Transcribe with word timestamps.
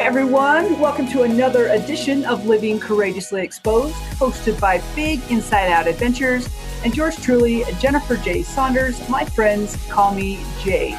everyone. 0.00 0.80
Welcome 0.80 1.06
to 1.08 1.24
another 1.24 1.66
edition 1.68 2.24
of 2.24 2.46
Living 2.46 2.80
Courageously 2.80 3.42
Exposed, 3.42 3.94
hosted 4.16 4.58
by 4.58 4.80
Big 4.96 5.20
Inside 5.30 5.70
Out 5.70 5.86
Adventures 5.86 6.48
and 6.82 6.96
yours 6.96 7.16
truly, 7.22 7.64
Jennifer 7.78 8.16
J. 8.16 8.42
Saunders. 8.42 9.06
My 9.10 9.26
friends 9.26 9.76
call 9.90 10.14
me 10.14 10.42
Jay. 10.62 10.98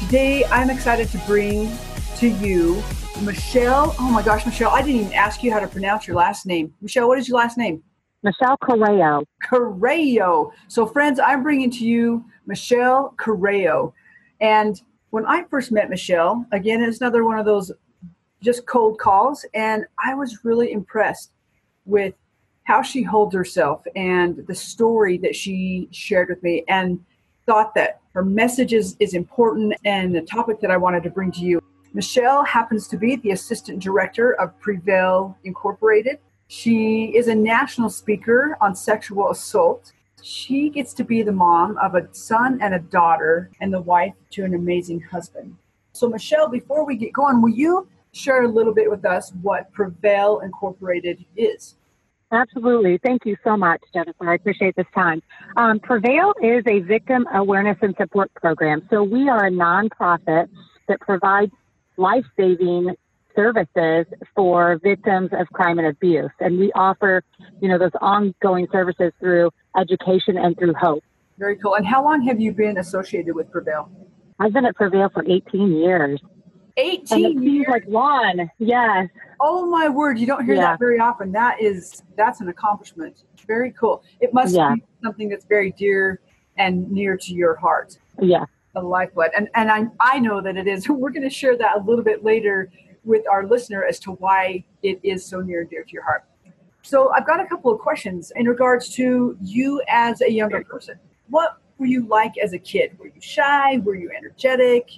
Today, 0.00 0.46
I'm 0.46 0.70
excited 0.70 1.10
to 1.10 1.18
bring 1.26 1.70
to 2.16 2.28
you 2.28 2.82
Michelle. 3.20 3.94
Oh 3.98 4.10
my 4.10 4.22
gosh, 4.22 4.46
Michelle, 4.46 4.70
I 4.70 4.80
didn't 4.80 5.02
even 5.02 5.12
ask 5.12 5.42
you 5.42 5.52
how 5.52 5.60
to 5.60 5.68
pronounce 5.68 6.06
your 6.06 6.16
last 6.16 6.46
name. 6.46 6.72
Michelle, 6.80 7.06
what 7.06 7.18
is 7.18 7.28
your 7.28 7.36
last 7.36 7.58
name? 7.58 7.82
Michelle 8.22 8.56
Correo. 8.62 9.24
Correo. 9.44 10.52
So, 10.68 10.86
friends, 10.86 11.20
I'm 11.20 11.42
bringing 11.42 11.70
to 11.72 11.86
you 11.86 12.24
Michelle 12.46 13.14
Correo. 13.18 13.92
And 14.40 14.80
when 15.10 15.26
I 15.26 15.44
first 15.50 15.70
met 15.70 15.90
Michelle, 15.90 16.46
again, 16.50 16.82
it's 16.82 17.02
another 17.02 17.26
one 17.26 17.38
of 17.38 17.44
those 17.44 17.70
just 18.42 18.66
cold 18.66 18.98
calls. 18.98 19.44
And 19.54 19.84
I 20.02 20.14
was 20.14 20.44
really 20.44 20.72
impressed 20.72 21.32
with 21.86 22.14
how 22.64 22.82
she 22.82 23.02
holds 23.02 23.34
herself 23.34 23.82
and 23.96 24.46
the 24.46 24.54
story 24.54 25.16
that 25.18 25.34
she 25.34 25.88
shared 25.90 26.28
with 26.28 26.42
me 26.42 26.64
and 26.68 27.02
thought 27.46 27.74
that 27.74 28.00
her 28.12 28.22
message 28.22 28.74
is, 28.74 28.94
is 29.00 29.14
important 29.14 29.72
and 29.84 30.14
the 30.14 30.20
topic 30.20 30.60
that 30.60 30.70
I 30.70 30.76
wanted 30.76 31.02
to 31.04 31.10
bring 31.10 31.32
to 31.32 31.40
you. 31.40 31.62
Michelle 31.94 32.44
happens 32.44 32.86
to 32.88 32.98
be 32.98 33.16
the 33.16 33.30
assistant 33.30 33.82
director 33.82 34.34
of 34.34 34.58
Prevail 34.60 35.36
Incorporated. 35.44 36.18
She 36.48 37.06
is 37.16 37.28
a 37.28 37.34
national 37.34 37.88
speaker 37.88 38.58
on 38.60 38.74
sexual 38.74 39.30
assault. 39.30 39.92
She 40.22 40.68
gets 40.68 40.92
to 40.94 41.04
be 41.04 41.22
the 41.22 41.32
mom 41.32 41.78
of 41.78 41.94
a 41.94 42.06
son 42.12 42.58
and 42.60 42.74
a 42.74 42.78
daughter 42.78 43.50
and 43.60 43.72
the 43.72 43.80
wife 43.80 44.12
to 44.32 44.44
an 44.44 44.54
amazing 44.54 45.00
husband. 45.00 45.56
So, 45.92 46.08
Michelle, 46.08 46.48
before 46.48 46.84
we 46.84 46.96
get 46.96 47.12
going, 47.14 47.40
will 47.40 47.48
you 47.48 47.88
share 48.12 48.42
a 48.42 48.48
little 48.48 48.74
bit 48.74 48.90
with 48.90 49.04
us 49.04 49.32
what 49.42 49.70
Prevail 49.72 50.40
Incorporated 50.40 51.24
is. 51.36 51.76
Absolutely. 52.30 52.98
Thank 53.02 53.24
you 53.24 53.36
so 53.42 53.56
much, 53.56 53.80
Jennifer. 53.94 54.30
I 54.30 54.34
appreciate 54.34 54.76
this 54.76 54.86
time. 54.94 55.22
Um, 55.56 55.80
Prevail 55.80 56.34
is 56.42 56.62
a 56.66 56.80
victim 56.80 57.26
awareness 57.32 57.78
and 57.80 57.94
support 57.96 58.30
program. 58.34 58.86
So 58.90 59.02
we 59.02 59.28
are 59.28 59.46
a 59.46 59.50
nonprofit 59.50 60.48
that 60.88 61.00
provides 61.00 61.52
life 61.96 62.24
saving 62.36 62.94
services 63.34 64.06
for 64.34 64.78
victims 64.82 65.30
of 65.32 65.48
crime 65.52 65.78
and 65.78 65.88
abuse. 65.88 66.30
And 66.40 66.58
we 66.58 66.72
offer, 66.72 67.22
you 67.60 67.68
know, 67.68 67.78
those 67.78 67.92
ongoing 68.00 68.66
services 68.72 69.12
through 69.20 69.50
education 69.78 70.36
and 70.36 70.58
through 70.58 70.74
hope. 70.74 71.04
Very 71.38 71.56
cool. 71.56 71.76
And 71.76 71.86
how 71.86 72.04
long 72.04 72.22
have 72.22 72.40
you 72.40 72.52
been 72.52 72.78
associated 72.78 73.34
with 73.34 73.50
Prevail? 73.50 73.90
I've 74.40 74.52
been 74.52 74.66
at 74.66 74.74
Prevail 74.74 75.08
for 75.08 75.24
18 75.24 75.72
years. 75.72 76.20
18 76.78 77.42
years. 77.42 77.66
like 77.68 77.86
one. 77.86 78.50
Yes. 78.58 79.08
Oh 79.40 79.66
my 79.66 79.88
word, 79.88 80.18
you 80.18 80.26
don't 80.26 80.44
hear 80.44 80.54
yeah. 80.54 80.62
that 80.62 80.78
very 80.78 80.98
often. 80.98 81.32
That 81.32 81.60
is 81.60 82.02
that's 82.16 82.40
an 82.40 82.48
accomplishment. 82.48 83.24
Very 83.46 83.72
cool. 83.72 84.02
It 84.20 84.32
must 84.32 84.54
yeah. 84.54 84.74
be 84.74 84.82
something 85.02 85.28
that's 85.28 85.44
very 85.44 85.72
dear 85.72 86.20
and 86.56 86.90
near 86.90 87.16
to 87.16 87.34
your 87.34 87.56
heart. 87.56 87.98
Yeah. 88.20 88.44
The 88.74 88.80
lifeblood. 88.80 89.30
And 89.36 89.48
and 89.54 89.70
I 89.70 89.86
I 90.00 90.18
know 90.18 90.40
that 90.40 90.56
it 90.56 90.66
is. 90.66 90.88
We're 90.88 91.10
going 91.10 91.22
to 91.22 91.30
share 91.30 91.56
that 91.58 91.76
a 91.76 91.80
little 91.80 92.04
bit 92.04 92.24
later 92.24 92.70
with 93.04 93.26
our 93.28 93.46
listener 93.46 93.84
as 93.84 93.98
to 94.00 94.12
why 94.12 94.64
it 94.82 95.00
is 95.02 95.24
so 95.24 95.40
near 95.40 95.62
and 95.62 95.70
dear 95.70 95.82
to 95.82 95.92
your 95.92 96.04
heart. 96.04 96.24
So 96.82 97.10
I've 97.12 97.26
got 97.26 97.40
a 97.40 97.46
couple 97.46 97.72
of 97.72 97.80
questions 97.80 98.32
in 98.36 98.46
regards 98.46 98.88
to 98.90 99.36
you 99.42 99.82
as 99.88 100.20
a 100.20 100.30
younger 100.30 100.62
person. 100.64 100.98
What 101.28 101.58
were 101.78 101.86
you 101.86 102.06
like 102.06 102.38
as 102.38 102.52
a 102.52 102.58
kid? 102.58 102.98
Were 102.98 103.06
you 103.06 103.20
shy? 103.20 103.78
Were 103.78 103.94
you 103.94 104.10
energetic? 104.16 104.90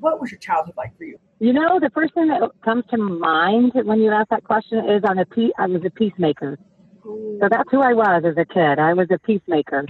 What 0.00 0.20
was 0.20 0.30
your 0.30 0.38
childhood 0.38 0.74
like 0.76 0.96
for 0.96 1.04
you? 1.04 1.18
You 1.38 1.52
know, 1.52 1.78
the 1.80 1.90
first 1.90 2.14
thing 2.14 2.28
that 2.28 2.50
comes 2.64 2.84
to 2.90 2.96
mind 2.96 3.72
when 3.74 4.00
you 4.00 4.10
ask 4.10 4.28
that 4.30 4.44
question 4.44 4.78
is 4.90 5.02
on 5.08 5.18
a 5.18 5.26
pe- 5.26 5.52
I 5.58 5.66
was 5.66 5.82
a 5.84 5.90
peacemaker. 5.90 6.58
Ooh. 7.04 7.38
So 7.40 7.48
that's 7.50 7.70
who 7.70 7.80
I 7.80 7.92
was 7.92 8.24
as 8.26 8.36
a 8.36 8.44
kid. 8.44 8.78
I 8.78 8.94
was 8.94 9.08
a 9.10 9.18
peacemaker 9.18 9.86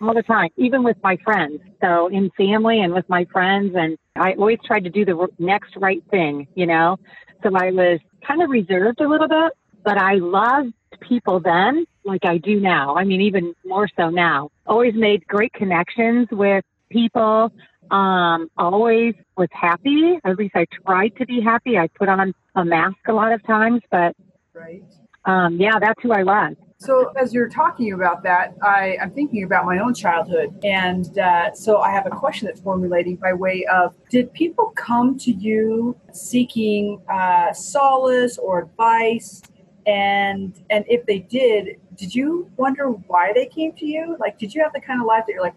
all 0.00 0.14
the 0.14 0.22
time, 0.22 0.50
even 0.56 0.82
with 0.82 0.96
my 1.02 1.16
friends. 1.24 1.60
So 1.80 2.08
in 2.08 2.30
family 2.36 2.80
and 2.80 2.92
with 2.92 3.08
my 3.08 3.26
friends, 3.32 3.74
and 3.76 3.96
I 4.16 4.32
always 4.32 4.58
tried 4.64 4.84
to 4.84 4.90
do 4.90 5.04
the 5.04 5.28
next 5.38 5.76
right 5.76 6.02
thing, 6.10 6.48
you 6.54 6.66
know. 6.66 6.98
So 7.42 7.50
I 7.54 7.70
was 7.70 8.00
kind 8.26 8.42
of 8.42 8.50
reserved 8.50 9.00
a 9.00 9.08
little 9.08 9.28
bit, 9.28 9.52
but 9.84 9.98
I 9.98 10.14
loved 10.14 10.74
people 11.08 11.40
then 11.40 11.86
like 12.04 12.24
I 12.24 12.38
do 12.38 12.60
now. 12.60 12.96
I 12.96 13.04
mean, 13.04 13.20
even 13.20 13.54
more 13.64 13.88
so 13.98 14.10
now. 14.10 14.50
Always 14.66 14.94
made 14.94 15.26
great 15.26 15.52
connections 15.52 16.28
with 16.30 16.64
people 16.90 17.52
um, 17.90 18.50
always 18.56 19.14
was 19.36 19.48
happy. 19.52 20.18
At 20.24 20.36
least 20.36 20.54
I 20.54 20.66
tried 20.86 21.16
to 21.16 21.26
be 21.26 21.40
happy. 21.40 21.78
I 21.78 21.88
put 21.88 22.08
on 22.08 22.34
a 22.54 22.64
mask 22.64 22.96
a 23.08 23.12
lot 23.12 23.32
of 23.32 23.42
times, 23.44 23.82
but 23.90 24.14
right. 24.54 24.82
Um, 25.24 25.56
yeah, 25.60 25.78
that's 25.80 26.00
who 26.02 26.12
I 26.12 26.22
was. 26.22 26.54
So 26.78 27.10
as 27.16 27.32
you're 27.32 27.48
talking 27.48 27.94
about 27.94 28.22
that, 28.24 28.54
I, 28.62 28.96
am 29.00 29.10
thinking 29.10 29.44
about 29.44 29.64
my 29.64 29.78
own 29.78 29.94
childhood, 29.94 30.58
and 30.62 31.18
uh, 31.18 31.54
so 31.54 31.78
I 31.78 31.90
have 31.90 32.06
a 32.06 32.10
question 32.10 32.46
that's 32.46 32.60
formulating 32.60 33.16
by 33.16 33.32
way 33.32 33.64
of: 33.72 33.94
Did 34.10 34.32
people 34.34 34.72
come 34.76 35.18
to 35.20 35.32
you 35.32 35.96
seeking 36.12 37.00
uh, 37.08 37.52
solace 37.52 38.36
or 38.38 38.62
advice? 38.62 39.42
And 39.86 40.52
and 40.68 40.84
if 40.88 41.06
they 41.06 41.20
did, 41.20 41.76
did 41.96 42.14
you 42.14 42.50
wonder 42.56 42.88
why 42.88 43.32
they 43.32 43.46
came 43.46 43.72
to 43.74 43.86
you? 43.86 44.16
Like, 44.20 44.38
did 44.38 44.54
you 44.54 44.62
have 44.62 44.72
the 44.74 44.80
kind 44.80 45.00
of 45.00 45.06
life 45.06 45.24
that 45.26 45.32
you're 45.32 45.42
like, 45.42 45.54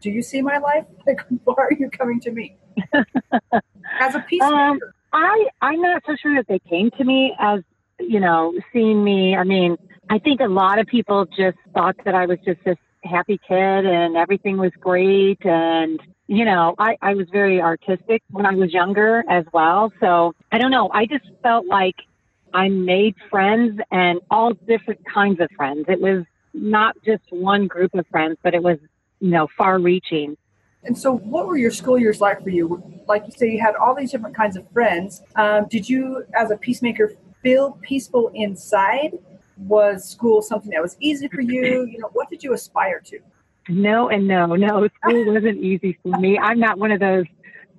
do 0.00 0.10
you 0.10 0.22
see 0.22 0.42
my 0.42 0.58
life? 0.58 0.84
Like, 1.06 1.20
why 1.44 1.54
are 1.56 1.72
you 1.72 1.88
coming 1.90 2.20
to 2.20 2.30
me? 2.30 2.56
as 4.00 4.14
a 4.14 4.20
peacemaker. 4.28 4.54
Um, 4.54 4.80
I, 5.12 5.46
I'm 5.62 5.80
not 5.80 6.02
so 6.06 6.16
sure 6.20 6.34
that 6.36 6.46
they 6.48 6.58
came 6.58 6.90
to 6.98 7.04
me 7.04 7.34
as, 7.38 7.60
you 7.98 8.20
know, 8.20 8.52
seeing 8.72 9.02
me. 9.02 9.34
I 9.36 9.44
mean, 9.44 9.78
I 10.10 10.18
think 10.18 10.40
a 10.40 10.48
lot 10.48 10.78
of 10.78 10.86
people 10.86 11.24
just 11.26 11.56
thought 11.74 11.96
that 12.04 12.14
I 12.14 12.26
was 12.26 12.38
just 12.44 12.62
this 12.64 12.76
happy 13.04 13.40
kid 13.48 13.86
and 13.86 14.16
everything 14.16 14.58
was 14.58 14.72
great. 14.80 15.44
And, 15.44 16.00
you 16.26 16.44
know, 16.44 16.74
I, 16.78 16.96
I 17.00 17.14
was 17.14 17.26
very 17.32 17.60
artistic 17.60 18.22
when 18.30 18.44
I 18.44 18.54
was 18.54 18.72
younger 18.72 19.24
as 19.28 19.44
well. 19.52 19.92
So 20.00 20.34
I 20.52 20.58
don't 20.58 20.70
know. 20.70 20.90
I 20.92 21.06
just 21.06 21.24
felt 21.42 21.66
like 21.66 21.96
I 22.52 22.68
made 22.68 23.14
friends 23.30 23.80
and 23.90 24.20
all 24.30 24.52
different 24.52 25.00
kinds 25.12 25.40
of 25.40 25.48
friends. 25.56 25.86
It 25.88 26.00
was 26.00 26.24
not 26.54 26.96
just 27.04 27.22
one 27.30 27.66
group 27.66 27.94
of 27.94 28.06
friends, 28.08 28.36
but 28.42 28.54
it 28.54 28.62
was 28.62 28.78
you 29.20 29.30
know, 29.30 29.48
far 29.56 29.78
reaching. 29.78 30.36
And 30.84 30.96
so, 30.96 31.16
what 31.16 31.46
were 31.46 31.56
your 31.56 31.70
school 31.70 31.98
years 31.98 32.20
like 32.20 32.42
for 32.42 32.50
you? 32.50 32.82
Like 33.06 33.24
you 33.26 33.32
say, 33.32 33.50
you 33.50 33.60
had 33.60 33.74
all 33.74 33.94
these 33.94 34.10
different 34.12 34.36
kinds 34.36 34.56
of 34.56 34.70
friends. 34.70 35.22
Um, 35.36 35.66
did 35.68 35.88
you, 35.88 36.24
as 36.34 36.50
a 36.50 36.56
peacemaker, 36.56 37.12
feel 37.42 37.78
peaceful 37.82 38.30
inside? 38.34 39.18
Was 39.66 40.08
school 40.08 40.40
something 40.40 40.70
that 40.70 40.82
was 40.82 40.96
easy 41.00 41.26
for 41.28 41.40
you? 41.40 41.84
You 41.84 41.98
know, 41.98 42.10
what 42.12 42.30
did 42.30 42.44
you 42.44 42.52
aspire 42.52 43.00
to? 43.06 43.18
No, 43.68 44.08
and 44.08 44.26
no, 44.26 44.54
no. 44.54 44.88
School 45.02 45.34
wasn't 45.34 45.58
easy 45.58 45.98
for 46.02 46.18
me. 46.18 46.38
I'm 46.38 46.60
not 46.60 46.78
one 46.78 46.92
of 46.92 47.00
those 47.00 47.26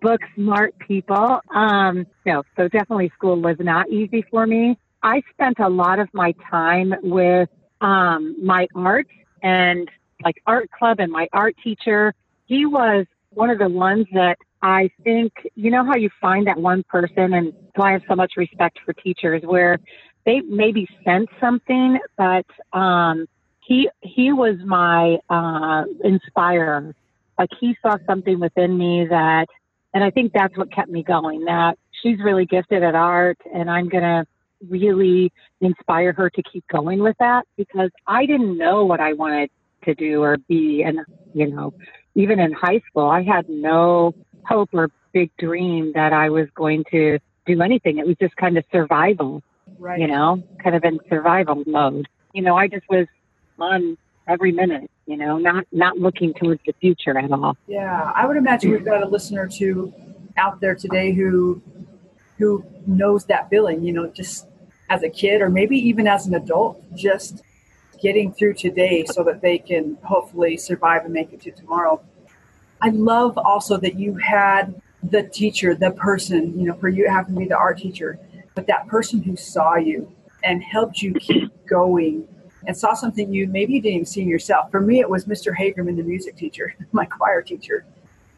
book 0.01 0.21
smart 0.35 0.77
people. 0.79 1.39
Um, 1.53 2.05
no, 2.25 2.43
so 2.55 2.67
definitely 2.67 3.11
school 3.15 3.41
was 3.41 3.55
not 3.59 3.89
easy 3.89 4.23
for 4.29 4.45
me. 4.45 4.77
I 5.01 5.21
spent 5.31 5.59
a 5.59 5.69
lot 5.69 5.99
of 5.99 6.09
my 6.13 6.33
time 6.49 6.93
with 7.01 7.49
um, 7.81 8.35
my 8.43 8.67
art 8.75 9.07
and 9.41 9.89
like 10.23 10.41
art 10.45 10.69
club 10.71 10.99
and 10.99 11.11
my 11.11 11.27
art 11.33 11.55
teacher. 11.63 12.13
He 12.45 12.65
was 12.65 13.05
one 13.31 13.49
of 13.49 13.59
the 13.59 13.69
ones 13.69 14.05
that 14.13 14.37
I 14.61 14.89
think, 15.03 15.31
you 15.55 15.71
know 15.71 15.85
how 15.85 15.95
you 15.95 16.09
find 16.19 16.47
that 16.47 16.57
one 16.57 16.83
person, 16.83 17.33
and 17.33 17.53
so 17.75 17.83
I 17.83 17.93
have 17.93 18.01
so 18.07 18.15
much 18.15 18.33
respect 18.35 18.79
for 18.83 18.93
teachers 18.93 19.41
where 19.43 19.79
they 20.25 20.41
maybe 20.41 20.87
sense 21.05 21.27
something, 21.39 21.97
but 22.17 22.45
um, 22.73 23.25
he 23.61 23.89
he 24.01 24.33
was 24.33 24.57
my 24.65 25.17
uh, 25.29 25.85
inspirer. 26.03 26.93
Like 27.37 27.49
he 27.59 27.77
saw 27.81 27.95
something 28.05 28.39
within 28.39 28.77
me 28.77 29.07
that, 29.09 29.47
and 29.93 30.03
I 30.03 30.09
think 30.09 30.33
that's 30.33 30.57
what 30.57 30.71
kept 30.73 30.89
me 30.89 31.03
going. 31.03 31.45
That 31.45 31.77
she's 32.01 32.19
really 32.19 32.45
gifted 32.45 32.83
at 32.83 32.95
art, 32.95 33.37
and 33.53 33.69
I'm 33.69 33.87
gonna 33.87 34.25
really 34.67 35.31
inspire 35.61 36.11
her 36.11 36.29
to 36.29 36.43
keep 36.43 36.67
going 36.67 36.99
with 36.99 37.15
that 37.19 37.47
because 37.55 37.91
I 38.05 38.25
didn't 38.25 38.57
know 38.57 38.83
what 38.83 38.99
I 38.99 39.13
wanted 39.13 39.49
to 39.83 39.95
do 39.95 40.21
or 40.21 40.37
be. 40.37 40.83
And, 40.83 40.99
you 41.33 41.47
know, 41.47 41.73
even 42.15 42.39
in 42.39 42.51
high 42.53 42.81
school, 42.89 43.09
I 43.09 43.23
had 43.23 43.47
no 43.49 44.13
hope 44.45 44.69
or 44.73 44.89
big 45.13 45.31
dream 45.37 45.91
that 45.93 46.13
I 46.13 46.29
was 46.29 46.47
going 46.55 46.83
to 46.91 47.19
do 47.45 47.61
anything. 47.61 47.97
It 47.97 48.07
was 48.07 48.15
just 48.19 48.35
kind 48.35 48.57
of 48.57 48.63
survival, 48.71 49.41
right. 49.77 49.99
you 49.99 50.07
know, 50.07 50.43
kind 50.63 50.75
of 50.75 50.83
in 50.83 50.99
survival 51.09 51.63
mode. 51.65 52.07
You 52.33 52.43
know, 52.43 52.55
I 52.55 52.67
just 52.67 52.87
was 52.89 53.07
on 53.57 53.97
every 54.27 54.51
minute, 54.51 54.89
you 55.07 55.17
know, 55.17 55.37
not 55.37 55.65
not 55.71 55.97
looking 55.97 56.33
towards 56.33 56.61
the 56.65 56.73
future 56.79 57.17
at 57.17 57.31
all. 57.31 57.57
Yeah, 57.67 58.11
I 58.15 58.25
would 58.25 58.37
imagine 58.37 58.71
we've 58.71 58.85
got 58.85 59.03
a 59.03 59.07
listener 59.07 59.47
to 59.47 59.93
out 60.37 60.61
there 60.61 60.75
today 60.75 61.11
who 61.11 61.61
who 62.37 62.63
knows 62.87 63.25
that 63.25 63.49
feeling, 63.49 63.83
you 63.83 63.91
know, 63.91 64.07
just 64.07 64.47
as 64.89 65.03
a 65.03 65.09
kid 65.09 65.41
or 65.41 65.49
maybe 65.49 65.77
even 65.77 66.07
as 66.07 66.25
an 66.25 66.35
adult, 66.35 66.81
just 66.95 67.43
getting 68.01 68.33
through 68.33 68.53
today 68.53 69.05
so 69.05 69.23
that 69.23 69.41
they 69.41 69.57
can 69.57 69.97
hopefully 70.03 70.57
survive 70.57 71.05
and 71.05 71.13
make 71.13 71.33
it 71.33 71.41
to 71.41 71.51
tomorrow. 71.51 72.01
I 72.81 72.89
love 72.89 73.37
also 73.37 73.77
that 73.77 73.95
you 73.95 74.15
had 74.15 74.81
the 75.03 75.23
teacher, 75.23 75.75
the 75.75 75.91
person, 75.91 76.59
you 76.59 76.67
know, 76.67 76.75
for 76.75 76.89
you 76.89 77.05
it 77.05 77.09
happened 77.09 77.35
to 77.35 77.39
be 77.39 77.47
the 77.47 77.57
art 77.57 77.77
teacher 77.77 78.19
but 78.59 78.67
that 78.67 78.87
person 78.87 79.23
who 79.23 79.37
saw 79.37 79.75
you 79.75 80.13
and 80.43 80.61
helped 80.61 81.01
you 81.01 81.13
keep 81.13 81.49
going 81.65 82.27
and 82.67 82.75
saw 82.75 82.93
something 82.93 83.33
you 83.33 83.47
maybe 83.47 83.79
didn't 83.79 83.93
even 83.93 84.05
see 84.05 84.23
yourself. 84.23 84.69
For 84.69 84.81
me, 84.81 84.99
it 84.99 85.09
was 85.09 85.23
Mr. 85.23 85.55
Hagerman, 85.55 85.95
the 85.95 86.03
music 86.03 86.35
teacher, 86.35 86.75
my 86.91 87.05
choir 87.05 87.41
teacher. 87.41 87.85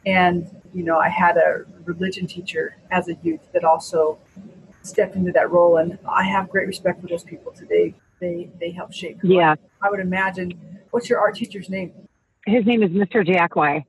And, 0.06 0.48
you 0.76 0.84
know, 0.84 1.00
I 1.00 1.10
had 1.10 1.38
a 1.38 1.66
religion 1.86 2.28
teacher 2.28 2.76
as 2.92 3.08
a 3.08 3.16
youth 3.24 3.40
that 3.52 3.64
also 3.64 4.20
stepped 4.84 5.16
into 5.16 5.32
that 5.32 5.50
role. 5.50 5.78
And 5.78 5.98
I 6.08 6.24
have 6.24 6.50
great 6.50 6.68
respect 6.68 7.02
for 7.02 7.08
those 7.08 7.24
people 7.24 7.52
today. 7.52 7.96
They, 8.22 8.52
they 8.60 8.72
help 8.72 8.94
shape. 8.94 9.18
Yeah. 9.24 9.56
I 9.82 9.90
would 9.90 10.00
imagine. 10.00 10.54
What's 10.92 11.10
your 11.10 11.20
art 11.20 11.36
teacher's 11.36 11.70
name? 11.70 11.92
His 12.46 12.66
name 12.66 12.84
is 12.84 12.92
Mr. 12.92 13.26
Jackway. 13.28 13.84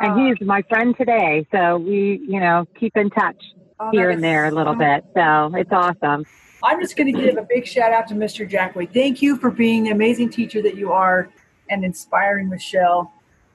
and 0.00 0.12
Ah, 0.12 0.16
he's 0.16 0.46
my 0.46 0.62
friend 0.68 0.96
today. 0.96 1.46
So 1.50 1.78
we, 1.78 2.20
you 2.26 2.38
know, 2.40 2.64
keep 2.78 2.96
in 2.96 3.10
touch 3.10 3.42
oh, 3.80 3.90
here 3.90 4.10
and 4.10 4.22
there 4.22 4.46
a 4.46 4.50
little 4.52 4.76
bit. 4.76 5.04
So 5.14 5.52
it's 5.56 5.72
awesome. 5.72 6.24
I'm 6.62 6.80
just 6.80 6.96
going 6.96 7.12
to 7.12 7.20
give 7.20 7.36
a 7.36 7.42
big 7.42 7.66
shout 7.66 7.92
out 7.92 8.06
to 8.08 8.14
Mr. 8.14 8.48
Jackway. 8.48 8.90
Thank 8.92 9.20
you 9.20 9.36
for 9.36 9.50
being 9.50 9.82
the 9.84 9.90
amazing 9.90 10.30
teacher 10.30 10.62
that 10.62 10.76
you 10.76 10.92
are 10.92 11.28
and 11.68 11.84
inspiring 11.84 12.48
Michelle 12.48 13.12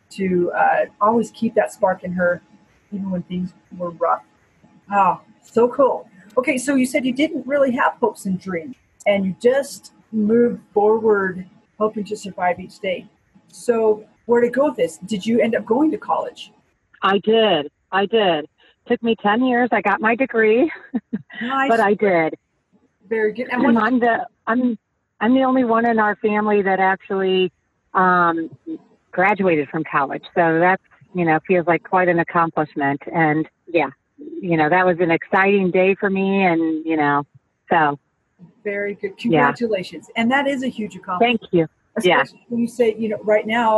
to 0.09 0.51
uh, 0.51 0.85
always 0.99 1.31
keep 1.31 1.55
that 1.55 1.71
spark 1.71 2.03
in 2.03 2.11
her, 2.11 2.41
even 2.91 3.09
when 3.09 3.23
things 3.23 3.53
were 3.77 3.91
rough. 3.91 4.23
Oh, 4.91 5.21
so 5.41 5.69
cool. 5.69 6.09
Okay, 6.37 6.57
so 6.57 6.75
you 6.75 6.85
said 6.85 7.05
you 7.05 7.13
didn't 7.13 7.47
really 7.47 7.71
have 7.71 7.93
hopes 7.93 8.25
and 8.25 8.39
dreams, 8.39 8.75
and 9.05 9.25
you 9.25 9.35
just 9.41 9.93
moved 10.11 10.61
forward, 10.73 11.45
hoping 11.77 12.03
to 12.05 12.15
survive 12.15 12.59
each 12.59 12.79
day. 12.79 13.07
So, 13.47 14.05
where 14.25 14.41
to 14.41 14.49
go 14.49 14.65
with 14.65 14.75
this? 14.77 14.97
Did 14.97 15.25
you 15.25 15.39
end 15.39 15.55
up 15.55 15.65
going 15.65 15.91
to 15.91 15.97
college? 15.97 16.51
I 17.01 17.19
did. 17.19 17.71
I 17.91 18.05
did. 18.05 18.47
Took 18.87 19.01
me 19.03 19.15
10 19.21 19.45
years. 19.45 19.69
I 19.71 19.81
got 19.81 20.01
my 20.01 20.15
degree, 20.15 20.71
Nice. 21.41 21.69
but 21.69 21.79
I 21.79 21.93
did. 21.93 22.35
Very 23.07 23.33
good. 23.33 23.47
And 23.51 23.63
And 23.63 23.77
I'm 23.77 23.99
the 23.99 24.27
I'm 24.47 24.77
I'm 25.19 25.33
the 25.33 25.43
only 25.43 25.63
one 25.63 25.87
in 25.87 25.99
our 25.99 26.15
family 26.17 26.61
that 26.61 26.79
actually 26.79 27.51
um, 27.93 28.49
graduated 29.11 29.69
from 29.69 29.83
college. 29.83 30.23
So 30.35 30.59
that's 30.59 30.83
you 31.13 31.25
know 31.25 31.39
feels 31.47 31.67
like 31.67 31.83
quite 31.83 32.07
an 32.07 32.19
accomplishment. 32.19 33.01
And 33.13 33.47
yeah, 33.67 33.89
you 34.17 34.57
know 34.57 34.69
that 34.69 34.85
was 34.85 34.97
an 34.99 35.11
exciting 35.11 35.71
day 35.71 35.95
for 35.95 36.09
me. 36.09 36.43
And 36.43 36.85
you 36.85 36.97
know, 36.97 37.25
so 37.69 37.99
very 38.71 38.93
good. 39.01 39.17
Congratulations. 39.17 40.09
And 40.17 40.29
that 40.31 40.45
is 40.47 40.59
a 40.63 40.67
huge 40.67 40.95
accomplishment. 40.95 41.41
thank 41.41 41.53
you. 41.53 41.67
Yeah. 42.03 42.23
when 42.49 42.59
you 42.61 42.67
say 42.67 42.95
you 43.03 43.09
know 43.09 43.17
right 43.23 43.47
now 43.47 43.71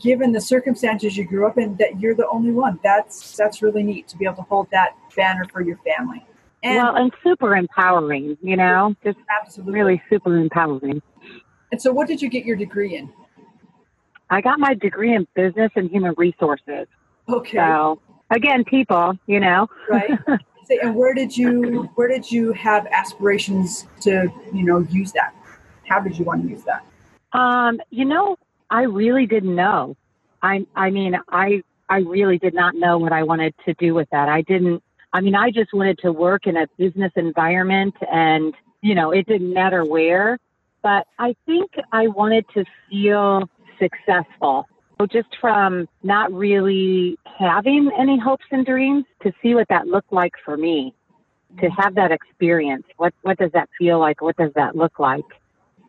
given 0.00 0.30
the 0.30 0.40
circumstances 0.40 1.16
you 1.16 1.24
grew 1.32 1.44
up 1.48 1.58
in 1.58 1.68
that 1.80 1.98
you're 2.00 2.14
the 2.14 2.28
only 2.28 2.52
one 2.52 2.78
that's 2.88 3.36
that's 3.36 3.60
really 3.60 3.82
neat 3.82 4.06
to 4.08 4.16
be 4.16 4.24
able 4.24 4.36
to 4.36 4.42
hold 4.42 4.66
that 4.70 4.90
banner 5.16 5.44
for 5.52 5.62
your 5.62 5.78
family 5.78 6.24
and 6.62 6.76
well, 6.76 6.94
and 6.96 7.12
super 7.24 7.56
empowering. 7.56 8.36
You 8.42 8.56
know, 8.56 8.94
just 9.02 9.18
absolutely 9.40 9.74
really 9.78 10.02
super 10.10 10.36
empowering. 10.36 11.02
and 11.72 11.80
so 11.82 11.92
what 11.92 12.06
did 12.06 12.22
you 12.22 12.28
get 12.28 12.44
your 12.44 12.56
degree 12.56 12.96
in 12.96 13.12
I 14.30 14.40
got 14.40 14.58
my 14.58 14.74
degree 14.74 15.14
in 15.14 15.26
business 15.34 15.70
and 15.76 15.90
human 15.90 16.14
resources. 16.16 16.86
okay 17.28 17.56
So 17.58 18.00
again, 18.30 18.64
people, 18.64 19.18
you 19.26 19.40
know. 19.40 19.68
right 19.88 20.10
Say, 20.66 20.78
and 20.82 20.94
where 20.94 21.14
did 21.14 21.36
you 21.36 21.88
where 21.94 22.08
did 22.08 22.30
you 22.30 22.52
have 22.52 22.86
aspirations 22.86 23.86
to 24.00 24.28
you 24.52 24.64
know 24.64 24.78
use 24.90 25.12
that 25.12 25.34
how 25.88 26.00
did 26.00 26.18
you 26.18 26.24
want 26.24 26.42
to 26.42 26.48
use 26.48 26.64
that 26.64 26.84
Um, 27.32 27.80
you 27.90 28.04
know, 28.04 28.36
I 28.70 28.82
really 28.82 29.26
didn't 29.26 29.54
know. 29.54 29.96
I 30.42 30.66
I 30.74 30.90
mean, 30.90 31.16
I 31.28 31.62
I 31.88 31.98
really 31.98 32.38
did 32.38 32.54
not 32.54 32.74
know 32.74 32.98
what 32.98 33.12
I 33.12 33.22
wanted 33.22 33.54
to 33.64 33.74
do 33.74 33.94
with 33.94 34.08
that. 34.10 34.28
I 34.28 34.42
didn't 34.42 34.82
I 35.16 35.20
mean, 35.20 35.34
I 35.34 35.50
just 35.50 35.72
wanted 35.72 35.98
to 36.00 36.12
work 36.12 36.46
in 36.46 36.58
a 36.58 36.66
business 36.76 37.12
environment 37.16 37.94
and, 38.12 38.54
you 38.82 38.94
know, 38.94 39.12
it 39.12 39.26
didn't 39.26 39.52
matter 39.52 39.82
where, 39.82 40.38
but 40.82 41.06
I 41.18 41.34
think 41.46 41.70
I 41.90 42.08
wanted 42.08 42.44
to 42.52 42.66
feel 42.90 43.48
successful. 43.78 44.68
So 44.98 45.06
just 45.06 45.28
from 45.40 45.88
not 46.02 46.32
really 46.32 47.18
having 47.38 47.90
any 47.98 48.18
hopes 48.18 48.44
and 48.50 48.64
dreams 48.64 49.04
to 49.22 49.32
see 49.42 49.54
what 49.54 49.68
that 49.68 49.86
looked 49.86 50.12
like 50.12 50.32
for 50.44 50.56
me, 50.56 50.94
to 51.60 51.68
have 51.68 51.94
that 51.96 52.12
experience. 52.12 52.84
What 52.96 53.12
what 53.22 53.38
does 53.38 53.52
that 53.52 53.68
feel 53.78 53.98
like? 53.98 54.22
What 54.22 54.36
does 54.36 54.52
that 54.54 54.74
look 54.74 54.98
like 54.98 55.24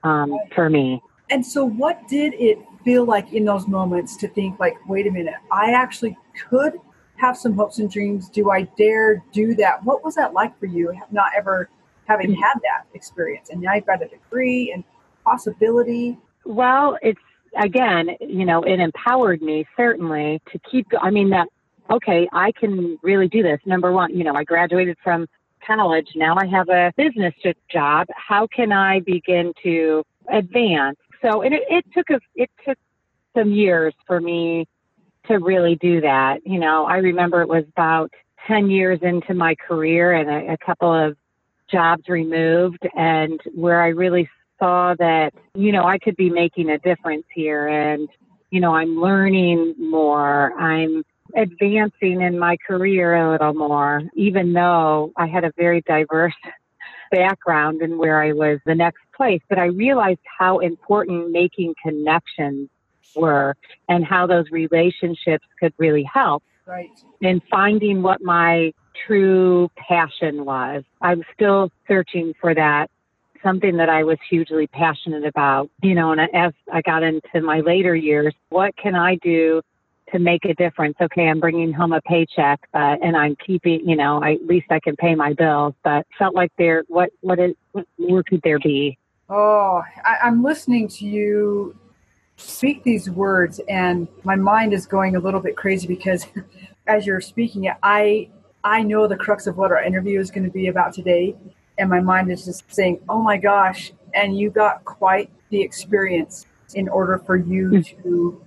um, 0.03 0.37
for 0.53 0.69
me? 0.69 1.01
and 1.29 1.45
so 1.45 1.65
what 1.65 2.07
did 2.07 2.33
it 2.35 2.57
feel 2.83 3.05
like 3.05 3.33
in 3.33 3.43
those 3.45 3.67
moments 3.67 4.15
to 4.17 4.27
think 4.27 4.59
like 4.59 4.75
wait 4.87 5.07
a 5.07 5.11
minute 5.11 5.35
i 5.51 5.71
actually 5.71 6.15
could 6.49 6.73
have 7.15 7.37
some 7.37 7.53
hopes 7.53 7.79
and 7.79 7.91
dreams 7.91 8.29
do 8.29 8.49
i 8.49 8.61
dare 8.77 9.23
do 9.33 9.55
that 9.55 9.83
what 9.83 10.03
was 10.03 10.15
that 10.15 10.33
like 10.33 10.57
for 10.59 10.67
you 10.67 10.93
not 11.11 11.31
ever 11.35 11.69
having 12.07 12.33
had 12.33 12.53
that 12.63 12.85
experience 12.93 13.49
and 13.49 13.59
now 13.61 13.73
you've 13.73 13.85
got 13.85 14.01
a 14.01 14.07
degree 14.07 14.71
and 14.71 14.83
possibility 15.25 16.17
Well, 16.45 16.97
it's 17.01 17.19
again, 17.57 18.09
you 18.19 18.45
know, 18.45 18.63
it 18.63 18.79
empowered 18.79 19.41
me 19.41 19.65
certainly 19.75 20.41
to 20.51 20.59
keep. 20.69 20.87
I 21.01 21.09
mean, 21.09 21.29
that 21.31 21.47
okay, 21.89 22.27
I 22.33 22.51
can 22.51 22.97
really 23.01 23.27
do 23.27 23.43
this. 23.43 23.59
Number 23.65 23.91
one, 23.91 24.15
you 24.15 24.23
know, 24.23 24.33
I 24.33 24.43
graduated 24.43 24.97
from 25.03 25.27
college. 25.65 26.07
Now 26.15 26.35
I 26.37 26.45
have 26.45 26.69
a 26.69 26.93
business 26.97 27.33
job. 27.71 28.07
How 28.15 28.47
can 28.47 28.71
I 28.71 28.99
begin 29.01 29.53
to 29.63 30.03
advance? 30.31 30.97
So, 31.21 31.41
it, 31.41 31.53
it 31.53 31.85
took 31.93 32.09
a 32.09 32.19
it 32.35 32.49
took 32.65 32.77
some 33.35 33.51
years 33.51 33.93
for 34.05 34.19
me 34.19 34.67
to 35.27 35.37
really 35.37 35.75
do 35.75 36.01
that. 36.01 36.45
You 36.45 36.59
know, 36.59 36.85
I 36.85 36.97
remember 36.97 37.41
it 37.41 37.49
was 37.49 37.65
about 37.69 38.11
ten 38.47 38.69
years 38.69 38.99
into 39.01 39.33
my 39.33 39.55
career 39.55 40.13
and 40.13 40.29
a, 40.29 40.53
a 40.53 40.57
couple 40.57 40.93
of 40.93 41.17
jobs 41.69 42.07
removed, 42.07 42.87
and 42.95 43.39
where 43.53 43.81
I 43.81 43.89
really 43.89 44.29
saw 44.59 44.95
that, 44.99 45.33
you 45.55 45.71
know, 45.71 45.85
I 45.85 45.97
could 45.97 46.15
be 46.15 46.29
making 46.29 46.69
a 46.69 46.77
difference 46.79 47.25
here 47.33 47.67
and, 47.67 48.09
you 48.49 48.59
know, 48.59 48.73
I'm 48.73 48.99
learning 48.99 49.75
more. 49.77 50.53
I'm 50.53 51.03
advancing 51.35 52.21
in 52.21 52.39
my 52.39 52.57
career 52.65 53.15
a 53.15 53.31
little 53.31 53.53
more, 53.53 54.01
even 54.15 54.53
though 54.53 55.11
I 55.17 55.27
had 55.27 55.43
a 55.43 55.51
very 55.57 55.81
diverse 55.81 56.33
background 57.11 57.81
and 57.81 57.97
where 57.97 58.21
I 58.21 58.33
was 58.33 58.59
the 58.65 58.75
next 58.75 59.01
place. 59.15 59.41
But 59.49 59.59
I 59.59 59.65
realized 59.65 60.19
how 60.39 60.59
important 60.59 61.31
making 61.31 61.75
connections 61.83 62.69
were 63.15 63.55
and 63.89 64.05
how 64.05 64.27
those 64.27 64.45
relationships 64.51 65.45
could 65.59 65.73
really 65.77 66.03
help 66.03 66.43
right 66.65 66.89
in 67.21 67.41
finding 67.49 68.01
what 68.01 68.21
my 68.21 68.73
true 69.05 69.69
passion 69.77 70.45
was. 70.45 70.83
I'm 71.01 71.23
still 71.33 71.71
searching 71.87 72.33
for 72.39 72.53
that, 72.53 72.89
something 73.43 73.77
that 73.77 73.89
I 73.89 74.03
was 74.03 74.17
hugely 74.29 74.67
passionate 74.67 75.25
about. 75.25 75.69
You 75.81 75.95
know, 75.95 76.11
and 76.11 76.21
as 76.33 76.53
I 76.71 76.81
got 76.81 77.03
into 77.03 77.41
my 77.41 77.61
later 77.61 77.95
years, 77.95 78.33
what 78.49 78.75
can 78.77 78.95
I 78.95 79.15
do 79.15 79.61
to 80.11 80.19
make 80.19 80.45
a 80.45 80.53
difference? 80.53 80.95
Okay, 81.01 81.27
I'm 81.27 81.39
bringing 81.39 81.73
home 81.73 81.93
a 81.93 82.01
paycheck, 82.01 82.59
but 82.71 83.01
and 83.03 83.15
I'm 83.15 83.35
keeping, 83.45 83.87
you 83.87 83.95
know, 83.95 84.21
I, 84.23 84.33
at 84.33 84.45
least 84.45 84.67
I 84.69 84.79
can 84.79 84.95
pay 84.95 85.15
my 85.15 85.33
bills. 85.33 85.73
But 85.83 86.05
felt 86.17 86.35
like 86.35 86.51
there, 86.57 86.83
what, 86.87 87.09
what 87.21 87.39
is, 87.39 87.55
what 87.71 87.85
more 87.97 88.23
could 88.23 88.41
there 88.43 88.59
be? 88.59 88.97
oh 89.29 89.83
I, 90.03 90.17
i'm 90.23 90.43
listening 90.43 90.87
to 90.89 91.05
you 91.05 91.75
speak 92.37 92.83
these 92.83 93.09
words 93.09 93.59
and 93.67 94.07
my 94.23 94.35
mind 94.35 94.73
is 94.73 94.85
going 94.85 95.15
a 95.15 95.19
little 95.19 95.39
bit 95.39 95.55
crazy 95.55 95.87
because 95.87 96.27
as 96.87 97.05
you're 97.05 97.21
speaking 97.21 97.65
it 97.65 97.75
i 97.83 98.29
i 98.63 98.81
know 98.81 99.07
the 99.07 99.17
crux 99.17 99.47
of 99.47 99.57
what 99.57 99.71
our 99.71 99.81
interview 99.81 100.19
is 100.19 100.31
going 100.31 100.45
to 100.45 100.51
be 100.51 100.67
about 100.67 100.93
today 100.93 101.35
and 101.77 101.89
my 101.89 101.99
mind 101.99 102.31
is 102.31 102.45
just 102.45 102.63
saying 102.73 102.99
oh 103.09 103.21
my 103.21 103.37
gosh 103.37 103.91
and 104.13 104.37
you 104.37 104.49
got 104.49 104.83
quite 104.85 105.29
the 105.49 105.61
experience 105.61 106.45
in 106.73 106.89
order 106.89 107.17
for 107.19 107.35
you 107.35 107.69
hmm. 107.69 108.01
to 108.03 108.41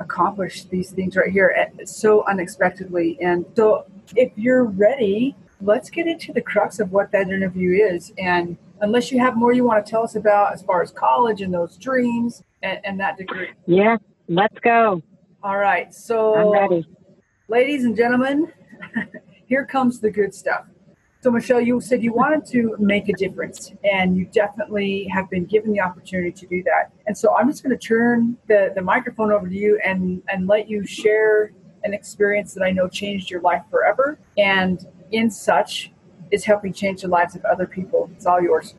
accomplish 0.00 0.64
these 0.64 0.90
things 0.90 1.16
right 1.16 1.30
here 1.30 1.54
at- 1.56 1.88
so 1.88 2.24
unexpectedly 2.26 3.16
and 3.20 3.44
so 3.56 3.84
if 4.16 4.32
you're 4.36 4.64
ready 4.64 5.34
let's 5.60 5.88
get 5.88 6.06
into 6.06 6.32
the 6.32 6.40
crux 6.40 6.80
of 6.80 6.90
what 6.92 7.10
that 7.12 7.28
interview 7.28 7.72
is 7.72 8.12
and 8.18 8.56
unless 8.80 9.12
you 9.12 9.18
have 9.20 9.36
more 9.36 9.52
you 9.52 9.64
want 9.64 9.84
to 9.84 9.88
tell 9.88 10.02
us 10.02 10.16
about 10.16 10.52
as 10.52 10.62
far 10.62 10.82
as 10.82 10.90
college 10.90 11.40
and 11.42 11.54
those 11.54 11.76
dreams 11.76 12.42
and, 12.62 12.80
and 12.84 12.98
that 12.98 13.16
degree 13.16 13.48
Yeah, 13.66 13.96
let's 14.28 14.58
go. 14.60 15.00
all 15.42 15.56
right 15.58 15.94
so 15.94 16.34
I'm 16.34 16.70
ready. 16.70 16.86
ladies 17.48 17.84
and 17.84 17.96
gentlemen, 17.96 18.52
here 19.46 19.64
comes 19.64 20.00
the 20.00 20.10
good 20.10 20.34
stuff. 20.34 20.64
So, 21.24 21.30
Michelle, 21.30 21.62
you 21.62 21.80
said 21.80 22.02
you 22.02 22.12
wanted 22.12 22.44
to 22.52 22.76
make 22.78 23.08
a 23.08 23.14
difference, 23.14 23.72
and 23.82 24.14
you 24.14 24.26
definitely 24.26 25.06
have 25.06 25.30
been 25.30 25.46
given 25.46 25.72
the 25.72 25.80
opportunity 25.80 26.30
to 26.32 26.46
do 26.46 26.62
that. 26.64 26.92
And 27.06 27.16
so, 27.16 27.34
I'm 27.34 27.48
just 27.48 27.62
going 27.62 27.74
to 27.74 27.82
turn 27.82 28.36
the, 28.46 28.72
the 28.74 28.82
microphone 28.82 29.32
over 29.32 29.48
to 29.48 29.54
you 29.54 29.80
and, 29.82 30.22
and 30.28 30.46
let 30.46 30.68
you 30.68 30.86
share 30.86 31.52
an 31.82 31.94
experience 31.94 32.52
that 32.52 32.62
I 32.62 32.72
know 32.72 32.88
changed 32.88 33.30
your 33.30 33.40
life 33.40 33.62
forever, 33.70 34.18
and 34.36 34.86
in 35.12 35.30
such 35.30 35.92
is 36.30 36.44
helping 36.44 36.74
change 36.74 37.00
the 37.00 37.08
lives 37.08 37.34
of 37.34 37.42
other 37.46 37.66
people. 37.66 38.10
It's 38.14 38.26
all 38.26 38.42
yours. 38.42 38.74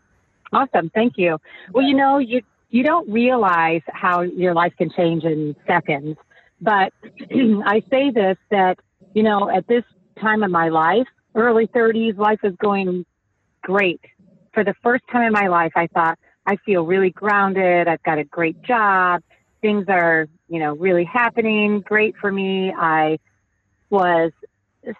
Awesome. 0.54 0.92
Thank 0.92 1.18
you. 1.18 1.40
Well, 1.72 1.84
you 1.84 1.96
know, 1.96 2.20
you 2.20 2.44
you 2.70 2.84
don't 2.84 3.10
realize 3.10 3.82
how 3.88 4.22
your 4.22 4.54
life 4.54 4.74
can 4.78 4.92
change 4.92 5.24
in 5.24 5.56
seconds. 5.66 6.16
But 6.62 6.94
I 7.32 7.82
say 7.90 8.12
this 8.12 8.38
that, 8.52 8.78
you 9.16 9.24
know, 9.24 9.50
at 9.50 9.68
this 9.68 9.84
time 10.22 10.44
of 10.44 10.52
my 10.52 10.70
life, 10.70 11.08
early 11.36 11.68
30s, 11.68 12.18
life 12.18 12.39
is 12.44 12.54
going 12.62 13.06
great. 13.62 14.01
For 14.54 14.63
the 14.63 14.74
first 14.82 15.04
time 15.12 15.24
in 15.24 15.34
my 15.34 15.48
life, 15.48 15.74
I 15.75 15.88
thought, 15.88 16.18
I 16.48 16.58
feel 16.58 16.86
really 16.86 17.10
grounded. 17.10 17.88
I've 17.88 18.04
got 18.04 18.20
a 18.20 18.24
great 18.24 18.62
job. 18.62 19.22
Things 19.62 19.86
are, 19.89 20.27
you 20.48 20.60
know, 20.60 20.75
really 20.75 21.04
happening 21.04 21.82
great 21.82 22.15
for 22.22 22.32
me. 22.32 22.72
I 22.72 23.18
was 23.89 24.32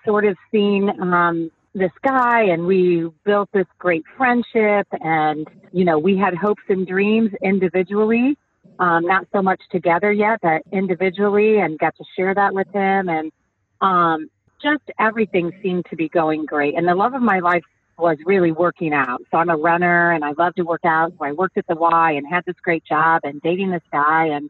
sort 0.04 0.26
of 0.26 0.36
seeing 0.52 0.90
um, 1.02 1.52
this 1.76 1.92
guy 2.04 2.44
and 2.44 2.66
we 2.66 3.10
built 3.24 3.50
this 3.54 3.68
great 3.78 4.04
friendship 4.18 4.88
and, 4.92 5.48
you 5.72 5.86
know, 5.86 6.00
we 6.00 6.18
had 6.18 6.34
hopes 6.34 6.64
and 6.70 6.88
dreams 6.88 7.32
individually. 7.44 8.38
Um, 8.80 9.06
not 9.06 9.28
so 9.32 9.42
much 9.42 9.62
together 9.72 10.12
yet, 10.12 10.40
but 10.42 10.64
individually 10.72 11.60
and 11.60 11.78
got 11.80 11.96
to 11.98 12.04
share 12.16 12.34
that 12.34 12.54
with 12.54 12.68
him. 12.74 13.08
And 13.08 13.32
um, 13.80 14.30
just 14.66 14.84
everything 15.00 15.52
seemed 15.62 15.86
to 15.90 15.96
be 15.96 16.10
going 16.10 16.46
great. 16.46 16.76
And 16.76 16.88
the 16.88 16.96
love 16.96 17.14
of 17.14 17.22
my 17.22 17.40
life 17.40 17.64
was 17.98 18.18
really 18.26 18.52
working 18.52 18.94
out. 18.94 19.22
So 19.32 19.38
I'm 19.38 19.50
a 19.50 19.56
runner 19.56 20.12
and 20.12 20.26
I 20.26 20.32
love 20.38 20.56
to 20.56 20.64
work 20.64 20.84
out. 20.86 21.14
So 21.18 21.26
I 21.26 21.32
worked 21.32 21.58
at 21.58 21.68
the 21.68 21.76
Y 21.76 22.12
and 22.14 22.26
had 22.28 22.44
this 22.46 22.56
great 22.62 22.84
job 22.84 23.22
and 23.24 23.42
dating 23.42 23.72
this 23.72 23.84
guy 23.92 24.28
and 24.28 24.50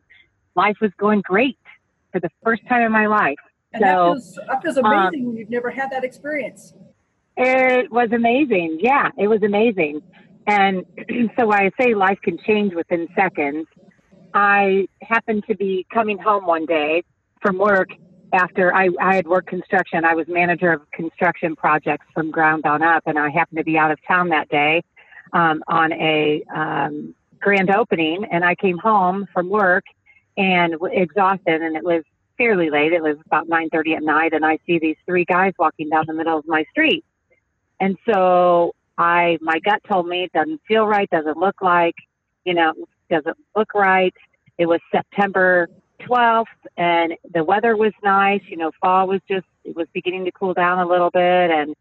life 0.56 0.78
was 0.82 0.92
going 0.98 1.22
great 1.22 1.60
for 2.12 2.20
the 2.20 2.30
first 2.44 2.62
time 2.68 2.82
in 2.82 2.92
my 2.92 3.08
life. 3.08 3.38
And 3.74 3.82
so, 3.82 3.88
that 3.88 4.14
feels, 4.14 4.40
that 4.48 4.64
feels 4.64 4.78
amazing 4.78 5.22
um, 5.22 5.26
when 5.28 5.38
you've 5.38 5.50
never 5.50 5.70
had 5.70 5.92
that 5.92 6.04
experience. 6.04 6.74
It 7.38 7.92
was 7.92 8.10
amazing. 8.14 8.80
Yeah, 8.82 9.10
it 9.18 9.28
was 9.28 9.44
amazing. 9.44 10.02
And 10.48 10.86
so 11.38 11.52
I 11.52 11.72
say 11.80 11.94
life 11.94 12.20
can 12.24 12.38
change 12.48 12.74
within 12.74 13.08
seconds. 13.16 13.68
I 14.34 14.88
happened 15.02 15.44
to 15.50 15.56
be 15.56 15.86
coming 15.94 16.18
home 16.18 16.46
one 16.46 16.66
day 16.66 17.04
from 17.42 17.58
work 17.58 17.90
after 18.36 18.74
I, 18.74 18.90
I 19.02 19.16
had 19.16 19.28
worked 19.28 19.48
construction, 19.48 20.06
I 20.06 20.14
was 20.14 20.28
manager 20.28 20.72
of 20.72 20.90
construction 20.92 21.56
projects 21.56 22.06
from 22.14 22.32
ground 22.32 22.66
on 22.66 22.84
up, 22.84 23.04
and 23.06 23.18
I 23.18 23.30
happened 23.30 23.58
to 23.58 23.64
be 23.64 23.78
out 23.78 23.92
of 23.92 24.00
town 24.08 24.30
that 24.30 24.50
day 24.50 24.84
um, 25.34 25.64
on 25.68 25.94
a 25.94 26.44
um, 26.54 27.16
grand 27.40 27.74
opening. 27.74 28.26
And 28.32 28.44
I 28.44 28.56
came 28.56 28.78
home 28.78 29.28
from 29.34 29.50
work 29.50 29.86
and 30.38 30.76
exhausted, 30.92 31.62
and 31.62 31.76
it 31.76 31.84
was 31.84 32.04
fairly 32.38 32.70
late. 32.70 32.92
It 32.92 33.02
was 33.02 33.18
about 33.26 33.48
9:30 33.48 33.96
at 33.96 34.04
night, 34.04 34.34
and 34.34 34.46
I 34.46 34.60
see 34.68 34.80
these 34.80 34.98
three 35.06 35.26
guys 35.26 35.54
walking 35.58 35.90
down 35.90 36.06
the 36.08 36.14
middle 36.14 36.38
of 36.38 36.46
my 36.48 36.66
street. 36.72 37.06
And 37.80 37.98
so 38.10 38.74
I, 38.98 39.38
my 39.42 39.60
gut 39.60 39.82
told 39.90 40.08
me 40.08 40.24
it 40.24 40.34
doesn't 40.34 40.62
feel 40.68 40.86
right, 40.86 41.10
doesn't 41.10 41.38
look 41.38 41.62
like, 41.62 41.96
you 42.46 42.54
know, 42.54 42.74
doesn't 43.10 43.38
look 43.56 43.74
right. 43.74 44.14
It 44.58 44.66
was 44.66 44.80
September 44.92 45.68
12th 46.02 46.46
and 46.78 47.14
the 47.34 47.44
weather 47.44 47.76
was 47.76 47.94
nice. 48.04 48.42
You 48.48 48.58
know, 48.58 48.72
fall 48.82 49.08
was 49.08 49.22
just, 49.30 49.46
it 49.64 49.76
was 49.76 49.88
beginning 49.94 50.26
to 50.26 50.32
cool 50.32 50.54
down 50.54 50.80
a 50.80 50.86
little 50.88 51.10
bit. 51.10 51.52
And 51.52 51.76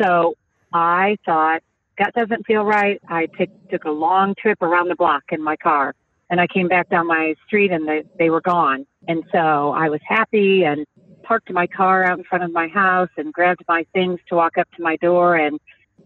so 0.00 0.34
I 0.72 1.18
thought, 1.24 1.62
that 1.98 2.14
doesn't 2.14 2.46
feel 2.46 2.64
right. 2.64 3.00
I 3.08 3.26
t- 3.26 3.46
took 3.46 3.70
took 3.70 3.84
a 3.84 3.90
long 3.90 4.34
trip 4.34 4.62
around 4.62 4.88
the 4.88 4.94
block 4.94 5.24
in 5.30 5.42
my 5.42 5.56
car 5.56 5.94
and 6.30 6.40
I 6.40 6.46
came 6.46 6.68
back 6.68 6.88
down 6.88 7.06
my 7.06 7.34
street 7.46 7.70
and 7.70 7.86
they, 7.86 8.04
they 8.18 8.30
were 8.30 8.40
gone. 8.40 8.86
And 9.06 9.22
so 9.30 9.72
I 9.72 9.90
was 9.90 10.00
happy 10.02 10.64
and 10.64 10.86
parked 11.22 11.50
my 11.52 11.66
car 11.66 12.04
out 12.04 12.18
in 12.18 12.24
front 12.24 12.44
of 12.44 12.52
my 12.52 12.68
house 12.68 13.10
and 13.16 13.32
grabbed 13.32 13.62
my 13.68 13.84
things 13.92 14.18
to 14.28 14.36
walk 14.36 14.58
up 14.58 14.68
to 14.76 14.82
my 14.82 14.96
door. 14.96 15.36
And 15.36 15.60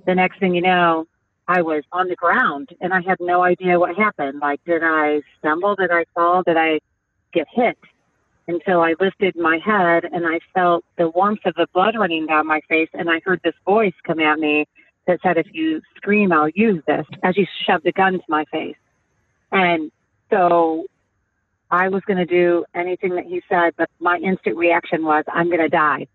the 0.04 0.14
next 0.14 0.40
thing 0.40 0.54
you 0.54 0.62
know, 0.62 1.06
I 1.48 1.62
was 1.62 1.84
on 1.92 2.08
the 2.08 2.16
ground 2.16 2.70
and 2.80 2.92
I 2.92 3.00
had 3.02 3.18
no 3.20 3.42
idea 3.42 3.78
what 3.78 3.96
happened. 3.96 4.40
Like, 4.40 4.60
did 4.64 4.82
I 4.82 5.22
stumble? 5.38 5.76
Did 5.76 5.92
I 5.92 6.04
fall? 6.14 6.42
Did 6.42 6.56
I 6.56 6.80
get 7.36 7.46
hit 7.52 7.78
until 8.48 8.80
I 8.80 8.94
lifted 8.98 9.36
my 9.36 9.58
head 9.58 10.04
and 10.04 10.26
I 10.26 10.40
felt 10.54 10.84
the 10.96 11.08
warmth 11.08 11.44
of 11.44 11.54
the 11.54 11.66
blood 11.74 11.94
running 11.98 12.26
down 12.26 12.46
my 12.46 12.60
face. 12.68 12.88
And 12.94 13.10
I 13.10 13.20
heard 13.24 13.40
this 13.44 13.54
voice 13.64 13.94
come 14.04 14.20
at 14.20 14.38
me 14.38 14.66
that 15.06 15.20
said, 15.22 15.36
If 15.36 15.46
you 15.52 15.82
scream, 15.96 16.32
I'll 16.32 16.48
use 16.48 16.82
this, 16.86 17.06
as 17.22 17.34
he 17.36 17.46
shoved 17.66 17.86
a 17.86 17.92
gun 17.92 18.14
to 18.14 18.24
my 18.28 18.44
face. 18.46 18.76
And 19.52 19.90
so 20.30 20.86
I 21.70 21.88
was 21.88 22.02
going 22.06 22.18
to 22.18 22.26
do 22.26 22.64
anything 22.74 23.14
that 23.16 23.26
he 23.26 23.42
said, 23.48 23.74
but 23.76 23.90
my 24.00 24.16
instant 24.18 24.56
reaction 24.56 25.04
was, 25.04 25.24
I'm 25.32 25.48
going 25.48 25.60
to 25.60 25.68
die 25.68 26.06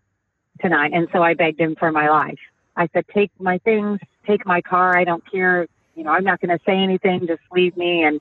tonight. 0.60 0.92
And 0.94 1.08
so 1.12 1.22
I 1.22 1.34
begged 1.34 1.60
him 1.60 1.76
for 1.78 1.92
my 1.92 2.08
life. 2.08 2.38
I 2.76 2.88
said, 2.92 3.04
Take 3.14 3.30
my 3.38 3.58
things, 3.58 4.00
take 4.26 4.44
my 4.46 4.62
car. 4.62 4.96
I 4.96 5.04
don't 5.04 5.24
care. 5.30 5.66
You 5.94 6.04
know, 6.04 6.10
I'm 6.10 6.24
not 6.24 6.40
going 6.40 6.56
to 6.56 6.64
say 6.64 6.76
anything. 6.76 7.26
Just 7.26 7.42
leave 7.52 7.76
me. 7.76 8.02
And 8.04 8.20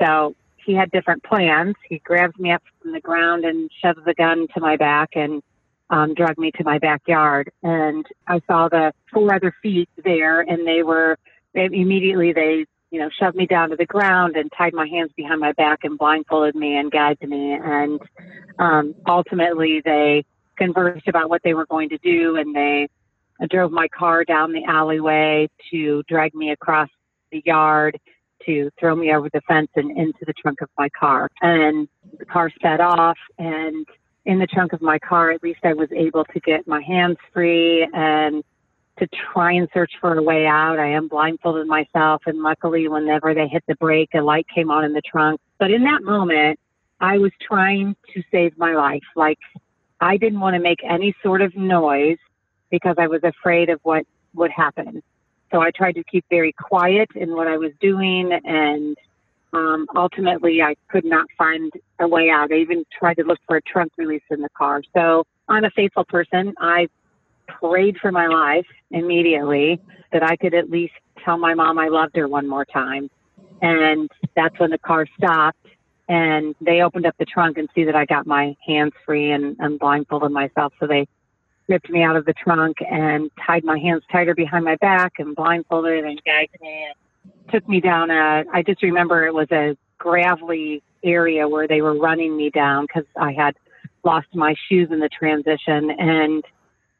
so 0.00 0.34
he 0.64 0.74
had 0.74 0.90
different 0.90 1.22
plans. 1.22 1.74
He 1.88 1.98
grabs 1.98 2.38
me 2.38 2.52
up 2.52 2.62
from 2.80 2.92
the 2.92 3.00
ground 3.00 3.44
and 3.44 3.70
shoves 3.82 4.00
the 4.04 4.14
gun 4.14 4.46
to 4.54 4.60
my 4.60 4.76
back 4.76 5.10
and 5.14 5.42
um, 5.90 6.14
dragged 6.14 6.38
me 6.38 6.50
to 6.52 6.64
my 6.64 6.78
backyard. 6.78 7.50
And 7.62 8.06
I 8.26 8.40
saw 8.46 8.68
the 8.68 8.92
four 9.12 9.34
other 9.34 9.54
feet 9.62 9.88
there, 10.02 10.40
and 10.40 10.66
they 10.66 10.82
were 10.82 11.18
immediately 11.54 12.32
they 12.32 12.66
you 12.90 12.98
know 12.98 13.08
shoved 13.18 13.36
me 13.36 13.46
down 13.46 13.70
to 13.70 13.76
the 13.76 13.86
ground 13.86 14.36
and 14.36 14.50
tied 14.56 14.74
my 14.74 14.88
hands 14.88 15.12
behind 15.16 15.40
my 15.40 15.52
back 15.52 15.80
and 15.84 15.98
blindfolded 15.98 16.54
me 16.54 16.76
and 16.76 16.90
gagged 16.90 17.26
me. 17.28 17.52
And 17.52 18.00
um, 18.58 18.94
ultimately, 19.06 19.82
they 19.84 20.24
conversed 20.56 21.08
about 21.08 21.28
what 21.28 21.42
they 21.42 21.54
were 21.54 21.66
going 21.66 21.90
to 21.90 21.98
do, 21.98 22.36
and 22.36 22.54
they 22.54 22.88
drove 23.50 23.72
my 23.72 23.88
car 23.88 24.24
down 24.24 24.52
the 24.52 24.64
alleyway 24.64 25.48
to 25.70 26.02
drag 26.08 26.34
me 26.34 26.50
across 26.50 26.88
the 27.30 27.42
yard 27.44 27.98
to 28.46 28.70
throw 28.78 28.94
me 28.94 29.14
over 29.14 29.28
the 29.32 29.40
fence 29.48 29.70
and 29.76 29.90
into 29.96 30.24
the 30.26 30.32
trunk 30.34 30.60
of 30.60 30.68
my 30.78 30.88
car. 30.98 31.28
And 31.40 31.88
the 32.18 32.24
car 32.24 32.50
sped 32.50 32.80
off 32.80 33.18
and 33.38 33.86
in 34.24 34.38
the 34.38 34.46
trunk 34.46 34.72
of 34.72 34.80
my 34.80 34.98
car, 34.98 35.30
at 35.30 35.42
least 35.42 35.60
I 35.64 35.74
was 35.74 35.90
able 35.92 36.24
to 36.24 36.40
get 36.40 36.66
my 36.66 36.80
hands 36.80 37.18
free 37.32 37.86
and 37.92 38.42
to 38.98 39.08
try 39.32 39.52
and 39.52 39.68
search 39.74 39.92
for 40.00 40.16
a 40.16 40.22
way 40.22 40.46
out. 40.46 40.78
I 40.78 40.88
am 40.90 41.08
blindfolded 41.08 41.66
myself, 41.66 42.22
and 42.26 42.42
luckily, 42.42 42.88
whenever 42.88 43.34
they 43.34 43.48
hit 43.48 43.64
the 43.66 43.74
brake, 43.74 44.10
a 44.14 44.20
light 44.20 44.46
came 44.54 44.70
on 44.70 44.84
in 44.84 44.92
the 44.92 45.02
trunk. 45.02 45.40
But 45.58 45.70
in 45.70 45.84
that 45.84 46.02
moment, 46.02 46.58
I 47.00 47.18
was 47.18 47.32
trying 47.46 47.96
to 48.14 48.22
save 48.30 48.56
my 48.56 48.74
life. 48.74 49.02
Like, 49.16 49.38
I 50.00 50.16
didn't 50.16 50.40
want 50.40 50.54
to 50.54 50.60
make 50.60 50.78
any 50.88 51.14
sort 51.22 51.42
of 51.42 51.54
noise 51.56 52.18
because 52.70 52.96
I 52.98 53.08
was 53.08 53.20
afraid 53.24 53.68
of 53.68 53.80
what 53.82 54.06
would 54.34 54.50
happen. 54.50 55.02
So 55.54 55.60
I 55.60 55.70
tried 55.70 55.92
to 55.92 56.02
keep 56.02 56.24
very 56.28 56.52
quiet 56.52 57.10
in 57.14 57.36
what 57.36 57.46
I 57.46 57.56
was 57.56 57.70
doing, 57.80 58.32
and 58.44 58.96
um, 59.52 59.86
ultimately 59.94 60.60
I 60.60 60.74
could 60.88 61.04
not 61.04 61.26
find 61.38 61.72
a 62.00 62.08
way 62.08 62.28
out. 62.28 62.50
I 62.52 62.56
even 62.56 62.84
tried 62.98 63.14
to 63.18 63.22
look 63.22 63.38
for 63.46 63.58
a 63.58 63.62
trunk 63.62 63.92
release 63.96 64.24
in 64.32 64.40
the 64.40 64.48
car. 64.58 64.82
So 64.96 65.22
I'm 65.48 65.62
a 65.62 65.70
faithful 65.70 66.06
person. 66.06 66.54
I 66.58 66.88
prayed 67.46 67.98
for 68.02 68.10
my 68.10 68.26
life 68.26 68.66
immediately 68.90 69.78
that 70.12 70.24
I 70.24 70.34
could 70.34 70.54
at 70.54 70.70
least 70.70 70.94
tell 71.24 71.38
my 71.38 71.54
mom 71.54 71.78
I 71.78 71.86
loved 71.86 72.16
her 72.16 72.26
one 72.26 72.48
more 72.48 72.64
time. 72.64 73.08
And 73.62 74.10
that's 74.34 74.58
when 74.58 74.70
the 74.70 74.78
car 74.78 75.06
stopped 75.16 75.68
and 76.08 76.56
they 76.60 76.82
opened 76.82 77.06
up 77.06 77.14
the 77.16 77.26
trunk 77.26 77.58
and 77.58 77.68
see 77.76 77.84
that 77.84 77.94
I 77.94 78.06
got 78.06 78.26
my 78.26 78.56
hands 78.66 78.92
free 79.06 79.30
and, 79.30 79.54
and 79.60 79.78
blindfolded 79.78 80.32
myself. 80.32 80.72
So 80.80 80.88
they 80.88 81.06
ripped 81.68 81.90
me 81.90 82.02
out 82.02 82.16
of 82.16 82.24
the 82.24 82.34
trunk 82.34 82.76
and 82.88 83.30
tied 83.44 83.64
my 83.64 83.78
hands 83.78 84.02
tighter 84.10 84.34
behind 84.34 84.64
my 84.64 84.76
back 84.76 85.14
and 85.18 85.34
blindfolded 85.34 86.04
and 86.04 86.22
gagged 86.24 86.56
me 86.60 86.86
and 86.86 87.52
took 87.52 87.66
me 87.68 87.80
down 87.80 88.10
a 88.10 88.44
I 88.52 88.62
just 88.62 88.82
remember 88.82 89.26
it 89.26 89.34
was 89.34 89.50
a 89.50 89.76
gravelly 89.98 90.82
area 91.02 91.48
where 91.48 91.68
they 91.68 91.82
were 91.82 91.98
running 91.98 92.36
me 92.36 92.50
down 92.50 92.86
because 92.86 93.08
I 93.18 93.32
had 93.32 93.54
lost 94.04 94.28
my 94.34 94.54
shoes 94.68 94.88
in 94.90 95.00
the 95.00 95.08
transition. 95.08 95.90
And 95.90 96.44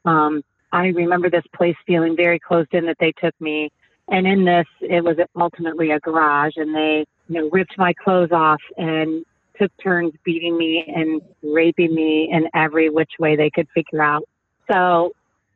um 0.05 0.43
I 0.71 0.87
remember 0.87 1.29
this 1.29 1.45
place 1.55 1.75
feeling 1.85 2.15
very 2.15 2.39
closed 2.39 2.73
in 2.73 2.85
that 2.87 2.97
they 2.99 3.13
took 3.23 3.39
me. 3.39 3.71
And 4.07 4.25
in 4.25 4.45
this 4.45 4.67
it 4.81 5.03
was 5.03 5.17
ultimately 5.35 5.91
a 5.91 5.99
garage 5.99 6.53
and 6.55 6.73
they 6.73 7.05
you 7.27 7.41
know 7.41 7.49
ripped 7.51 7.77
my 7.77 7.93
clothes 7.93 8.31
off 8.31 8.61
and 8.77 9.23
took 9.59 9.71
turns 9.81 10.13
beating 10.23 10.57
me 10.57 10.83
and 10.93 11.21
raping 11.43 11.93
me 11.93 12.29
in 12.31 12.49
every 12.53 12.89
which 12.89 13.11
way 13.19 13.35
they 13.35 13.49
could 13.49 13.67
figure 13.73 14.01
out 14.01 14.27
so 14.71 15.13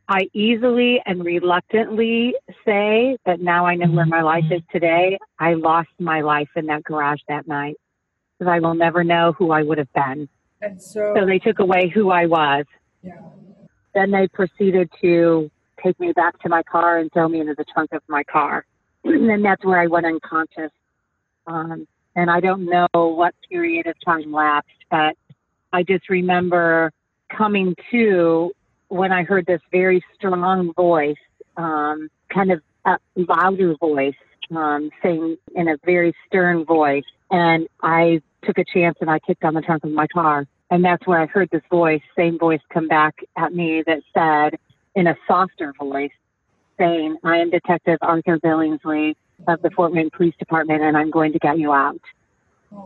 I 0.08 0.28
easily 0.34 1.02
and 1.06 1.24
reluctantly 1.24 2.34
say 2.66 3.18
that 3.26 3.40
now 3.42 3.66
I 3.66 3.76
know 3.76 3.92
where 3.92 4.08
my 4.08 4.22
life 4.22 4.46
is 4.50 4.62
today. 4.72 5.20
I 5.38 5.54
lost 5.54 5.90
my 6.00 6.22
life 6.22 6.50
in 6.56 6.66
that 6.66 6.84
garage 6.84 7.22
that 7.28 7.48
night 7.48 7.76
because 8.38 8.52
I 8.52 8.60
will 8.60 8.74
never 8.74 9.04
know 9.04 9.34
who 9.34 9.52
I 9.52 9.62
would 9.62 9.78
have 9.78 9.94
been. 9.94 10.28
And 10.62 10.82
so, 10.82 11.14
so 11.16 11.26
they 11.26 11.38
took 11.38 11.60
away 11.60 11.92
who 11.94 12.10
I 12.10 12.26
was. 12.26 12.66
Yeah. 13.04 13.22
Then 13.94 14.10
they 14.10 14.28
proceeded 14.28 14.90
to 15.02 15.52
take 15.84 16.00
me 16.00 16.12
back 16.12 16.40
to 16.40 16.50
my 16.50 16.64
car 16.64 16.98
and 16.98 17.12
throw 17.12 17.28
me 17.30 17.40
into 17.40 17.54
the 17.56 17.66
trunk 17.66 17.94
of 17.94 18.02
my 18.08 18.24
car. 18.24 18.66
and 19.04 19.30
then 19.30 19.44
that's 19.44 19.64
where 19.64 19.80
I 19.80 19.86
went 19.86 20.08
unconscious. 20.08 20.72
Um, 21.46 21.88
and 22.16 22.32
I 22.32 22.40
don't 22.40 22.66
know 22.66 22.88
what 22.94 23.36
period 23.48 23.86
of 23.86 23.96
time 24.04 24.32
lapsed, 24.32 24.72
but 24.90 25.16
I 25.72 25.84
just 25.84 26.10
remember 26.10 26.92
coming 27.30 27.76
to 27.92 28.52
when 28.90 29.12
I 29.12 29.24
heard 29.24 29.46
this 29.46 29.62
very 29.72 30.04
strong 30.16 30.74
voice, 30.74 31.18
um, 31.58 32.10
kind 32.34 32.52
of 32.52 32.62
a 32.86 32.98
louder 33.16 33.76
voice, 33.80 34.16
um, 34.56 34.90
saying 35.02 35.38
in 35.56 35.68
a 35.68 35.78
very 35.86 36.14
stern 36.28 36.66
voice. 36.66 37.04
And 37.32 37.68
I 37.82 38.22
took 38.44 38.58
a 38.58 38.66
chance 38.66 38.98
and 39.02 39.10
I 39.10 39.20
kicked 39.20 39.44
on 39.44 39.54
the 39.54 39.62
trunk 39.62 39.84
of 39.84 39.92
my 39.92 40.08
car. 40.08 40.46
And 40.72 40.84
that's 40.84 41.06
where 41.08 41.20
I 41.20 41.26
heard 41.26 41.50
this 41.52 41.64
voice, 41.70 42.02
same 42.16 42.38
voice 42.38 42.62
come 42.72 42.88
back 42.88 43.16
at 43.36 43.54
me 43.54 43.84
that 43.88 44.02
said 44.14 44.60
in 44.96 45.08
a 45.08 45.16
softer 45.28 45.74
voice 45.80 46.12
saying, 46.78 47.18
I 47.24 47.38
am 47.38 47.50
Detective 47.50 47.98
Arthur 48.02 48.40
Billingsley 48.40 49.16
of 49.48 49.62
the 49.62 49.70
Fort 49.72 49.94
Wayne 49.94 50.10
Police 50.10 50.36
Department 50.38 50.84
and 50.84 50.96
I'm 50.96 51.12
going 51.12 51.34
to 51.34 51.40
get 51.40 51.58
you 51.58 51.74
out. 51.74 52.02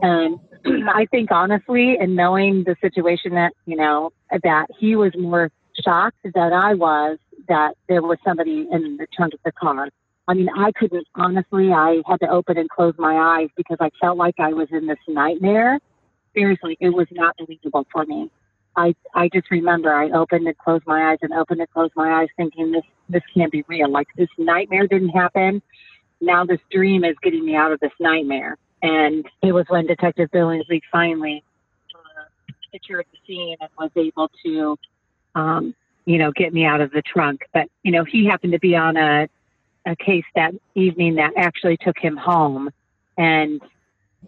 And 0.02 0.38
I 0.88 1.06
think 1.10 1.30
honestly, 1.30 1.96
and 1.98 2.16
knowing 2.16 2.64
the 2.64 2.76
situation 2.80 3.34
that, 3.34 3.52
you 3.66 3.76
know, 3.76 4.12
that 4.30 4.66
he 4.78 4.96
was 4.96 5.12
more 5.16 5.50
shocked 5.82 6.18
that 6.22 6.52
I 6.52 6.74
was 6.74 7.18
that 7.48 7.74
there 7.88 8.02
was 8.02 8.18
somebody 8.24 8.66
in 8.70 8.96
the 8.96 9.06
trunk 9.14 9.34
of 9.34 9.40
the 9.44 9.52
car. 9.52 9.88
I 10.26 10.34
mean, 10.34 10.48
I 10.56 10.72
couldn't, 10.72 11.06
honestly, 11.14 11.72
I 11.72 12.02
had 12.06 12.20
to 12.20 12.28
open 12.28 12.56
and 12.56 12.68
close 12.70 12.94
my 12.98 13.14
eyes 13.14 13.48
because 13.56 13.76
I 13.80 13.90
felt 14.00 14.16
like 14.16 14.36
I 14.38 14.52
was 14.54 14.68
in 14.70 14.86
this 14.86 14.98
nightmare. 15.06 15.78
Seriously, 16.32 16.78
it 16.80 16.90
was 16.90 17.06
not 17.10 17.36
believable 17.36 17.86
for 17.92 18.06
me. 18.06 18.30
I, 18.76 18.94
I 19.14 19.28
just 19.28 19.50
remember 19.50 19.92
I 19.92 20.10
opened 20.10 20.46
and 20.46 20.58
closed 20.58 20.84
my 20.86 21.10
eyes 21.12 21.18
and 21.22 21.32
opened 21.32 21.60
and 21.60 21.70
closed 21.70 21.92
my 21.94 22.22
eyes 22.22 22.28
thinking 22.36 22.72
this, 22.72 22.82
this 23.08 23.22
can't 23.34 23.52
be 23.52 23.64
real. 23.68 23.90
Like 23.90 24.08
this 24.16 24.28
nightmare 24.38 24.86
didn't 24.86 25.10
happen. 25.10 25.62
Now 26.20 26.44
this 26.44 26.60
dream 26.70 27.04
is 27.04 27.14
getting 27.22 27.44
me 27.44 27.54
out 27.54 27.70
of 27.70 27.80
this 27.80 27.92
nightmare. 28.00 28.56
And 28.82 29.26
it 29.42 29.52
was 29.52 29.66
when 29.68 29.86
Detective 29.86 30.30
Billingsley 30.30 30.80
finally 30.90 31.44
uh, 31.94 32.52
secured 32.72 33.06
the 33.12 33.18
scene 33.26 33.56
and 33.60 33.70
was 33.78 33.90
able 33.96 34.30
to, 34.44 34.76
um, 35.34 35.74
you 36.04 36.18
know, 36.18 36.32
get 36.32 36.52
me 36.52 36.64
out 36.64 36.80
of 36.80 36.90
the 36.90 37.02
trunk. 37.02 37.42
But, 37.52 37.68
you 37.82 37.92
know, 37.92 38.04
he 38.04 38.26
happened 38.26 38.52
to 38.52 38.58
be 38.58 38.76
on 38.76 38.96
a, 38.96 39.28
a 39.86 39.96
case 39.96 40.24
that 40.34 40.52
evening 40.74 41.16
that 41.16 41.32
actually 41.36 41.76
took 41.78 41.98
him 41.98 42.16
home. 42.16 42.70
And 43.16 43.60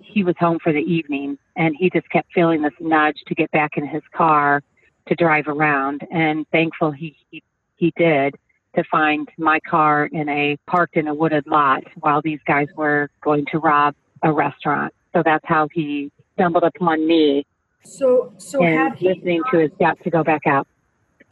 he 0.00 0.22
was 0.22 0.34
home 0.38 0.58
for 0.62 0.72
the 0.72 0.80
evening 0.80 1.38
and 1.56 1.74
he 1.78 1.90
just 1.90 2.08
kept 2.10 2.32
feeling 2.32 2.62
this 2.62 2.72
nudge 2.80 3.16
to 3.26 3.34
get 3.34 3.50
back 3.50 3.76
in 3.76 3.86
his 3.86 4.02
car 4.12 4.62
to 5.08 5.14
drive 5.14 5.48
around. 5.48 6.06
And 6.10 6.46
thankful 6.50 6.90
he, 6.90 7.16
he, 7.30 7.42
he 7.76 7.92
did 7.96 8.36
to 8.74 8.84
find 8.90 9.28
my 9.38 9.58
car 9.60 10.06
in 10.06 10.28
a 10.28 10.58
parked 10.66 10.96
in 10.96 11.08
a 11.08 11.14
wooded 11.14 11.46
lot 11.46 11.84
while 11.96 12.20
these 12.20 12.40
guys 12.46 12.68
were 12.76 13.10
going 13.22 13.46
to 13.52 13.58
rob 13.58 13.94
a 14.22 14.32
restaurant. 14.32 14.92
So 15.14 15.22
that's 15.24 15.44
how 15.46 15.68
he 15.72 16.12
stumbled 16.34 16.64
upon 16.64 17.06
me. 17.06 17.46
So, 17.84 18.34
so 18.38 18.62
and 18.62 19.00
listening 19.00 19.40
not, 19.40 19.50
to 19.52 19.58
his 19.60 19.70
gut 19.78 19.98
to 20.04 20.10
go 20.10 20.22
back 20.22 20.46
out. 20.46 20.66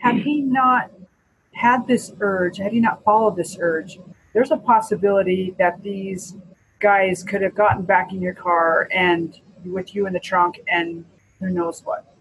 Had 0.04 0.16
he 0.16 0.40
not 0.40 0.90
had 1.52 1.86
this 1.86 2.12
urge, 2.20 2.58
had 2.58 2.72
he 2.72 2.80
not 2.80 3.02
followed 3.04 3.36
this 3.36 3.56
urge, 3.60 3.98
there's 4.32 4.50
a 4.50 4.56
possibility 4.56 5.54
that 5.58 5.82
these 5.82 6.36
guys 6.80 7.22
could 7.22 7.42
have 7.42 7.54
gotten 7.54 7.84
back 7.84 8.12
in 8.12 8.20
your 8.20 8.34
car 8.34 8.88
and 8.92 9.40
with 9.64 9.94
you 9.94 10.06
in 10.06 10.12
the 10.12 10.20
trunk 10.20 10.60
and 10.68 11.04
who 11.40 11.50
knows 11.50 11.82
what. 11.84 12.14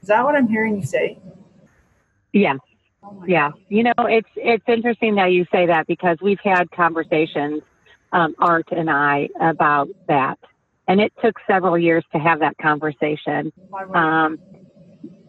Is 0.00 0.08
that 0.08 0.24
what 0.24 0.34
I'm 0.34 0.48
hearing 0.48 0.76
you 0.76 0.86
say? 0.86 1.18
Yeah, 2.32 2.56
Oh 3.06 3.24
yeah. 3.26 3.50
You 3.68 3.84
know, 3.84 3.92
it's 3.98 4.28
it's 4.36 4.64
interesting 4.66 5.14
that 5.16 5.32
you 5.32 5.46
say 5.52 5.66
that 5.66 5.86
because 5.86 6.18
we've 6.20 6.40
had 6.42 6.70
conversations, 6.70 7.62
um, 8.12 8.34
Art 8.38 8.66
and 8.70 8.90
I, 8.90 9.28
about 9.40 9.88
that, 10.08 10.38
and 10.88 11.00
it 11.00 11.12
took 11.22 11.36
several 11.46 11.78
years 11.78 12.04
to 12.12 12.18
have 12.18 12.40
that 12.40 12.56
conversation. 12.58 13.52
Um, 13.94 14.38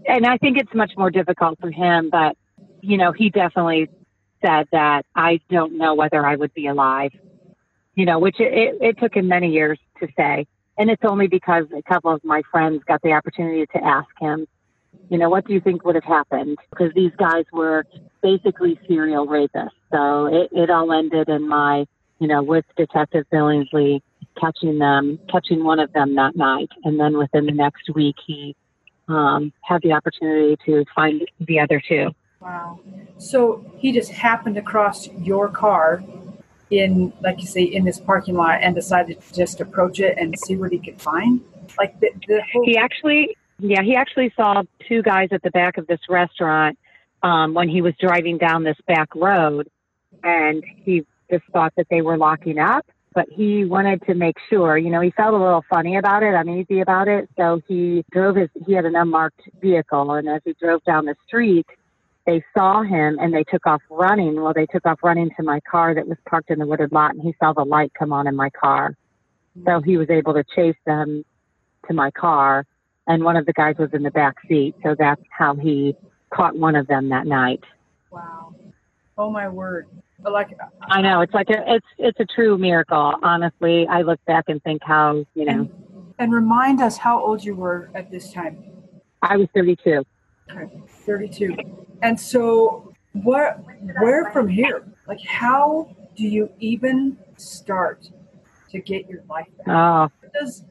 and 0.08 0.26
I 0.26 0.38
think 0.38 0.58
it's 0.58 0.74
much 0.74 0.92
more 0.98 1.12
difficult 1.12 1.60
for 1.60 1.72
him, 1.72 2.10
but 2.10 2.38
you 2.82 2.98
know, 2.98 3.12
he 3.12 3.30
definitely 3.30 3.90
said 4.46 4.68
that 4.72 5.04
I 5.16 5.40
don't 5.50 5.78
know 5.78 5.96
whether 5.96 6.26
I 6.26 6.36
would 6.36 6.54
be 6.54 6.68
alive. 6.68 7.12
You 7.96 8.06
know, 8.06 8.20
which 8.20 8.40
it, 8.40 8.54
it, 8.54 8.78
it 8.82 9.00
took 9.00 9.16
him 9.16 9.28
many 9.28 9.50
years 9.50 9.80
to 10.00 10.08
say, 10.16 10.46
and 10.78 10.90
it's 10.90 11.04
only 11.04 11.28
because 11.28 11.66
a 11.76 11.82
couple 11.82 12.14
of 12.14 12.24
my 12.24 12.44
friends 12.52 12.84
got 12.88 13.02
the 13.02 13.14
opportunity 13.14 13.66
to 13.74 13.84
ask 13.84 14.08
him, 14.20 14.48
you 15.10 15.18
know, 15.18 15.30
what 15.30 15.48
do 15.48 15.54
you 15.54 15.60
think 15.60 15.84
would 15.84 15.96
have 15.96 16.04
happened? 16.04 16.58
Because 16.70 16.94
these 16.94 17.12
guys 17.18 17.46
were 17.52 17.86
basically 18.22 18.80
serial 18.88 19.26
rapists. 19.26 19.72
So 19.92 20.28
it, 20.28 20.50
it 20.52 20.70
all 20.70 20.92
ended 20.92 21.30
in 21.30 21.48
my, 21.48 21.86
you 22.20 22.28
know, 22.28 22.44
with 22.44 22.66
Detective 22.76 23.26
Billingsley 23.34 24.02
catching 24.39 24.78
them, 24.78 25.20
catching 25.32 25.63
one 25.63 25.80
of 25.80 25.91
them 25.93 26.15
that 26.15 26.36
night, 26.36 26.70
and 26.84 27.00
then 27.00 27.17
within 27.17 27.48
the 27.48 27.52
next 27.52 27.89
week 27.96 28.15
he 28.26 28.56
um, 29.08 29.54
had 29.62 29.82
the 29.82 29.93
opportunity 29.93 30.58
to 30.65 30.86
find 30.96 31.26
the 31.39 31.60
other 31.60 31.82
two. 31.88 32.10
Wow. 32.39 32.80
So 33.17 33.65
he 33.78 33.91
just 33.91 34.12
happened 34.12 34.58
across 34.58 35.08
your 35.08 35.50
car 35.50 36.04
in, 36.70 37.13
like 37.22 37.39
you 37.39 37.48
say, 37.48 37.63
in 37.63 37.86
this 37.86 38.00
parking 38.00 38.36
lot 38.36 38.60
and 38.62 38.76
decided 38.76 39.22
to 39.22 39.34
just 39.34 39.62
approach 39.62 40.00
it 40.00 40.17
and 40.17 40.38
see 40.39 40.56
what 40.56 40.72
he 40.72 40.80
could 40.80 41.02
find? 41.02 41.41
Like 41.78 42.00
the, 42.00 42.12
the 42.28 42.41
whole. 42.52 42.65
He 42.65 42.78
actually, 42.78 43.36
yeah, 43.60 43.82
he 43.82 43.96
actually 43.96 44.32
saw 44.36 44.63
two 44.88 45.02
guys 45.02 45.30
at 45.32 45.41
the 45.43 45.52
back 45.52 45.78
of 45.78 45.88
this 45.88 46.00
restaurant 46.10 46.78
um, 47.24 47.54
when 47.54 47.70
he 47.70 47.82
was 47.82 47.93
driving 48.00 48.38
down 48.38 48.63
this 48.63 48.78
back 48.88 49.13
road, 49.15 49.70
and 50.24 50.63
he 50.84 51.06
just 51.32 51.43
thought 51.52 51.74
that 51.78 51.88
they 51.89 52.02
were 52.02 52.17
locking 52.17 52.60
up. 52.60 52.86
But 53.17 53.30
he 53.32 53.65
wanted 53.65 54.03
to 54.06 54.13
make 54.13 54.36
sure, 54.47 54.77
you 54.77 54.91
know, 54.91 55.01
he 55.01 55.10
felt 55.10 55.34
a 55.34 55.38
little 55.39 55.65
funny 55.67 55.97
about 55.97 56.21
it, 56.21 56.36
uneasy 56.36 56.82
about 56.82 57.08
it. 57.08 57.27
So 57.36 57.60
he 57.67 58.06
drove 58.12 58.36
his, 58.36 58.47
he 58.67 58.73
had 58.73 58.86
an 58.86 58.95
unmarked 58.95 59.41
vehicle, 59.60 60.12
and 60.12 60.30
as 60.30 60.41
he 60.45 60.53
drove 60.62 60.84
down 60.84 61.06
the 61.06 61.15
street, 61.25 61.65
they 62.27 62.43
saw 62.56 62.84
him 62.84 63.17
and 63.19 63.34
they 63.34 63.43
took 63.43 63.65
off 63.65 63.82
running. 63.89 64.39
Well, 64.39 64.53
they 64.53 64.67
took 64.67 64.86
off 64.86 64.99
running 65.01 65.32
to 65.36 65.41
my 65.41 65.60
car 65.62 65.95
that 65.95 66.08
was 66.08 66.19
parked 66.30 66.51
in 66.51 66.60
the 66.60 66.67
wooded 66.67 66.91
lot, 66.91 67.15
and 67.15 67.23
he 67.23 67.34
saw 67.39 67.53
the 67.53 67.63
light 67.63 67.91
come 67.97 68.13
on 68.13 68.27
in 68.27 68.36
my 68.36 68.51
car. 68.51 68.95
So 69.65 69.82
he 69.82 69.97
was 69.97 70.12
able 70.12 70.36
to 70.36 70.43
chase 70.56 70.77
them 70.86 71.25
to 71.88 71.95
my 71.95 72.12
car, 72.12 72.67
and 73.08 73.23
one 73.23 73.36
of 73.36 73.47
the 73.47 73.53
guys 73.53 73.77
was 73.80 73.89
in 73.93 74.03
the 74.03 74.12
back 74.12 74.36
seat. 74.47 74.75
So 74.84 74.95
that's 74.95 75.23
how 75.32 75.56
he 75.56 75.95
caught 76.32 76.56
one 76.56 76.75
of 76.75 76.86
them 76.86 77.10
that 77.10 77.25
night. 77.25 77.63
Wow. 78.12 78.53
Oh 79.17 79.32
my 79.32 79.49
word. 79.49 79.88
But 80.19 80.34
like, 80.34 80.58
I 80.82 81.01
know 81.01 81.21
it's 81.21 81.34
like 81.34 81.49
a, 81.49 81.75
it's 81.75 81.86
it's 81.97 82.19
a 82.19 82.25
true 82.25 82.58
miracle. 82.58 83.13
Honestly, 83.21 83.88
I 83.88 84.01
look 84.01 84.19
back 84.25 84.45
and 84.47 84.62
think 84.63 84.82
how 84.84 85.25
you 85.36 85.45
know 85.45 85.51
and, 85.51 86.13
and 86.17 86.34
remind 86.34 86.82
us 86.82 86.97
how 86.97 87.21
old 87.21 87.43
you 87.43 87.56
were 87.56 87.89
at 87.93 88.10
this 88.10 88.34
time. 88.34 88.63
I 89.21 89.38
was 89.38 89.47
32. 89.53 90.03
Okay, 90.51 90.82
32. 90.88 91.56
And 92.01 92.19
so, 92.19 92.93
what, 93.13 93.60
where 93.99 94.32
from 94.32 94.47
here? 94.47 94.88
Like, 95.08 95.19
how 95.25 95.95
do 96.15 96.23
you 96.23 96.49
even 96.60 97.17
start 97.38 98.10
to 98.71 98.80
get 98.80 99.10
your 99.10 99.23
life 99.30 99.47
back? 99.58 99.67
Oh, 99.67 100.12
What 100.21 100.34
does, 100.34 100.63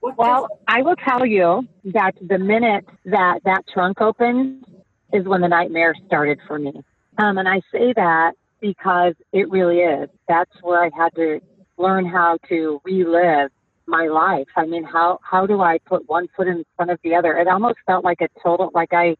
what 0.00 0.18
well, 0.18 0.42
does, 0.42 0.58
I 0.68 0.82
will 0.82 0.96
tell 0.96 1.24
you 1.24 1.66
that 1.92 2.14
the 2.20 2.38
minute 2.38 2.84
that 3.06 3.40
that 3.44 3.64
trunk 3.72 4.00
opened 4.00 4.64
is 5.12 5.24
when 5.26 5.40
the 5.40 5.48
nightmare 5.48 5.94
started 6.06 6.38
for 6.46 6.58
me. 6.58 6.72
Um, 7.18 7.38
and 7.38 7.48
I 7.48 7.60
say 7.72 7.92
that 7.94 8.32
because 8.64 9.12
it 9.34 9.50
really 9.50 9.80
is. 9.80 10.08
That's 10.26 10.50
where 10.62 10.82
I 10.82 10.90
had 10.96 11.14
to 11.16 11.38
learn 11.76 12.06
how 12.06 12.38
to 12.48 12.80
relive 12.82 13.50
my 13.86 14.06
life. 14.06 14.46
I 14.56 14.64
mean, 14.64 14.84
how 14.84 15.18
how 15.22 15.46
do 15.46 15.60
I 15.60 15.76
put 15.84 16.08
one 16.08 16.28
foot 16.34 16.48
in 16.48 16.64
front 16.74 16.90
of 16.90 16.98
the 17.04 17.14
other? 17.14 17.36
It 17.36 17.46
almost 17.46 17.76
felt 17.86 18.04
like 18.04 18.22
a 18.22 18.28
total 18.42 18.70
like 18.74 18.94
I 18.94 19.16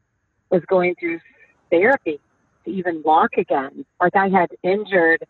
was 0.50 0.62
going 0.66 0.94
through 0.98 1.20
therapy 1.70 2.18
to 2.64 2.70
even 2.70 3.02
walk 3.04 3.32
again. 3.36 3.84
Like 4.00 4.16
I 4.16 4.28
had 4.30 4.48
injured, 4.62 5.22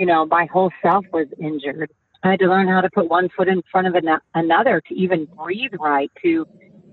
you 0.00 0.06
know, 0.06 0.26
my 0.26 0.46
whole 0.52 0.72
self 0.82 1.04
was 1.12 1.28
injured. 1.40 1.92
I 2.24 2.30
had 2.32 2.40
to 2.40 2.48
learn 2.48 2.66
how 2.66 2.80
to 2.80 2.90
put 2.90 3.08
one 3.08 3.28
foot 3.36 3.46
in 3.46 3.62
front 3.70 3.86
of 3.86 3.94
an- 3.94 4.18
another 4.34 4.82
to 4.88 4.94
even 4.94 5.26
breathe 5.26 5.74
right, 5.78 6.10
to 6.24 6.44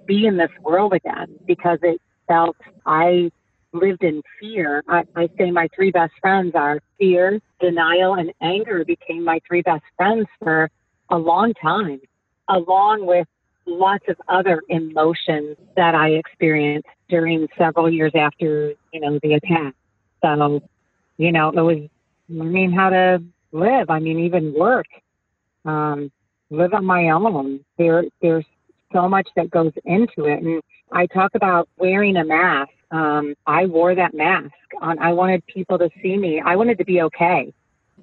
be 0.05 0.27
in 0.27 0.37
this 0.37 0.51
world 0.61 0.93
again, 0.93 1.39
because 1.47 1.79
it 1.81 1.99
felt 2.27 2.55
I 2.85 3.31
lived 3.73 4.03
in 4.03 4.21
fear. 4.39 4.83
I, 4.87 5.03
I 5.15 5.29
say 5.37 5.51
my 5.51 5.67
three 5.75 5.91
best 5.91 6.13
friends 6.21 6.53
are 6.55 6.79
fear, 6.97 7.39
denial, 7.59 8.15
and 8.15 8.31
anger 8.41 8.83
became 8.85 9.23
my 9.23 9.39
three 9.47 9.61
best 9.61 9.83
friends 9.97 10.27
for 10.39 10.69
a 11.09 11.17
long 11.17 11.53
time, 11.53 12.01
along 12.49 13.05
with 13.05 13.27
lots 13.65 14.05
of 14.07 14.15
other 14.27 14.61
emotions 14.69 15.57
that 15.75 15.95
I 15.95 16.09
experienced 16.09 16.87
during 17.09 17.47
several 17.57 17.89
years 17.89 18.11
after, 18.15 18.73
you 18.91 18.99
know, 18.99 19.19
the 19.21 19.33
attack. 19.33 19.73
So, 20.23 20.61
you 21.17 21.31
know, 21.31 21.49
it 21.49 21.61
was 21.61 21.89
learning 22.29 22.71
how 22.71 22.89
to 22.89 23.23
live. 23.51 23.89
I 23.89 23.99
mean, 23.99 24.19
even 24.19 24.53
work, 24.53 24.87
um, 25.65 26.11
live 26.49 26.73
on 26.73 26.85
my 26.85 27.09
own. 27.09 27.63
There, 27.77 28.03
there's 28.21 28.45
so 28.93 29.07
much 29.07 29.27
that 29.35 29.49
goes 29.51 29.71
into 29.85 30.25
it. 30.25 30.43
And 30.43 30.61
I 30.91 31.05
talk 31.07 31.31
about 31.35 31.69
wearing 31.77 32.17
a 32.17 32.25
mask. 32.25 32.71
Um, 32.91 33.35
I 33.47 33.65
wore 33.65 33.95
that 33.95 34.13
mask 34.13 34.51
on. 34.81 34.99
I 34.99 35.13
wanted 35.13 35.45
people 35.47 35.77
to 35.79 35.89
see 36.01 36.17
me. 36.17 36.41
I 36.41 36.55
wanted 36.55 36.77
to 36.79 36.85
be 36.85 37.01
okay. 37.01 37.53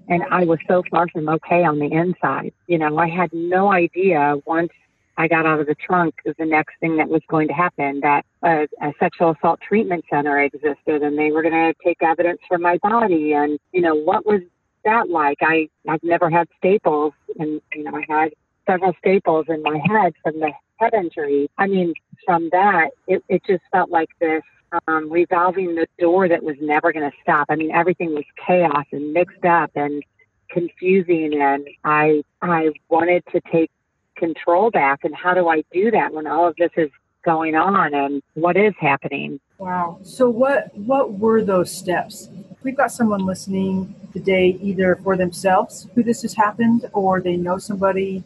And 0.09 0.23
I 0.31 0.45
was 0.45 0.59
so 0.67 0.83
far 0.91 1.07
from 1.09 1.29
okay 1.29 1.65
on 1.65 1.79
the 1.79 1.93
inside. 1.93 2.53
You 2.67 2.79
know, 2.79 2.97
I 2.97 3.09
had 3.09 3.31
no 3.33 3.71
idea 3.71 4.37
once 4.47 4.71
I 5.19 5.27
got 5.27 5.47
out 5.47 5.61
of 5.61 5.67
the 5.67 5.75
trunk 5.75 6.15
was 6.25 6.37
the 6.39 6.47
next 6.47 6.75
thing 6.81 6.97
that 6.97 7.09
was 7.09 7.23
going 7.29 7.49
to 7.49 7.55
happen 7.55 8.01
that 8.01 8.25
a, 8.43 8.69
a 8.81 8.93
sexual 9.01 9.33
assault 9.33 9.61
treatment 9.61 10.05
center 10.09 10.41
existed 10.41 11.03
and 11.03 11.19
they 11.19 11.33
were 11.33 11.43
going 11.43 11.53
to 11.53 11.75
take 11.85 12.03
evidence 12.03 12.39
from 12.49 12.63
my 12.63 12.79
body. 12.79 13.33
And, 13.33 13.59
you 13.73 13.81
know, 13.81 13.97
what 13.97 14.25
was 14.25 14.41
that 14.85 15.11
like? 15.11 15.39
I, 15.43 15.69
I've 15.89 16.05
never 16.05 16.31
had 16.31 16.47
staples 16.57 17.13
and, 17.39 17.61
you 17.75 17.83
know, 17.83 17.97
I 17.97 18.05
had 18.09 18.31
several 18.65 18.95
staples 19.01 19.47
in 19.49 19.61
my 19.63 19.79
head 19.87 20.15
from 20.23 20.39
the 20.39 20.53
head 20.77 20.95
injury. 20.95 21.51
I 21.59 21.67
mean, 21.67 21.95
from 22.25 22.49
that, 22.53 22.91
it, 23.09 23.25
it 23.29 23.43
just 23.45 23.65
felt 23.73 23.91
like 23.91 24.11
this 24.21 24.43
um, 24.87 25.11
revolving 25.11 25.75
the 25.75 25.87
door 25.99 26.29
that 26.29 26.43
was 26.43 26.57
never 26.61 26.93
going 26.93 27.11
to 27.11 27.17
stop. 27.23 27.47
I 27.49 27.57
mean, 27.57 27.71
everything 27.71 28.15
was 28.15 28.25
chaos 28.47 28.87
and 28.93 29.13
mixed 29.13 29.45
up 29.45 29.71
and 29.75 30.03
confusing, 30.51 31.41
and 31.41 31.67
I 31.85 32.23
I 32.43 32.71
wanted 32.89 33.25
to 33.33 33.41
take 33.53 33.71
control 34.17 34.71
back. 34.71 35.05
And 35.05 35.15
how 35.15 35.35
do 35.35 35.49
I 35.49 35.63
do 35.73 35.91
that 35.91 36.13
when 36.13 36.27
all 36.27 36.49
of 36.49 36.57
this 36.57 36.71
is 36.77 36.91
going 37.25 37.55
on 37.55 37.95
and 37.95 38.23
what 38.35 38.57
is 38.57 38.75
happening? 38.79 39.41
Wow. 39.59 39.99
So 40.03 40.29
what 40.29 40.77
what 40.77 41.15
were 41.15 41.43
those 41.43 41.71
steps? 41.71 42.29
We've 42.63 42.77
got 42.77 42.93
someone 42.93 43.25
listening 43.25 43.95
today, 44.13 44.59
either 44.61 45.01
for 45.03 45.17
themselves 45.17 45.89
who 45.95 46.03
this 46.03 46.23
has 46.23 46.35
happened, 46.35 46.89
or 46.93 47.21
they 47.21 47.37
know 47.37 47.59
somebody 47.59 48.25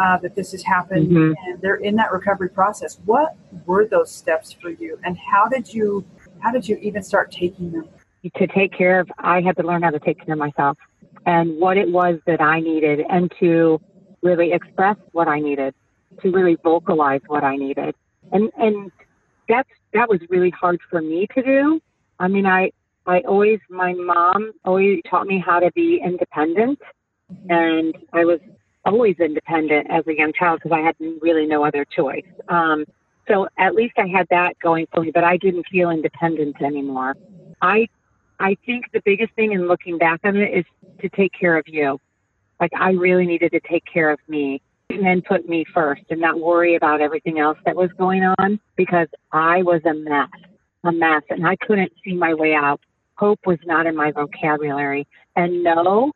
uh, 0.00 0.16
that 0.18 0.34
this 0.34 0.52
has 0.52 0.62
happened 0.62 1.08
mm-hmm. 1.08 1.32
and 1.46 1.60
they're 1.60 1.76
in 1.76 1.94
that 1.96 2.10
recovery 2.10 2.48
process. 2.48 2.98
What 3.04 3.36
were 3.66 3.86
those 3.86 4.10
steps 4.10 4.50
for 4.52 4.70
you, 4.70 4.98
and 5.04 5.16
how 5.18 5.48
did 5.48 5.72
you 5.72 6.04
how 6.40 6.50
did 6.50 6.66
you 6.66 6.76
even 6.76 7.02
start 7.02 7.30
taking 7.30 7.70
them? 7.70 7.88
To 8.36 8.46
take 8.46 8.72
care 8.72 9.00
of, 9.00 9.10
I 9.18 9.40
had 9.40 9.56
to 9.56 9.62
learn 9.62 9.82
how 9.82 9.90
to 9.90 9.98
take 9.98 10.24
care 10.24 10.34
of 10.34 10.38
myself 10.38 10.78
and 11.26 11.58
what 11.58 11.76
it 11.76 11.88
was 11.90 12.18
that 12.26 12.40
I 12.40 12.60
needed, 12.60 13.00
and 13.10 13.30
to 13.40 13.80
really 14.22 14.52
express 14.52 14.96
what 15.12 15.28
I 15.28 15.38
needed, 15.38 15.74
to 16.22 16.30
really 16.30 16.56
vocalize 16.62 17.20
what 17.26 17.44
I 17.44 17.56
needed, 17.56 17.94
and 18.32 18.50
and 18.56 18.90
that's 19.48 19.68
that 19.92 20.08
was 20.08 20.20
really 20.30 20.50
hard 20.50 20.80
for 20.88 21.02
me 21.02 21.26
to 21.34 21.42
do. 21.42 21.80
I 22.18 22.28
mean, 22.28 22.46
I 22.46 22.72
I 23.06 23.20
always 23.20 23.60
my 23.68 23.92
mom 23.92 24.52
always 24.64 25.02
taught 25.10 25.26
me 25.26 25.38
how 25.44 25.60
to 25.60 25.70
be 25.72 26.00
independent, 26.02 26.80
and 27.50 27.94
I 28.14 28.24
was 28.24 28.40
always 28.84 29.16
independent 29.18 29.86
as 29.90 30.06
a 30.06 30.16
young 30.16 30.32
child 30.32 30.60
because 30.62 30.76
I 30.76 30.80
had 30.80 30.96
really 31.20 31.46
no 31.46 31.64
other 31.64 31.84
choice. 31.84 32.24
Um, 32.48 32.84
so 33.28 33.48
at 33.58 33.74
least 33.74 33.94
I 33.98 34.06
had 34.06 34.26
that 34.30 34.58
going 34.60 34.86
for 34.92 35.02
me, 35.02 35.10
but 35.12 35.24
I 35.24 35.36
didn't 35.36 35.66
feel 35.70 35.90
independent 35.90 36.60
anymore. 36.62 37.16
I 37.62 37.88
I 38.40 38.56
think 38.64 38.86
the 38.92 39.02
biggest 39.04 39.34
thing 39.34 39.52
in 39.52 39.68
looking 39.68 39.98
back 39.98 40.20
on 40.24 40.36
it 40.36 40.52
is 40.52 40.64
to 41.02 41.08
take 41.10 41.32
care 41.38 41.56
of 41.58 41.68
you. 41.68 42.00
Like 42.58 42.72
I 42.74 42.92
really 42.92 43.26
needed 43.26 43.52
to 43.52 43.60
take 43.60 43.84
care 43.84 44.10
of 44.10 44.18
me 44.28 44.62
and 44.88 45.04
then 45.04 45.22
put 45.22 45.48
me 45.48 45.64
first 45.72 46.02
and 46.10 46.20
not 46.20 46.40
worry 46.40 46.74
about 46.74 47.00
everything 47.00 47.38
else 47.38 47.58
that 47.64 47.76
was 47.76 47.90
going 47.98 48.22
on 48.38 48.58
because 48.76 49.08
I 49.30 49.62
was 49.62 49.82
a 49.84 49.94
mess, 49.94 50.28
a 50.84 50.92
mess, 50.92 51.22
and 51.28 51.46
I 51.46 51.56
couldn't 51.56 51.92
see 52.02 52.14
my 52.14 52.34
way 52.34 52.54
out. 52.54 52.80
Hope 53.16 53.40
was 53.46 53.58
not 53.66 53.86
in 53.86 53.94
my 53.94 54.10
vocabulary. 54.10 55.06
And 55.36 55.62
no, 55.62 56.12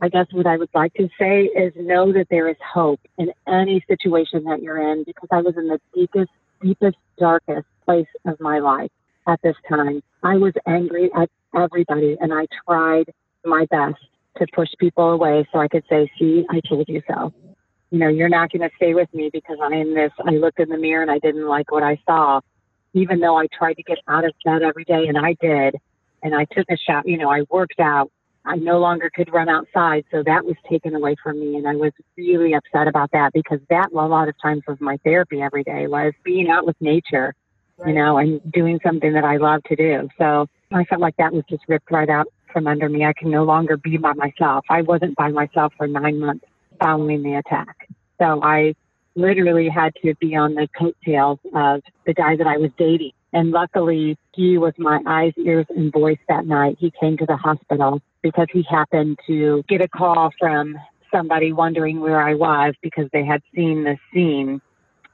I 0.00 0.08
guess 0.08 0.26
what 0.30 0.46
I 0.46 0.56
would 0.56 0.70
like 0.74 0.94
to 0.94 1.08
say 1.18 1.44
is 1.44 1.72
know 1.76 2.12
that 2.12 2.28
there 2.30 2.48
is 2.48 2.56
hope 2.72 3.00
in 3.18 3.32
any 3.48 3.84
situation 3.88 4.44
that 4.44 4.62
you're 4.62 4.92
in 4.92 5.02
because 5.04 5.28
I 5.32 5.40
was 5.40 5.56
in 5.56 5.66
the 5.68 5.80
deepest, 5.92 6.30
deepest, 6.62 6.96
darkest 7.18 7.66
place 7.84 8.06
of 8.24 8.38
my 8.38 8.60
life 8.60 8.90
at 9.26 9.40
this 9.42 9.56
time. 9.68 10.02
I 10.22 10.36
was 10.36 10.52
angry 10.66 11.10
at 11.16 11.28
everybody 11.54 12.16
and 12.20 12.32
I 12.32 12.46
tried 12.64 13.12
my 13.44 13.66
best 13.70 13.96
to 14.36 14.46
push 14.54 14.68
people 14.78 15.10
away 15.10 15.46
so 15.52 15.58
I 15.58 15.66
could 15.66 15.84
say, 15.90 16.10
see, 16.18 16.44
I 16.48 16.60
told 16.68 16.88
you 16.88 17.02
so. 17.08 17.32
You 17.90 17.98
know, 17.98 18.08
you're 18.08 18.28
not 18.28 18.52
going 18.52 18.68
to 18.68 18.76
stay 18.76 18.94
with 18.94 19.12
me 19.12 19.30
because 19.32 19.58
I 19.60 19.66
am 19.66 19.72
in 19.72 19.94
this. 19.94 20.12
I 20.24 20.32
looked 20.32 20.60
in 20.60 20.68
the 20.68 20.78
mirror 20.78 21.02
and 21.02 21.10
I 21.10 21.18
didn't 21.18 21.48
like 21.48 21.72
what 21.72 21.82
I 21.82 21.98
saw, 22.06 22.40
even 22.92 23.18
though 23.18 23.36
I 23.36 23.46
tried 23.46 23.74
to 23.74 23.82
get 23.82 23.98
out 24.06 24.24
of 24.24 24.32
bed 24.44 24.62
every 24.62 24.84
day 24.84 25.06
and 25.08 25.18
I 25.18 25.34
did. 25.40 25.76
And 26.22 26.34
I 26.34 26.44
took 26.44 26.66
a 26.70 26.76
shot, 26.76 27.06
you 27.06 27.16
know, 27.16 27.30
I 27.30 27.42
worked 27.48 27.80
out 27.80 28.10
I 28.48 28.56
no 28.56 28.78
longer 28.78 29.10
could 29.14 29.30
run 29.30 29.50
outside, 29.50 30.04
so 30.10 30.22
that 30.24 30.44
was 30.44 30.56
taken 30.68 30.94
away 30.94 31.16
from 31.22 31.38
me, 31.38 31.56
and 31.56 31.68
I 31.68 31.76
was 31.76 31.92
really 32.16 32.54
upset 32.54 32.88
about 32.88 33.10
that 33.12 33.32
because 33.34 33.60
that 33.68 33.92
a 33.92 33.94
lot 33.94 34.28
of 34.28 34.34
times 34.40 34.62
was 34.66 34.78
my 34.80 34.96
therapy 35.04 35.42
every 35.42 35.62
day 35.62 35.86
was 35.86 36.14
being 36.24 36.48
out 36.48 36.64
with 36.64 36.76
nature, 36.80 37.34
right. 37.76 37.88
you 37.88 37.94
know, 37.94 38.16
and 38.16 38.40
doing 38.50 38.80
something 38.82 39.12
that 39.12 39.24
I 39.24 39.36
love 39.36 39.62
to 39.64 39.76
do. 39.76 40.08
So 40.16 40.46
I 40.72 40.84
felt 40.84 41.02
like 41.02 41.16
that 41.18 41.32
was 41.32 41.44
just 41.50 41.62
ripped 41.68 41.90
right 41.90 42.08
out 42.08 42.26
from 42.50 42.66
under 42.66 42.88
me. 42.88 43.04
I 43.04 43.12
can 43.12 43.30
no 43.30 43.44
longer 43.44 43.76
be 43.76 43.98
by 43.98 44.14
myself. 44.14 44.64
I 44.70 44.80
wasn't 44.80 45.14
by 45.16 45.28
myself 45.28 45.74
for 45.76 45.86
nine 45.86 46.18
months 46.18 46.46
following 46.80 47.22
the 47.22 47.34
attack, 47.34 47.88
so 48.18 48.42
I 48.42 48.74
literally 49.14 49.68
had 49.68 49.92
to 50.02 50.14
be 50.20 50.36
on 50.36 50.54
the 50.54 50.68
coattails 50.78 51.38
of 51.54 51.82
the 52.06 52.14
guy 52.14 52.36
that 52.36 52.46
I 52.46 52.56
was 52.56 52.70
dating. 52.78 53.12
And 53.32 53.50
luckily, 53.50 54.16
he 54.34 54.56
was 54.56 54.72
my 54.78 55.00
eyes, 55.06 55.32
ears, 55.36 55.66
and 55.70 55.92
voice 55.92 56.18
that 56.28 56.46
night. 56.46 56.76
He 56.80 56.92
came 56.98 57.16
to 57.18 57.26
the 57.26 57.36
hospital 57.36 58.00
because 58.22 58.46
he 58.52 58.64
happened 58.68 59.18
to 59.26 59.62
get 59.68 59.80
a 59.80 59.88
call 59.88 60.30
from 60.38 60.76
somebody 61.12 61.52
wondering 61.52 62.00
where 62.00 62.20
I 62.20 62.34
was 62.34 62.74
because 62.82 63.08
they 63.12 63.24
had 63.24 63.42
seen 63.54 63.84
the 63.84 63.98
scene 64.12 64.60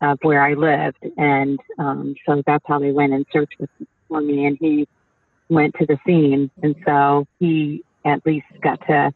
of 0.01 0.19
where 0.23 0.43
I 0.43 0.55
lived. 0.55 1.05
And 1.17 1.59
um, 1.79 2.15
so 2.27 2.43
that's 2.47 2.65
how 2.67 2.79
they 2.79 2.93
went 2.93 3.13
and 3.13 3.27
searched 3.33 3.57
for 4.09 4.21
me. 4.21 4.47
And 4.47 4.59
he 4.61 4.89
went 5.49 5.75
to 5.79 5.87
the 5.87 5.99
scene. 6.07 6.51
And 6.63 6.77
so 6.87 7.27
he 7.41 7.83
at 8.05 8.25
least 8.25 8.47
got 8.63 8.81
to 8.87 9.13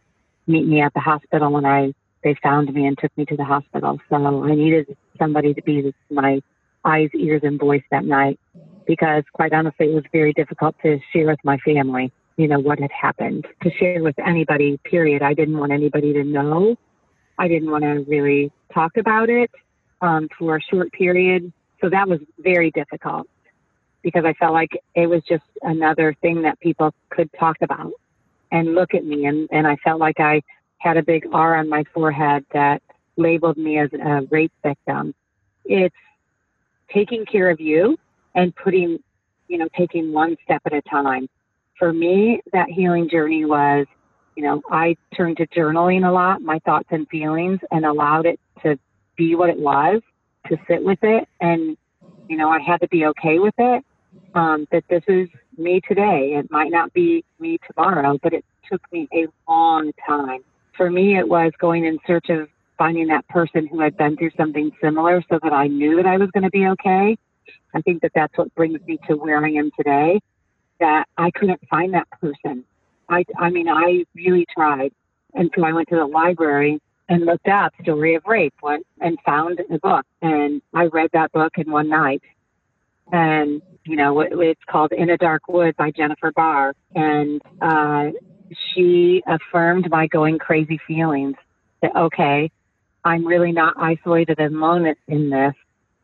meet 0.47 0.67
me 0.67 0.81
at 0.81 0.95
the 0.95 1.01
hospital 1.01 1.53
when 1.53 1.67
I 1.67 1.93
they 2.25 2.35
found 2.43 2.73
me 2.75 2.85
and 2.85 2.99
took 2.99 3.17
me 3.17 3.25
to 3.27 3.37
the 3.37 3.45
hospital. 3.45 3.99
So 4.09 4.17
I 4.45 4.55
needed 4.57 4.97
somebody 5.19 5.55
to 5.55 5.63
be 5.63 5.95
my 6.11 6.43
eyes, 6.85 7.11
ears, 7.15 7.43
and 7.45 7.61
voice 7.61 7.85
that 7.93 8.05
night 8.05 8.41
because, 8.89 9.23
quite 9.35 9.53
honestly, 9.53 9.87
it 9.93 9.95
was 9.95 10.05
very 10.11 10.33
difficult 10.33 10.75
to 10.83 10.99
share 11.13 11.27
with 11.27 11.39
my 11.45 11.59
family, 11.59 12.11
you 12.39 12.49
know, 12.49 12.59
what 12.59 12.81
had 12.81 12.91
happened. 12.91 13.47
To 13.63 13.71
share 13.71 14.03
with 14.03 14.19
anybody, 14.19 14.81
period. 14.83 15.23
I 15.23 15.35
didn't 15.35 15.59
want 15.59 15.73
anybody 15.73 16.15
to 16.15 16.25
know. 16.25 16.77
I 17.39 17.49
didn't 17.49 17.71
want 17.71 17.85
to 17.85 18.05
really 18.09 18.51
talk 18.73 18.97
about 18.97 19.29
it 19.29 19.51
um, 20.01 20.29
for 20.39 20.57
a 20.57 20.61
short 20.61 20.91
period. 20.93 21.53
So 21.83 21.91
that 21.91 22.09
was 22.09 22.19
very 22.39 22.71
difficult 22.71 23.29
because 24.03 24.25
I 24.25 24.33
felt 24.33 24.55
like 24.55 24.71
it 24.95 25.07
was 25.07 25.23
just 25.29 25.45
another 25.61 26.17
thing 26.23 26.43
that 26.43 26.59
people 26.61 26.95
could 27.11 27.29
talk 27.39 27.59
about 27.61 27.93
and 28.51 28.75
look 28.75 28.95
at 28.95 29.05
me. 29.05 29.27
And, 29.27 29.49
and 29.53 29.67
I 29.67 29.77
felt 29.85 30.01
like 30.01 30.19
I 30.19 30.41
had 30.79 30.97
a 30.97 31.03
big 31.03 31.27
R 31.31 31.57
on 31.57 31.69
my 31.69 31.85
forehead 31.93 32.47
that 32.55 32.83
labeled 33.19 33.59
me 33.59 33.79
as 33.79 33.91
a 33.93 34.23
rape 34.31 34.53
victim. 34.63 35.15
It's 35.67 35.95
taking 36.91 37.27
care 37.27 37.51
of 37.51 37.61
you 37.61 37.99
and 38.39 38.55
putting, 38.57 38.99
you 39.49 39.59
know, 39.59 39.69
taking 39.77 40.13
one 40.13 40.37
step 40.45 40.63
at 40.67 40.73
a 40.73 40.83
time. 40.83 41.29
For 41.79 41.93
me, 41.93 42.41
that 42.53 42.69
healing 42.69 43.09
journey 43.09 43.45
was, 43.45 43.87
you 44.37 44.43
know, 44.43 44.63
I 44.71 44.97
turned 45.17 45.37
to 45.39 45.47
journaling 45.49 46.09
a 46.09 46.13
lot, 46.13 46.43
my 46.43 46.59
thoughts 46.61 46.89
and 46.91 47.09
feelings, 47.09 47.61
and 47.71 47.85
allowed 47.85 48.27
it 48.27 48.41
to 48.63 48.79
be 49.17 49.35
what 49.35 49.51
it 49.51 49.59
was, 49.59 50.01
to 50.49 50.57
sit 50.69 50.83
with 50.83 50.99
it. 51.03 51.29
And, 51.41 51.77
you 52.29 52.37
know, 52.37 52.49
I 52.49 52.61
had 52.61 52.81
to 52.81 52.89
be 52.89 53.07
okay 53.07 53.39
with 53.39 53.55
it. 53.59 53.85
Um, 54.35 54.67
that 54.73 54.85
this 54.89 55.03
is 55.09 55.29
me 55.57 55.81
today. 55.87 56.35
It 56.37 56.51
might 56.51 56.71
not 56.71 56.93
be 56.93 57.25
me 57.39 57.59
tomorrow, 57.67 58.19
but 58.23 58.33
it 58.33 58.45
took 58.71 58.81
me 58.93 59.09
a 59.13 59.27
long 59.49 59.93
time 60.07 60.43
for 60.79 60.91
me, 60.91 61.19
it 61.19 61.29
was 61.29 61.53
going 61.59 61.85
in 61.85 61.99
search 62.07 62.31
of 62.31 62.49
finding 62.79 63.09
that 63.09 63.29
person 63.29 63.67
who 63.67 63.81
had 63.81 63.97
been 63.99 64.17
through 64.17 64.31
something 64.37 64.71
similar 64.81 65.23
so 65.29 65.39
that 65.43 65.53
I 65.53 65.67
knew 65.67 65.97
that 65.97 66.07
I 66.07 66.17
was 66.17 66.31
going 66.31 66.45
to 66.45 66.51
be 66.51 66.67
okay. 66.69 67.19
I 67.75 67.81
think 67.83 68.03
that 68.03 68.13
that's 68.15 68.37
what 68.37 68.55
brings 68.55 68.81
me 68.87 68.99
to 69.09 69.15
where 69.15 69.45
I 69.45 69.51
am 69.51 69.71
today, 69.77 70.21
that 70.81 71.07
I 71.17 71.31
couldn't 71.31 71.61
find 71.69 71.95
that 71.95 72.09
person. 72.11 72.65
I, 73.09 73.25
I 73.39 73.51
mean, 73.51 73.69
I 73.69 74.05
really 74.15 74.47
tried. 74.53 74.93
And 75.35 75.51
so 75.55 75.65
I 75.65 75.73
went 75.73 75.89
to 75.89 75.97
the 75.97 76.07
library 76.07 76.81
and 77.09 77.25
looked 77.25 77.49
up 77.49 77.73
Story 77.83 78.15
of 78.15 78.25
Rape 78.27 78.55
went, 78.63 78.87
and 79.01 79.19
found 79.25 79.61
a 79.71 79.79
book. 79.79 80.05
And 80.21 80.61
I 80.75 80.85
read 80.85 81.11
that 81.13 81.33
book 81.33 81.53
in 81.57 81.71
one 81.71 81.89
night. 81.89 82.23
And, 83.11 83.63
you 83.85 83.97
know, 83.97 84.21
it, 84.21 84.33
it's 84.33 84.61
called 84.69 84.93
In 84.93 85.11
a 85.11 85.17
Dark 85.17 85.49
Wood 85.49 85.75
by 85.77 85.91
Jennifer 85.91 86.33
Barr. 86.33 86.75
And 86.95 87.41
uh, 87.63 88.11
she 88.75 89.23
affirmed 89.27 89.89
my 89.91 90.07
going 90.07 90.39
crazy 90.39 90.79
feelings 90.87 91.37
that, 91.81 91.97
okay, 91.97 92.51
I'm 93.05 93.27
really 93.27 93.53
not 93.53 93.75
isolated 93.79 94.39
and 94.39 94.57
alone 94.57 94.95
in 95.07 95.31
this. 95.31 95.55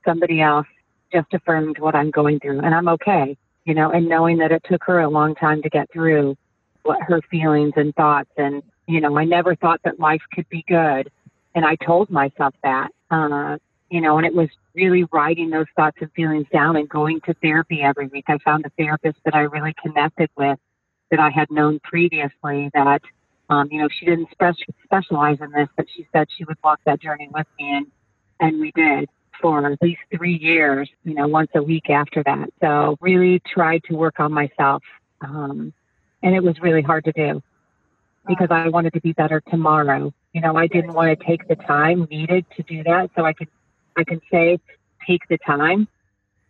Somebody 0.06 0.40
else 0.40 0.66
just 1.14 1.32
affirmed 1.32 1.78
what 1.78 1.94
I'm 1.94 2.10
going 2.10 2.40
through 2.40 2.60
and 2.60 2.74
I'm 2.74 2.88
okay, 2.88 3.36
you 3.64 3.74
know, 3.74 3.90
and 3.90 4.08
knowing 4.08 4.38
that 4.38 4.52
it 4.52 4.62
took 4.68 4.82
her 4.84 5.00
a 5.00 5.08
long 5.08 5.34
time 5.34 5.62
to 5.62 5.70
get 5.70 5.90
through 5.92 6.36
what 6.82 7.00
her 7.02 7.20
feelings 7.30 7.72
and 7.76 7.94
thoughts. 7.94 8.30
And, 8.36 8.62
you 8.86 9.00
know, 9.00 9.16
I 9.16 9.24
never 9.24 9.54
thought 9.54 9.80
that 9.84 10.00
life 10.00 10.22
could 10.32 10.48
be 10.48 10.64
good. 10.68 11.10
And 11.54 11.64
I 11.64 11.76
told 11.76 12.10
myself 12.10 12.54
that, 12.62 12.88
uh, 13.10 13.58
you 13.90 14.00
know, 14.00 14.18
and 14.18 14.26
it 14.26 14.34
was 14.34 14.48
really 14.74 15.04
writing 15.12 15.50
those 15.50 15.66
thoughts 15.76 15.96
and 16.00 16.10
feelings 16.12 16.46
down 16.52 16.76
and 16.76 16.88
going 16.88 17.20
to 17.26 17.34
therapy 17.34 17.80
every 17.80 18.08
week. 18.08 18.24
I 18.28 18.38
found 18.44 18.66
a 18.66 18.70
therapist 18.70 19.18
that 19.24 19.34
I 19.34 19.40
really 19.42 19.74
connected 19.80 20.30
with 20.36 20.58
that 21.10 21.20
I 21.20 21.30
had 21.30 21.50
known 21.50 21.78
previously 21.80 22.70
that, 22.74 23.02
um, 23.50 23.68
you 23.70 23.80
know, 23.80 23.88
she 23.88 24.06
didn't 24.06 24.28
spe- 24.32 24.72
specialize 24.82 25.38
in 25.40 25.52
this, 25.52 25.68
but 25.76 25.86
she 25.94 26.08
said 26.12 26.26
she 26.36 26.44
would 26.44 26.56
walk 26.64 26.80
that 26.86 27.00
journey 27.00 27.28
with 27.32 27.46
me. 27.58 27.72
And, 27.72 27.86
and 28.40 28.60
we 28.60 28.72
did 28.72 29.08
for 29.40 29.72
at 29.72 29.82
least 29.82 30.00
three 30.14 30.36
years, 30.36 30.88
you 31.04 31.14
know, 31.14 31.26
once 31.28 31.50
a 31.54 31.62
week 31.62 31.90
after 31.90 32.22
that. 32.24 32.50
So 32.60 32.96
really 33.00 33.40
tried 33.40 33.84
to 33.84 33.94
work 33.94 34.20
on 34.20 34.32
myself. 34.32 34.82
Um, 35.20 35.72
and 36.22 36.34
it 36.34 36.42
was 36.42 36.58
really 36.60 36.82
hard 36.82 37.04
to 37.04 37.12
do 37.12 37.42
because 38.26 38.48
I 38.50 38.68
wanted 38.68 38.94
to 38.94 39.00
be 39.00 39.12
better 39.12 39.42
tomorrow. 39.50 40.12
You 40.32 40.40
know, 40.40 40.56
I 40.56 40.66
didn't 40.66 40.94
want 40.94 41.18
to 41.18 41.26
take 41.26 41.46
the 41.48 41.56
time 41.56 42.06
needed 42.10 42.46
to 42.56 42.62
do 42.62 42.82
that. 42.84 43.10
So 43.14 43.24
I 43.24 43.32
could, 43.32 43.48
I 43.96 44.04
can 44.04 44.20
say, 44.30 44.58
take 45.06 45.22
the 45.28 45.38
time 45.38 45.86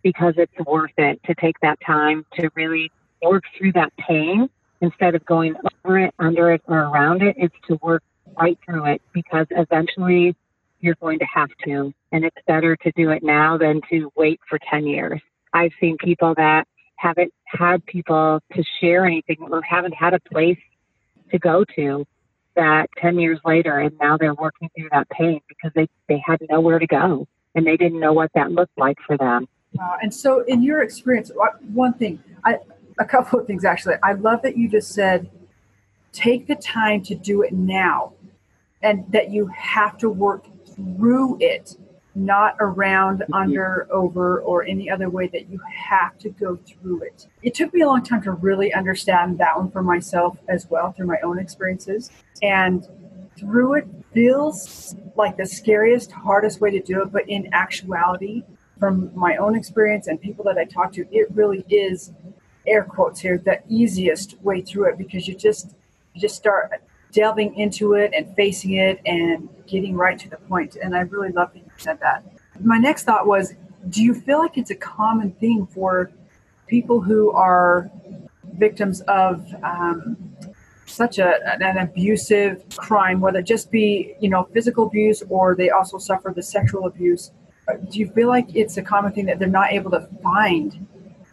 because 0.03 0.35
it's 0.37 0.53
worth 0.66 0.92
it 0.99 1.20
to 1.25 1.35
take 1.35 1.59
that 1.61 1.79
time 1.85 2.25
to 2.38 2.51
really 2.55 2.92
work 3.23 3.44
through 3.57 3.73
that 3.73 3.92
pain 3.97 4.49
instead 4.81 5.14
of 5.14 5.25
going 5.25 5.57
over 5.85 5.99
it, 5.99 6.14
under 6.18 6.53
it, 6.53 6.62
or 6.66 6.79
around 6.79 7.23
it. 7.23 7.35
It's 7.38 7.55
to 7.68 7.79
work 7.83 8.03
right 8.38 8.59
through 8.64 8.87
it 8.87 9.03
because 9.12 9.47
eventually 9.51 10.37
you're 10.85 10.97
going 11.01 11.18
to 11.18 11.27
have 11.33 11.49
to. 11.64 11.92
And 12.12 12.25
it's 12.25 12.37
better 12.47 12.77
to 12.77 12.92
do 12.94 13.11
it 13.11 13.23
now 13.23 13.57
than 13.57 13.81
to 13.90 14.12
wait 14.16 14.38
for 14.49 14.59
10 14.70 14.87
years. 14.87 15.20
I've 15.53 15.73
seen 15.81 15.97
people 15.99 16.35
that 16.37 16.66
haven't 16.97 17.33
had 17.47 17.85
people 17.87 18.40
to 18.55 18.62
share 18.81 19.07
anything 19.07 19.37
or 19.40 19.62
haven't 19.62 19.94
had 19.94 20.14
a 20.14 20.20
place 20.20 20.59
to 21.31 21.38
go 21.38 21.64
to 21.77 22.05
that 22.55 22.87
10 22.99 23.18
years 23.18 23.40
later 23.44 23.79
and 23.79 23.97
now 24.01 24.16
they're 24.16 24.35
working 24.35 24.68
through 24.77 24.88
that 24.92 25.09
pain 25.11 25.40
because 25.49 25.73
they, 25.75 25.88
they 26.09 26.23
had 26.25 26.38
nowhere 26.51 26.79
to 26.79 26.87
go 26.87 27.27
and 27.55 27.66
they 27.66 27.77
didn't 27.77 27.99
know 27.99 28.12
what 28.12 28.31
that 28.35 28.53
looked 28.53 28.77
like 28.79 28.97
for 29.07 29.16
them. 29.16 29.49
Uh, 29.81 29.97
and 30.03 30.14
so 30.14 30.44
in 30.44 30.62
your 30.62 30.83
experience, 30.83 31.33
one 31.73 31.94
thing, 31.94 32.23
I, 32.44 32.59
a 32.99 33.05
couple 33.05 33.40
of 33.40 33.47
things 33.47 33.64
actually, 33.64 33.97
I 34.03 34.12
love 34.12 34.42
that 34.42 34.57
you 34.57 34.68
just 34.68 34.92
said, 34.92 35.31
take 36.12 36.47
the 36.47 36.55
time 36.55 37.03
to 37.05 37.14
do 37.14 37.42
it 37.42 37.53
now 37.53 38.12
and 38.83 39.05
that 39.11 39.31
you 39.31 39.47
have 39.49 39.99
to 39.99 40.09
work 40.09 40.47
through 40.74 41.38
it 41.40 41.76
not 42.14 42.56
around, 42.60 43.24
under, 43.32 43.88
over, 43.90 44.40
or 44.40 44.64
any 44.64 44.88
other 44.88 45.10
way 45.10 45.26
that 45.28 45.50
you 45.50 45.58
have 45.88 46.16
to 46.18 46.28
go 46.30 46.56
through 46.56 47.02
it. 47.02 47.26
It 47.42 47.54
took 47.54 47.74
me 47.74 47.80
a 47.80 47.87
long 47.87 48.04
time 48.04 48.22
to 48.22 48.32
really 48.32 48.72
understand 48.72 49.38
that 49.38 49.56
one 49.56 49.70
for 49.70 49.82
myself 49.82 50.38
as 50.48 50.68
well 50.70 50.92
through 50.92 51.06
my 51.06 51.18
own 51.24 51.38
experiences. 51.38 52.10
And 52.42 52.87
through 53.37 53.74
it 53.74 53.88
feels 54.12 54.94
like 55.16 55.37
the 55.37 55.46
scariest, 55.46 56.12
hardest 56.12 56.60
way 56.60 56.70
to 56.70 56.80
do 56.80 57.02
it, 57.02 57.10
but 57.10 57.28
in 57.28 57.48
actuality, 57.52 58.44
from 58.78 59.10
my 59.14 59.37
own 59.37 59.56
experience 59.56 60.06
and 60.06 60.20
people 60.20 60.44
that 60.44 60.58
I 60.58 60.64
talk 60.64 60.92
to, 60.92 61.06
it 61.10 61.28
really 61.32 61.64
is 61.68 62.12
air 62.66 62.84
quotes 62.84 63.20
here 63.20 63.38
the 63.38 63.60
easiest 63.68 64.40
way 64.42 64.60
through 64.60 64.90
it 64.90 64.98
because 64.98 65.28
you 65.28 65.34
just 65.34 65.74
you 66.14 66.20
just 66.20 66.37
start 66.37 66.70
delving 67.14 67.55
into 67.57 67.94
it 67.94 68.12
and 68.14 68.35
facing 68.35 68.74
it 68.74 69.00
and 69.07 69.48
getting 69.66 69.96
right 69.96 70.18
to 70.18 70.29
the 70.29 70.37
point. 70.37 70.77
And 70.83 70.94
I 70.94 71.00
really 71.00 71.31
love 71.31 71.53
that 71.55 71.61
you 71.61 71.70
said 71.77 72.00
that. 72.00 72.24
My 72.61 72.77
next 72.77 73.05
thought 73.05 73.27
was 73.27 73.55
do 73.88 74.03
you 74.03 74.14
feel 74.14 74.38
like 74.38 74.59
it's 74.59 74.70
a 74.70 74.74
common 74.74 75.33
thing 75.33 75.66
for 75.66 76.11
people 76.66 77.00
who 77.00 77.31
are 77.33 77.90
victims 78.59 79.00
of 79.03 79.46
um, 79.62 80.16
such 80.87 81.18
a, 81.18 81.62
an 81.62 81.79
abusive 81.79 82.64
crime, 82.77 83.20
whether 83.20 83.38
it 83.40 83.46
just 83.46 83.70
be 83.70 84.14
you 84.20 84.29
know 84.29 84.48
physical 84.53 84.87
abuse 84.87 85.22
or 85.29 85.55
they 85.55 85.70
also 85.70 85.98
suffer 85.98 86.33
the 86.35 86.42
sexual 86.42 86.87
abuse? 86.87 87.33
Do 87.90 87.98
you 87.98 88.11
feel 88.11 88.29
like 88.29 88.55
it's 88.55 88.77
a 88.77 88.83
common 88.83 89.12
thing 89.12 89.27
that 89.27 89.38
they're 89.38 89.48
not 89.48 89.72
able 89.72 89.90
to 89.92 90.09
find 90.22 90.87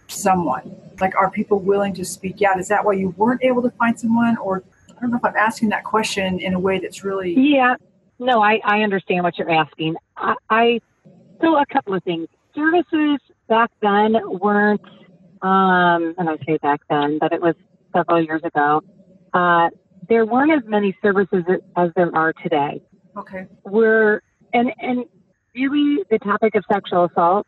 someone? 0.08 0.76
Like, 1.00 1.16
are 1.16 1.30
people 1.30 1.60
willing 1.60 1.94
to 1.96 2.06
speak 2.06 2.42
out? 2.42 2.60
Is 2.60 2.68
that 2.70 2.86
why 2.86 2.94
you 2.94 3.10
weren't 3.18 3.44
able 3.44 3.62
to 3.64 3.72
find 3.72 4.00
someone, 4.00 4.38
or 4.38 4.64
I 5.02 5.06
don't 5.06 5.12
know 5.12 5.18
if 5.18 5.26
I'm 5.26 5.36
asking 5.36 5.70
that 5.70 5.84
question 5.84 6.40
in 6.40 6.54
a 6.54 6.60
way 6.60 6.78
that's 6.78 7.04
really. 7.04 7.34
Yeah, 7.34 7.76
no, 8.20 8.44
I, 8.44 8.60
I 8.64 8.82
understand 8.82 9.24
what 9.24 9.36
you're 9.36 9.50
asking. 9.50 9.96
I, 10.16 10.36
I 10.52 10.82
so 11.42 11.58
a 11.58 11.66
couple 11.66 11.96
of 11.96 12.04
things. 12.04 12.28
Services 12.54 13.20
back 13.50 13.72
then 13.82 14.16
weren't, 14.40 14.86
um, 15.42 16.14
and 16.20 16.30
I 16.30 16.38
say 16.46 16.58
back 16.62 16.82
then, 16.88 17.18
but 17.18 17.34
it 17.34 17.42
was 17.42 17.56
several 17.96 18.24
years 18.24 18.44
ago. 18.44 18.84
Uh, 19.34 19.70
there 20.08 20.24
weren't 20.24 20.52
as 20.52 20.70
many 20.70 20.96
services 21.02 21.46
as 21.76 21.90
there 21.96 22.16
are 22.16 22.32
today. 22.34 22.80
Okay. 23.18 23.48
We're 23.64 24.22
and 24.54 24.72
and 24.78 25.06
really 25.56 26.04
the 26.12 26.20
topic 26.20 26.54
of 26.54 26.64
sexual 26.72 27.06
assault 27.06 27.48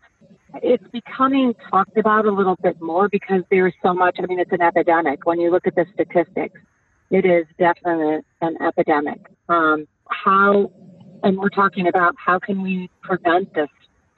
it's 0.61 0.83
becoming 0.91 1.55
talked 1.71 1.97
about 1.97 2.25
a 2.25 2.31
little 2.31 2.57
bit 2.61 2.79
more 2.81 3.09
because 3.09 3.41
there's 3.49 3.73
so 3.81 3.93
much. 3.93 4.17
I 4.21 4.25
mean, 4.27 4.39
it's 4.39 4.51
an 4.51 4.61
epidemic. 4.61 5.25
When 5.25 5.39
you 5.39 5.49
look 5.49 5.65
at 5.65 5.73
the 5.73 5.85
statistics, 5.93 6.59
it 7.09 7.25
is 7.25 7.45
definitely 7.57 8.19
an 8.41 8.57
epidemic. 8.61 9.19
Um, 9.49 9.87
how, 10.09 10.71
and 11.23 11.37
we're 11.37 11.49
talking 11.49 11.87
about 11.87 12.15
how 12.17 12.39
can 12.39 12.61
we 12.61 12.89
prevent 13.01 13.53
this 13.53 13.69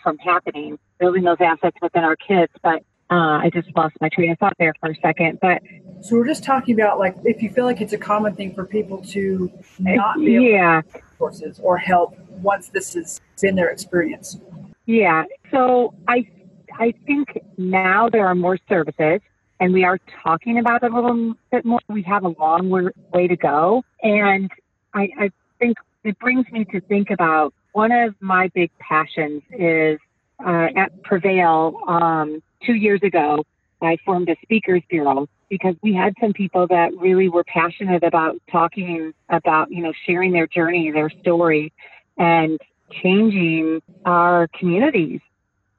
from 0.02 0.18
happening, 0.20 0.78
building 1.00 1.24
those 1.24 1.38
assets 1.40 1.78
within 1.82 2.04
our 2.04 2.16
kids. 2.16 2.52
But 2.64 2.84
uh, 3.12 3.40
I 3.44 3.50
just 3.54 3.68
lost 3.76 3.96
my 4.02 4.10
train 4.10 4.32
of 4.32 4.40
thought 4.40 4.54
there 4.58 4.74
for 4.80 4.92
a 4.92 4.96
second. 5.02 5.40
But 5.42 5.62
so 6.02 6.16
we're 6.16 6.28
just 6.28 6.44
talking 6.44 6.80
about 6.80 7.00
like 7.00 7.16
if 7.24 7.42
you 7.42 7.50
feel 7.50 7.66
like 7.66 7.82
it's 7.82 7.94
a 7.94 7.98
common 7.98 8.36
thing 8.36 8.54
for 8.54 8.66
people 8.66 9.02
to 9.10 9.52
not 9.80 10.18
be 10.18 10.52
yeah 10.54 10.82
courses 11.18 11.60
or 11.62 11.78
help 11.78 12.16
once 12.42 12.70
this 12.70 12.94
has 12.94 13.22
been 13.42 13.56
their 13.56 13.70
experience. 13.70 14.40
Yeah. 14.86 15.24
So 15.52 15.94
I 16.08 16.28
I 16.74 16.94
think 17.06 17.40
now 17.58 18.10
there 18.10 18.26
are 18.26 18.36
more 18.36 18.58
services 18.68 19.22
and 19.60 19.74
we 19.74 19.84
are 19.84 20.00
talking 20.24 20.60
about 20.60 20.84
it 20.84 20.92
a 20.92 20.96
little 20.96 21.34
bit 21.52 21.66
more. 21.66 21.80
We 21.88 22.02
have 22.04 22.24
a 22.24 22.34
long 22.40 22.92
way 23.14 23.28
to 23.28 23.36
go. 23.36 23.84
And 24.04 24.50
I, 24.94 25.10
I 25.20 25.32
think 25.60 25.78
it 26.04 26.20
brings 26.20 26.46
me 26.52 26.66
to 26.66 26.82
think 26.82 27.10
about 27.10 27.54
one 27.74 27.92
of 27.92 28.16
my 28.20 28.50
big 28.54 28.72
passions 28.80 29.42
is 29.52 30.00
uh, 30.46 30.68
at 30.76 31.04
Prevail 31.04 31.80
um, 31.88 32.42
two 32.66 32.74
years 32.74 33.02
ago, 33.04 33.46
I 33.82 33.98
formed 34.06 34.30
a 34.30 34.36
speakers 34.42 34.82
bureau 34.90 35.28
because 35.50 35.76
we 35.84 35.94
had 35.94 36.14
some 36.20 36.34
people 36.34 36.68
that 36.68 36.92
really 36.98 37.30
were 37.30 37.44
passionate 37.44 38.04
about 38.04 38.36
talking 38.52 39.14
about, 39.30 39.72
you 39.72 39.84
know, 39.84 39.94
sharing 40.06 40.32
their 40.32 40.48
journey, 40.48 40.92
their 40.92 41.10
story, 41.22 41.72
and 42.18 42.60
changing 43.04 43.82
our 44.06 44.48
communities 44.58 45.20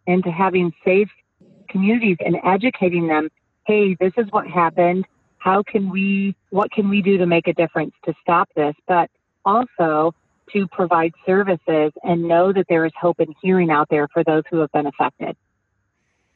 into 0.07 0.31
having 0.31 0.73
safe 0.85 1.09
communities 1.69 2.17
and 2.25 2.37
educating 2.45 3.09
them 3.09 3.29
hey 3.67 3.97
this 4.01 4.13
is 4.17 4.27
what 4.31 4.47
happened 4.47 5.05
how 5.39 5.63
can 5.63 5.91
we 5.91 6.35
what 6.51 6.71
can 6.71 6.89
we 6.89 7.03
do 7.03 7.19
to 7.19 7.27
make 7.27 7.47
a 7.49 7.53
difference 7.53 7.93
to 8.05 8.15
stop 8.23 8.49
this 8.55 8.75
but 8.87 9.11
also 9.45 10.15
to 10.53 10.67
provide 10.69 11.13
services 11.25 11.93
and 12.05 12.23
know 12.23 12.53
that 12.53 12.67
there 12.69 12.85
is 12.87 12.93
hope 12.99 13.19
and 13.19 13.35
healing 13.43 13.71
out 13.71 13.89
there 13.91 14.09
for 14.09 14.23
those 14.25 14.43
who 14.51 14.59
have 14.59 14.71
been 14.73 14.87
affected 14.87 15.37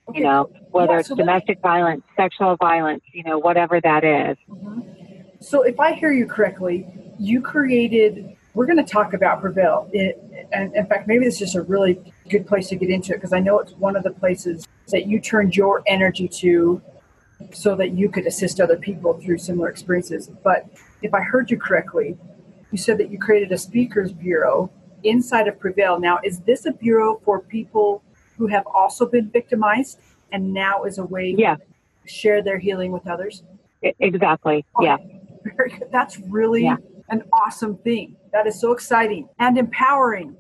okay. 0.09 0.19
you 0.19 0.25
know 0.25 0.51
whether 0.71 0.95
yeah, 0.95 1.03
so 1.03 1.15
it's 1.15 1.19
domestic 1.19 1.59
me... 1.59 1.63
violence 1.63 2.03
sexual 2.17 2.57
violence 2.57 3.03
you 3.13 3.23
know 3.23 3.39
whatever 3.39 3.81
that 3.81 4.05
is. 4.05 4.37
Mm-hmm. 4.49 4.81
so 5.41 5.63
if 5.63 5.79
i 5.79 5.93
hear 5.93 6.13
you 6.13 6.27
correctly 6.27 6.87
you 7.19 7.41
created 7.41 8.37
we're 8.55 8.67
going 8.67 8.85
to 8.85 8.93
talk 8.93 9.15
about 9.15 9.41
Prevail. 9.41 9.89
It, 9.93 10.21
and 10.53 10.75
in 10.75 10.87
fact, 10.87 11.07
maybe 11.07 11.25
this 11.25 11.35
is 11.35 11.41
just 11.41 11.55
a 11.55 11.63
really 11.63 12.01
good 12.29 12.47
place 12.47 12.69
to 12.69 12.77
get 12.77 12.91
into 12.91 13.13
it 13.13 13.17
because 13.17 13.33
I 13.33 13.41
know 13.41 13.59
it's 13.61 13.73
one 13.73 13.97
of 13.97 14.03
the 14.03 14.11
places 14.11 14.67
that 14.89 15.07
you 15.07 15.21
turned 15.21 15.57
your 15.57 15.83
energy 15.87 16.27
to 16.29 16.83
so 17.53 17.75
that 17.77 17.93
you 17.93 18.09
could 18.09 18.27
assist 18.27 18.61
other 18.61 18.77
people 18.77 19.15
through 19.15 19.39
similar 19.39 19.69
experiences. 19.69 20.31
But 20.43 20.67
if 21.03 21.15
I 21.15 21.21
heard 21.21 21.51
you 21.51 21.59
correctly, 21.59 22.17
you 22.71 22.79
said 22.79 22.99
that 22.99 23.11
you 23.11 23.19
created 23.19 23.51
a 23.53 23.59
speakers 23.59 24.13
bureau 24.13 24.71
inside 25.03 25.49
of 25.49 25.59
Prevail. 25.59 25.99
Now, 25.99 26.19
is 26.23 26.41
this 26.41 26.67
a 26.67 26.73
bureau 26.73 27.21
for 27.25 27.41
people 27.41 28.03
who 28.37 28.47
have 28.47 28.67
also 28.67 29.07
been 29.07 29.31
victimized 29.31 29.99
and 30.33 30.53
now 30.53 30.85
is 30.85 30.99
a 30.99 31.05
way 31.05 31.35
yeah. 31.37 31.57
to 31.57 32.09
share 32.09 32.43
their 32.43 32.59
healing 32.59 32.93
with 32.93 33.07
others? 33.07 33.43
Exactly. 33.83 34.65
Okay. 34.77 34.87
Yeah. 34.87 34.97
Very 35.57 35.71
good. 35.71 35.89
That's 35.91 36.19
really 36.19 36.65
yeah. 36.65 36.77
an 37.09 37.25
awesome 37.33 37.77
thing. 37.79 38.17
That 38.33 38.47
is 38.47 38.61
so 38.61 38.73
exciting 38.73 39.29
and 39.39 39.59
empowering. 39.59 40.37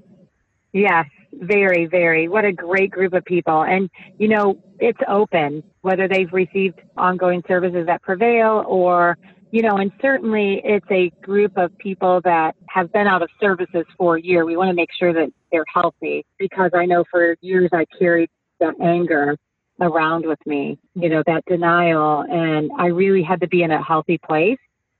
Yes, 0.72 1.06
very, 1.32 1.86
very. 1.86 2.28
What 2.28 2.44
a 2.44 2.52
great 2.52 2.90
group 2.90 3.14
of 3.14 3.24
people. 3.24 3.62
And, 3.62 3.90
you 4.18 4.28
know, 4.28 4.58
it's 4.78 5.00
open, 5.08 5.64
whether 5.82 6.08
they've 6.08 6.32
received 6.32 6.80
ongoing 6.96 7.42
services 7.48 7.86
that 7.86 8.02
prevail 8.02 8.64
or, 8.66 9.16
you 9.50 9.62
know, 9.62 9.76
and 9.76 9.90
certainly 10.00 10.60
it's 10.64 10.86
a 10.90 11.10
group 11.22 11.56
of 11.56 11.76
people 11.78 12.20
that 12.22 12.54
have 12.68 12.92
been 12.92 13.06
out 13.06 13.22
of 13.22 13.30
services 13.40 13.84
for 13.96 14.16
a 14.16 14.22
year. 14.22 14.44
We 14.44 14.56
want 14.56 14.68
to 14.68 14.74
make 14.74 14.90
sure 14.98 15.12
that 15.12 15.32
they're 15.50 15.64
healthy 15.72 16.24
because 16.38 16.70
I 16.74 16.86
know 16.86 17.04
for 17.10 17.36
years 17.40 17.70
I 17.72 17.86
carried 17.98 18.30
that 18.60 18.74
anger 18.80 19.36
around 19.80 20.26
with 20.26 20.38
me, 20.46 20.78
you 20.94 21.08
know, 21.08 21.22
that 21.26 21.44
denial. 21.46 22.24
And 22.30 22.70
I 22.78 22.86
really 22.86 23.22
had 23.22 23.40
to 23.40 23.48
be 23.48 23.62
in 23.62 23.70
a 23.70 23.82
healthy 23.82 24.18
place 24.18 24.58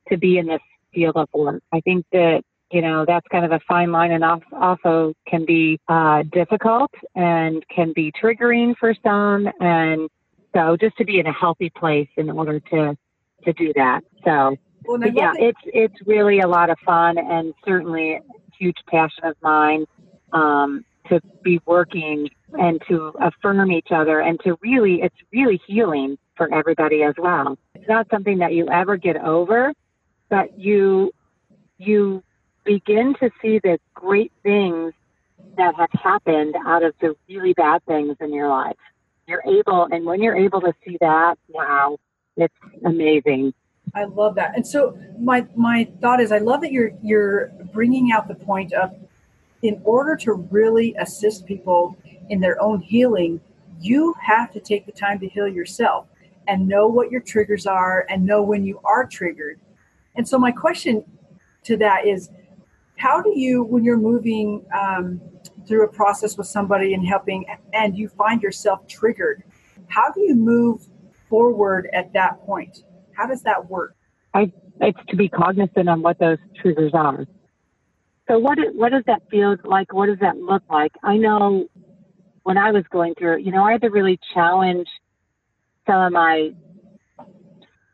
to 0.09 0.17
be 0.17 0.39
in 0.39 0.47
this 0.47 0.61
field 0.93 1.17
of 1.17 1.29
work. 1.33 1.63
I 1.73 1.81
think 1.81 2.05
that 2.13 2.43
you 2.73 2.83
know 2.83 3.05
that's 3.07 3.27
kind 3.31 3.45
of 3.45 3.53
a 3.53 3.61
fine 3.67 3.91
line 3.93 4.13
and 4.13 4.25
also 4.53 5.13
can 5.27 5.45
be 5.45 5.79
uh, 5.89 6.23
difficult 6.33 6.91
and 7.15 7.65
can 7.75 7.93
be 7.95 8.13
triggering 8.13 8.75
for 8.79 8.95
some 9.03 9.49
and 9.61 10.09
so 10.55 10.77
just 10.77 10.97
to 10.97 11.05
be 11.05 11.19
in 11.19 11.27
a 11.27 11.33
healthy 11.33 11.71
place 11.71 12.09
in 12.17 12.31
order 12.31 12.61
to 12.61 12.97
to 13.45 13.53
do 13.55 13.73
that 13.75 14.03
so 14.25 14.57
well, 14.85 15.01
yeah 15.13 15.33
it's 15.37 15.61
it's 15.67 15.95
really 16.07 16.41
a 16.41 16.49
lot 16.49 16.71
of 16.71 16.79
fun 16.85 17.19
and 17.19 17.55
certainly 17.65 18.15
a 18.15 18.21
huge 18.59 18.77
passion 18.89 19.25
of 19.25 19.37
mine 19.43 19.87
um, 20.33 20.85
to 21.09 21.21
be 21.43 21.61
working 21.67 22.29
and 22.53 22.81
to 22.89 23.13
affirm 23.21 23.73
each 23.73 23.89
other 23.91 24.21
and 24.21 24.39
to 24.41 24.57
really 24.63 25.03
it's 25.03 25.17
really 25.33 25.61
healing 25.67 26.19
for 26.37 26.53
everybody 26.55 27.03
as 27.03 27.15
well 27.19 27.57
it's 27.75 27.89
not 27.89 28.07
something 28.11 28.39
that 28.39 28.53
you 28.53 28.69
ever 28.69 28.97
get 28.97 29.17
over 29.17 29.73
but 30.29 30.59
you 30.59 31.13
you 31.79 32.23
begin 32.65 33.15
to 33.21 33.31
see 33.41 33.59
the 33.59 33.79
great 33.95 34.33
things 34.43 34.93
that 35.57 35.75
have 35.75 35.91
happened 35.93 36.55
out 36.67 36.83
of 36.83 36.95
the 37.01 37.15
really 37.29 37.53
bad 37.55 37.85
things 37.85 38.17
in 38.21 38.33
your 38.33 38.49
life. 38.49 38.77
You're 39.31 39.47
able, 39.47 39.83
and 39.93 40.05
when 40.05 40.19
you're 40.23 40.37
able 40.37 40.61
to 40.61 40.73
see 40.85 40.97
that, 41.01 41.39
wow, 41.49 41.87
it's 42.37 42.55
amazing. 42.85 43.55
I 43.95 44.05
love 44.05 44.35
that. 44.41 44.51
And 44.57 44.67
so 44.67 44.81
my 45.19 45.47
my 45.55 45.79
thought 46.01 46.21
is, 46.21 46.31
I 46.39 46.39
love 46.51 46.61
that 46.65 46.73
you're 46.77 46.93
you're 47.11 47.49
bringing 47.73 48.07
out 48.15 48.29
the 48.29 48.35
point 48.51 48.71
of, 48.73 48.89
in 49.63 49.81
order 49.85 50.15
to 50.25 50.33
really 50.57 50.95
assist 51.05 51.47
people 51.47 51.97
in 52.29 52.41
their 52.41 52.61
own 52.61 52.81
healing, 52.81 53.41
you 53.81 54.15
have 54.21 54.53
to 54.53 54.61
take 54.61 54.87
the 54.87 54.93
time 54.93 55.19
to 55.21 55.29
heal 55.35 55.49
yourself 55.49 56.07
and 56.47 56.69
know 56.69 56.87
what 56.87 57.11
your 57.11 57.21
triggers 57.21 57.67
are 57.67 58.07
and 58.09 58.25
know 58.25 58.43
when 58.43 58.65
you 58.65 58.81
are 58.85 59.07
triggered. 59.07 59.59
And 60.17 60.29
so 60.29 60.39
my 60.39 60.53
question 60.53 61.05
to 61.65 61.77
that 61.79 62.07
is, 62.07 62.31
how 62.97 63.23
do 63.23 63.33
you, 63.39 63.63
when 63.63 63.83
you're 63.85 63.97
moving 63.97 64.65
um, 64.79 65.21
through 65.67 65.85
a 65.85 65.89
process 65.89 66.37
with 66.37 66.47
somebody 66.47 66.95
and 66.95 67.07
helping, 67.07 67.45
and 67.73 67.97
you 67.97 68.09
find 68.09 68.43
yourself 68.43 68.87
triggered, 68.89 69.43
how 69.89 70.11
do 70.13 70.21
you 70.21 70.35
move 70.35 70.87
forward 71.29 71.89
at 71.93 72.13
that 72.13 72.41
point? 72.45 72.85
How 73.13 73.27
does 73.27 73.43
that 73.43 73.69
work? 73.69 73.95
I, 74.35 74.53
it's 74.81 74.99
to 75.09 75.17
be 75.17 75.29
cognizant 75.29 75.89
on 75.89 76.03
what 76.03 76.19
those 76.19 76.39
triggers 76.61 76.93
are. 76.95 77.27
So 78.29 78.39
what 78.39 78.59
what 78.75 78.93
does 78.93 79.03
that 79.07 79.23
feel 79.29 79.57
like? 79.65 79.93
What 79.93 80.07
does 80.07 80.21
that 80.21 80.37
look 80.37 80.63
like? 80.71 80.93
I 81.03 81.17
know 81.17 81.67
when 82.45 82.57
I 82.57 82.71
was 82.71 82.85
going 82.91 83.15
through 83.17 83.39
it, 83.39 83.43
you 83.43 83.51
know, 83.51 83.65
I 83.65 83.73
had 83.73 83.81
to 83.81 83.91
really 83.91 84.21
challenge 84.33 84.87
some 85.85 86.01
of 86.01 86.13
my 86.13 86.51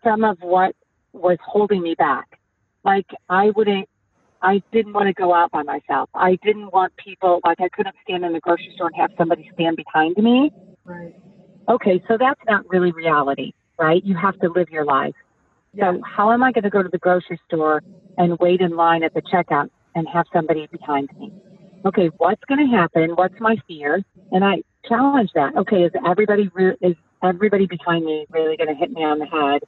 some 0.05 0.25
of 0.25 0.37
what 0.41 0.77
was 1.13 1.39
holding 1.45 1.83
me 1.83 1.95
back. 1.95 2.39
Like 2.85 3.07
I 3.31 3.51
wouldn't 3.57 3.89
I 4.47 4.63
didn't 4.71 4.93
want 4.93 5.09
to 5.09 5.13
go 5.13 5.35
out 5.35 5.51
by 5.51 5.65
myself. 5.65 6.09
I 6.15 6.39
didn't 6.45 6.73
want 6.73 6.93
people 7.05 7.41
like 7.45 7.61
I 7.61 7.69
couldn't 7.71 7.97
stand 8.05 8.25
in 8.25 8.33
the 8.33 8.39
grocery 8.39 8.71
store 8.77 8.87
and 8.87 8.97
have 8.97 9.11
somebody 9.19 9.49
stand 9.53 9.77
behind 9.77 10.17
me. 10.19 10.53
Right. 10.85 11.17
Okay, 11.69 12.01
so 12.07 12.17
that's 12.17 12.41
not 12.47 12.63
really 12.71 12.93
reality, 12.93 13.51
right? 13.77 14.05
You 14.05 14.17
have 14.17 14.39
to 14.39 14.49
live 14.49 14.69
your 14.71 14.85
life. 14.85 15.15
Yeah. 15.75 15.95
So 15.95 16.01
how 16.17 16.31
am 16.31 16.45
I 16.45 16.53
going 16.53 16.63
to 16.63 16.71
go 16.71 16.81
to 16.81 16.89
the 16.89 16.99
grocery 16.99 17.41
store 17.47 17.83
and 18.19 18.39
wait 18.39 18.61
in 18.61 18.77
line 18.77 19.03
at 19.03 19.13
the 19.15 19.23
checkout 19.23 19.69
and 19.97 20.07
have 20.13 20.27
somebody 20.33 20.69
behind 20.71 21.09
me? 21.19 21.33
Okay, 21.85 22.09
what's 22.19 22.43
going 22.49 22.65
to 22.71 22.77
happen? 22.77 23.17
What's 23.17 23.35
my 23.41 23.57
fear? 23.67 24.01
And 24.31 24.45
I 24.45 24.63
challenge 24.89 25.31
that. 25.35 25.57
Okay, 25.57 25.83
is 25.83 25.93
everybody 26.07 26.49
re- 26.55 26.77
is 26.81 26.95
everybody 27.25 27.67
behind 27.67 28.05
me 28.05 28.27
really 28.31 28.57
going 28.57 28.69
to 28.69 28.75
hit 28.77 28.93
me 28.93 29.03
on 29.03 29.19
the 29.19 29.27
head 29.27 29.63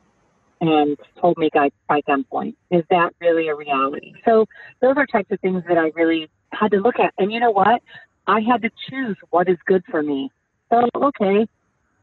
and 0.60 0.96
hold 1.16 1.38
me 1.38 1.50
by, 1.52 1.70
by 1.88 2.00
gunpoint? 2.08 2.54
Is 2.70 2.84
that 2.90 3.10
really 3.20 3.48
a 3.48 3.54
reality? 3.54 4.14
So 4.24 4.46
those 4.80 4.94
are 4.96 5.06
types 5.06 5.30
of 5.30 5.40
things 5.40 5.62
that 5.68 5.78
I 5.78 5.90
really 5.94 6.28
had 6.52 6.70
to 6.72 6.78
look 6.78 6.98
at. 6.98 7.14
And 7.18 7.32
you 7.32 7.40
know 7.40 7.50
what? 7.50 7.82
I 8.26 8.40
had 8.40 8.62
to 8.62 8.70
choose 8.88 9.16
what 9.30 9.48
is 9.48 9.56
good 9.66 9.82
for 9.90 10.02
me. 10.02 10.30
So 10.70 10.88
okay, 10.94 11.46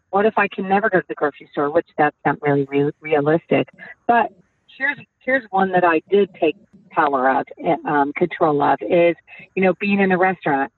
what 0.10 0.26
if 0.26 0.38
I 0.38 0.48
can 0.48 0.68
never 0.68 0.90
go 0.90 1.00
to 1.00 1.06
the 1.08 1.16
grocery 1.16 1.48
store? 1.52 1.70
Which 1.70 1.88
that's 1.98 2.16
not 2.26 2.42
really 2.42 2.66
re- 2.66 2.92
realistic. 3.02 3.70
But 4.08 4.32
here's 4.78 4.98
here's 5.20 5.44
one 5.52 5.72
that 5.72 5.84
I 5.84 6.02
did 6.10 6.34
take 6.40 6.56
power 6.90 7.30
of, 7.30 7.46
um, 7.86 8.14
control 8.14 8.62
of, 8.62 8.80
is 8.82 9.16
you 9.56 9.64
know 9.64 9.74
being 9.80 10.00
in 10.00 10.12
a 10.12 10.18
restaurant, 10.18 10.72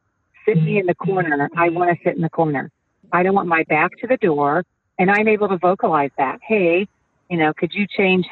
sit 0.45 0.61
me 0.61 0.79
in 0.79 0.85
the 0.85 0.95
corner. 0.95 1.49
I 1.55 1.69
want 1.69 1.91
to 1.91 2.03
sit 2.03 2.15
in 2.15 2.21
the 2.21 2.29
corner. 2.29 2.71
I 3.11 3.23
don't 3.23 3.35
want 3.35 3.47
my 3.47 3.63
back 3.69 3.91
to 4.01 4.07
the 4.07 4.17
door, 4.17 4.65
and 4.99 5.09
I'm 5.09 5.27
able 5.27 5.47
to 5.49 5.57
vocalize 5.57 6.11
that. 6.17 6.39
Hey, 6.45 6.87
you 7.29 7.37
know, 7.37 7.53
could 7.53 7.73
you 7.73 7.85
change 7.87 8.25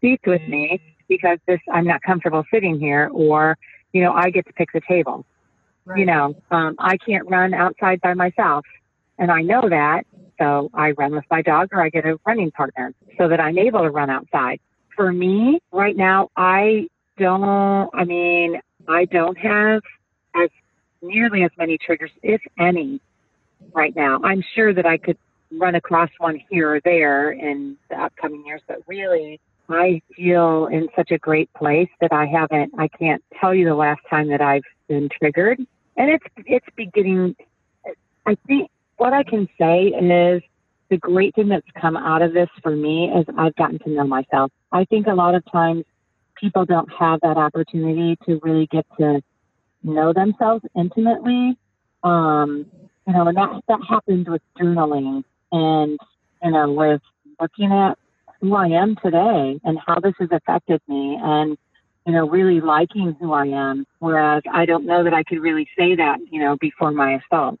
seats 0.00 0.22
with 0.26 0.42
me 0.48 0.80
because 1.08 1.38
this 1.46 1.60
I'm 1.72 1.86
not 1.86 2.02
comfortable 2.02 2.44
sitting 2.52 2.78
here, 2.78 3.10
or 3.12 3.56
you 3.92 4.02
know, 4.02 4.12
I 4.12 4.30
get 4.30 4.46
to 4.46 4.52
pick 4.52 4.68
the 4.72 4.80
table. 4.88 5.24
Right. 5.84 6.00
You 6.00 6.06
know, 6.06 6.34
um, 6.50 6.76
I 6.78 6.96
can't 6.96 7.28
run 7.28 7.54
outside 7.54 8.00
by 8.00 8.14
myself, 8.14 8.64
and 9.18 9.30
I 9.30 9.42
know 9.42 9.68
that, 9.68 10.04
so 10.38 10.70
I 10.72 10.92
run 10.92 11.12
with 11.12 11.24
my 11.30 11.42
dog, 11.42 11.68
or 11.72 11.82
I 11.82 11.88
get 11.88 12.06
a 12.06 12.18
running 12.26 12.50
partner 12.50 12.94
so 13.18 13.28
that 13.28 13.40
I'm 13.40 13.58
able 13.58 13.80
to 13.80 13.90
run 13.90 14.10
outside. 14.10 14.60
For 14.96 15.12
me, 15.12 15.60
right 15.72 15.96
now, 15.96 16.30
I 16.36 16.88
don't. 17.18 17.90
I 17.94 18.04
mean, 18.04 18.60
I 18.88 19.04
don't 19.06 19.36
have 19.38 19.82
as 20.34 20.50
nearly 21.02 21.44
as 21.44 21.50
many 21.58 21.78
triggers, 21.78 22.10
if 22.22 22.40
any, 22.58 23.00
right 23.74 23.94
now. 23.94 24.20
I'm 24.22 24.42
sure 24.54 24.72
that 24.74 24.86
I 24.86 24.96
could 24.96 25.18
run 25.52 25.74
across 25.74 26.10
one 26.18 26.40
here 26.50 26.74
or 26.74 26.80
there 26.84 27.32
in 27.32 27.76
the 27.88 28.00
upcoming 28.00 28.44
years, 28.46 28.62
but 28.66 28.78
really, 28.86 29.40
I 29.68 30.02
feel 30.16 30.66
in 30.66 30.88
such 30.96 31.10
a 31.10 31.18
great 31.18 31.52
place 31.54 31.88
that 32.00 32.12
I 32.12 32.26
haven't. 32.26 32.72
I 32.78 32.88
can't 32.88 33.22
tell 33.40 33.54
you 33.54 33.64
the 33.64 33.74
last 33.74 34.00
time 34.08 34.28
that 34.28 34.40
I've 34.40 34.64
been 34.88 35.08
triggered, 35.18 35.58
and 35.96 36.10
it's 36.10 36.24
it's 36.46 36.66
beginning. 36.76 37.36
I 38.26 38.36
think 38.46 38.70
what 38.96 39.12
I 39.12 39.22
can 39.22 39.48
say 39.58 39.86
is 39.86 40.42
the 40.90 40.98
great 40.98 41.34
thing 41.34 41.48
that's 41.48 41.66
come 41.80 41.96
out 41.96 42.20
of 42.20 42.32
this 42.34 42.48
for 42.62 42.74
me 42.74 43.10
is 43.10 43.24
I've 43.38 43.54
gotten 43.56 43.78
to 43.80 43.90
know 43.90 44.04
myself. 44.04 44.50
I 44.72 44.84
think 44.84 45.06
a 45.06 45.14
lot 45.14 45.34
of 45.34 45.44
times 45.50 45.84
people 46.36 46.64
don't 46.64 46.90
have 46.92 47.20
that 47.20 47.36
opportunity 47.36 48.16
to 48.26 48.40
really 48.42 48.66
get 48.66 48.84
to 48.98 49.22
know 49.82 50.12
themselves 50.12 50.64
intimately. 50.76 51.56
Um, 52.02 52.66
you 53.06 53.12
know, 53.12 53.28
and 53.28 53.36
that 53.36 53.62
that 53.68 53.80
happens 53.88 54.28
with 54.28 54.42
journaling 54.58 55.24
and 55.52 55.98
you 56.42 56.50
know 56.50 56.72
with 56.72 57.02
looking 57.40 57.72
at 57.72 57.98
who 58.40 58.54
I 58.54 58.68
am 58.68 58.96
today 58.96 59.60
and 59.64 59.78
how 59.84 60.00
this 60.00 60.14
has 60.18 60.28
affected 60.32 60.80
me 60.88 61.18
and 61.22 61.56
you 62.06 62.12
know 62.12 62.28
really 62.28 62.60
liking 62.60 63.16
who 63.20 63.32
I 63.32 63.46
am. 63.46 63.86
Whereas 63.98 64.42
I 64.52 64.66
don't 64.66 64.86
know 64.86 65.04
that 65.04 65.14
I 65.14 65.22
could 65.22 65.40
really 65.40 65.68
say 65.78 65.94
that 65.96 66.18
you 66.30 66.40
know 66.40 66.56
before 66.56 66.92
my 66.92 67.20
assault. 67.24 67.58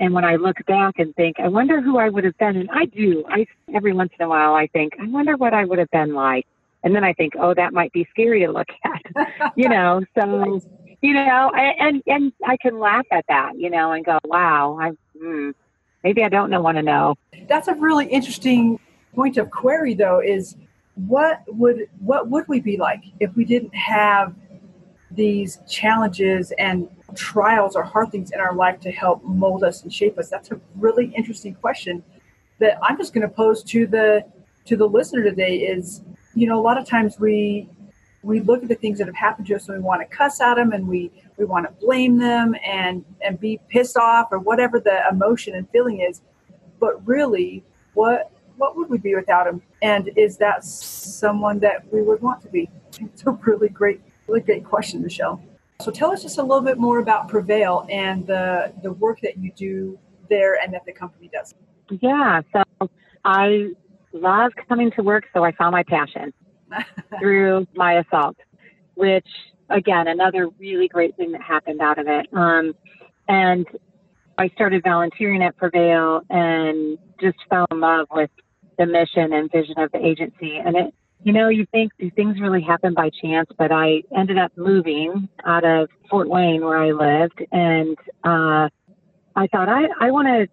And 0.00 0.14
when 0.14 0.24
I 0.24 0.36
look 0.36 0.64
back 0.66 0.94
and 0.98 1.12
think, 1.16 1.40
I 1.40 1.48
wonder 1.48 1.80
who 1.80 1.98
I 1.98 2.08
would 2.08 2.22
have 2.22 2.38
been, 2.38 2.56
and 2.56 2.70
I 2.72 2.84
do. 2.84 3.24
I 3.28 3.46
every 3.74 3.92
once 3.92 4.12
in 4.18 4.24
a 4.24 4.28
while 4.28 4.54
I 4.54 4.68
think, 4.68 4.92
I 5.00 5.08
wonder 5.08 5.36
what 5.36 5.54
I 5.54 5.64
would 5.64 5.78
have 5.78 5.90
been 5.90 6.14
like. 6.14 6.46
And 6.84 6.94
then 6.94 7.02
I 7.02 7.12
think, 7.12 7.32
oh, 7.36 7.54
that 7.54 7.72
might 7.72 7.92
be 7.92 8.06
scary 8.10 8.46
to 8.46 8.52
look 8.52 8.68
at, 8.84 9.52
you 9.56 9.68
know. 9.68 10.04
So 10.16 10.60
you 11.00 11.12
know, 11.12 11.52
and 11.54 12.02
and 12.06 12.32
I 12.46 12.56
can 12.56 12.78
laugh 12.78 13.06
at 13.12 13.24
that, 13.28 13.58
you 13.58 13.70
know, 13.70 13.92
and 13.92 14.04
go, 14.04 14.18
wow, 14.24 14.78
I 14.80 14.92
hmm, 15.18 15.50
maybe 16.04 16.24
I 16.24 16.28
don't 16.28 16.50
know 16.50 16.60
want 16.60 16.76
to 16.76 16.82
know. 16.82 17.16
That's 17.48 17.68
a 17.68 17.74
really 17.74 18.06
interesting 18.06 18.78
point 19.14 19.36
of 19.36 19.50
query, 19.50 19.94
though. 19.94 20.20
Is 20.20 20.56
what 20.94 21.42
would 21.48 21.88
what 22.00 22.28
would 22.28 22.46
we 22.48 22.60
be 22.60 22.76
like 22.76 23.04
if 23.20 23.34
we 23.36 23.44
didn't 23.44 23.74
have 23.74 24.34
these 25.10 25.58
challenges 25.68 26.52
and 26.58 26.88
trials 27.14 27.74
or 27.74 27.82
hard 27.82 28.10
things 28.10 28.30
in 28.32 28.40
our 28.40 28.54
life 28.54 28.78
to 28.80 28.90
help 28.90 29.22
mold 29.24 29.64
us 29.64 29.82
and 29.82 29.92
shape 29.92 30.18
us? 30.18 30.28
That's 30.28 30.50
a 30.50 30.60
really 30.76 31.12
interesting 31.16 31.54
question 31.54 32.02
that 32.58 32.78
I'm 32.82 32.96
just 32.96 33.12
going 33.14 33.26
to 33.26 33.34
pose 33.34 33.62
to 33.64 33.86
the 33.86 34.24
to 34.66 34.76
the 34.76 34.86
listener 34.86 35.22
today. 35.22 35.58
Is 35.58 36.02
you 36.34 36.46
know, 36.46 36.58
a 36.58 36.62
lot 36.62 36.78
of 36.78 36.86
times 36.86 37.18
we 37.18 37.68
we 38.22 38.40
look 38.40 38.62
at 38.62 38.68
the 38.68 38.74
things 38.74 38.98
that 38.98 39.06
have 39.06 39.16
happened 39.16 39.46
to 39.46 39.56
us 39.56 39.68
and 39.68 39.78
we 39.78 39.82
want 39.82 40.08
to 40.08 40.16
cuss 40.16 40.40
at 40.40 40.56
them 40.56 40.72
and 40.72 40.86
we, 40.86 41.10
we 41.38 41.44
want 41.44 41.66
to 41.66 41.86
blame 41.86 42.18
them 42.18 42.54
and, 42.64 43.04
and 43.22 43.40
be 43.40 43.60
pissed 43.68 43.96
off 43.96 44.28
or 44.32 44.38
whatever 44.38 44.80
the 44.80 45.00
emotion 45.10 45.54
and 45.54 45.70
feeling 45.70 46.00
is. 46.00 46.20
But 46.80 47.06
really, 47.06 47.64
what 47.94 48.32
what 48.56 48.76
would 48.76 48.90
we 48.90 48.98
be 48.98 49.14
without 49.14 49.44
them? 49.44 49.62
And 49.82 50.10
is 50.16 50.36
that 50.38 50.64
someone 50.64 51.60
that 51.60 51.90
we 51.92 52.02
would 52.02 52.20
want 52.20 52.42
to 52.42 52.48
be? 52.48 52.68
It's 53.00 53.24
a 53.24 53.30
really 53.30 53.68
great, 53.68 54.00
really 54.26 54.40
great 54.40 54.64
question, 54.64 55.02
Michelle. 55.02 55.40
So 55.80 55.92
tell 55.92 56.10
us 56.10 56.22
just 56.22 56.38
a 56.38 56.42
little 56.42 56.62
bit 56.62 56.76
more 56.76 56.98
about 56.98 57.28
Prevail 57.28 57.86
and 57.88 58.26
the 58.26 58.72
the 58.82 58.92
work 58.92 59.20
that 59.20 59.38
you 59.38 59.52
do 59.52 59.98
there 60.28 60.60
and 60.60 60.74
that 60.74 60.84
the 60.84 60.92
company 60.92 61.30
does. 61.32 61.54
Yeah, 62.00 62.42
so 62.52 62.90
I 63.24 63.68
love 64.12 64.52
coming 64.68 64.90
to 64.92 65.02
work, 65.02 65.24
so 65.32 65.44
I 65.44 65.52
found 65.52 65.72
my 65.72 65.84
passion 65.84 66.32
through 67.20 67.66
my 67.74 68.00
assault, 68.00 68.36
which 68.94 69.28
again, 69.70 70.08
another 70.08 70.48
really 70.58 70.88
great 70.88 71.16
thing 71.16 71.32
that 71.32 71.42
happened 71.42 71.80
out 71.80 71.98
of 71.98 72.06
it. 72.08 72.26
Um, 72.32 72.74
and 73.28 73.66
I 74.38 74.48
started 74.50 74.82
volunteering 74.82 75.42
at 75.42 75.56
Prevail 75.56 76.22
and 76.30 76.98
just 77.20 77.38
fell 77.50 77.66
in 77.70 77.80
love 77.80 78.06
with 78.10 78.30
the 78.78 78.86
mission 78.86 79.32
and 79.32 79.50
vision 79.50 79.78
of 79.78 79.90
the 79.92 80.04
agency. 80.04 80.56
And 80.56 80.76
it, 80.76 80.94
you 81.24 81.32
know, 81.32 81.48
you 81.48 81.66
think 81.72 81.92
do 81.98 82.10
things 82.10 82.40
really 82.40 82.62
happen 82.62 82.94
by 82.94 83.10
chance, 83.10 83.48
but 83.58 83.72
I 83.72 84.02
ended 84.16 84.38
up 84.38 84.52
moving 84.56 85.28
out 85.44 85.64
of 85.64 85.88
Fort 86.08 86.28
Wayne 86.28 86.64
where 86.64 86.78
I 86.78 86.92
lived. 86.92 87.42
And 87.50 87.98
uh, 88.24 88.68
I 89.34 89.46
thought, 89.48 89.68
I, 89.68 89.86
I 90.00 90.10
want 90.10 90.28
to 90.28 90.46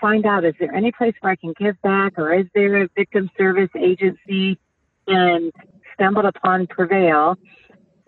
find 0.00 0.26
out 0.26 0.44
is 0.44 0.54
there 0.58 0.74
any 0.74 0.92
place 0.92 1.14
where 1.20 1.32
I 1.32 1.36
can 1.36 1.54
give 1.58 1.80
back 1.82 2.18
or 2.18 2.34
is 2.34 2.46
there 2.54 2.82
a 2.82 2.88
victim 2.96 3.30
service 3.38 3.70
agency 3.76 4.58
and 5.06 5.52
stumbled 5.94 6.26
upon 6.26 6.66
Prevail, 6.66 7.36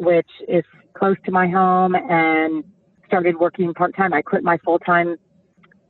which 0.01 0.29
is 0.49 0.65
close 0.95 1.17
to 1.25 1.31
my 1.31 1.47
home, 1.49 1.95
and 1.95 2.65
started 3.07 3.39
working 3.39 3.73
part 3.75 3.95
time. 3.97 4.13
I 4.13 4.23
quit 4.23 4.43
my 4.43 4.59
full 4.59 4.79
time 4.79 5.17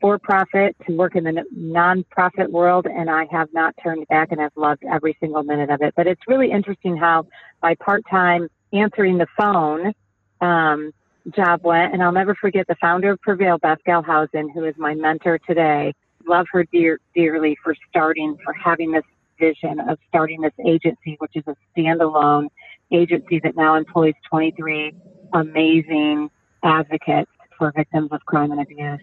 for 0.00 0.18
profit 0.18 0.74
to 0.86 0.96
work 0.96 1.14
in 1.14 1.24
the 1.24 1.44
nonprofit 1.54 2.50
world, 2.50 2.86
and 2.86 3.10
I 3.10 3.26
have 3.30 3.48
not 3.52 3.74
turned 3.82 4.06
back, 4.08 4.32
and 4.32 4.40
I've 4.40 4.56
loved 4.56 4.82
every 4.90 5.16
single 5.20 5.42
minute 5.42 5.70
of 5.70 5.82
it. 5.82 5.92
But 5.94 6.06
it's 6.06 6.22
really 6.26 6.50
interesting 6.50 6.96
how 6.96 7.26
my 7.62 7.74
part 7.74 8.02
time 8.10 8.48
answering 8.72 9.18
the 9.18 9.26
phone 9.36 9.92
um, 10.40 10.92
job 11.36 11.60
went, 11.62 11.92
and 11.92 12.02
I'll 12.02 12.12
never 12.12 12.34
forget 12.34 12.66
the 12.66 12.76
founder 12.80 13.12
of 13.12 13.20
Prevail, 13.20 13.58
Beth 13.58 13.78
Galhausen, 13.86 14.52
who 14.54 14.64
is 14.64 14.74
my 14.78 14.94
mentor 14.94 15.38
today, 15.46 15.92
love 16.26 16.46
her 16.52 16.64
dear, 16.64 16.98
dearly 17.14 17.56
for 17.62 17.74
starting, 17.90 18.38
for 18.42 18.54
having 18.54 18.92
this 18.92 19.04
vision 19.38 19.80
of 19.80 19.98
starting 20.08 20.40
this 20.40 20.52
agency, 20.66 21.16
which 21.18 21.32
is 21.34 21.44
a 21.46 21.56
standalone 21.76 22.48
agency 22.92 23.40
that 23.42 23.56
now 23.56 23.76
employs 23.76 24.14
23 24.28 24.92
amazing 25.34 26.28
advocates 26.62 27.30
for 27.56 27.72
victims 27.76 28.08
of 28.12 28.20
crime 28.26 28.52
and 28.52 28.60
abuse. 28.60 29.00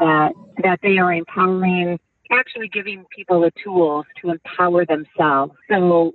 That 0.00 0.32
that 0.62 0.78
they 0.82 0.98
are 0.98 1.12
empowering, 1.12 1.98
actually 2.30 2.68
giving 2.68 3.04
people 3.14 3.40
the 3.40 3.52
tools 3.62 4.06
to 4.22 4.30
empower 4.30 4.84
themselves. 4.86 5.52
So 5.68 6.12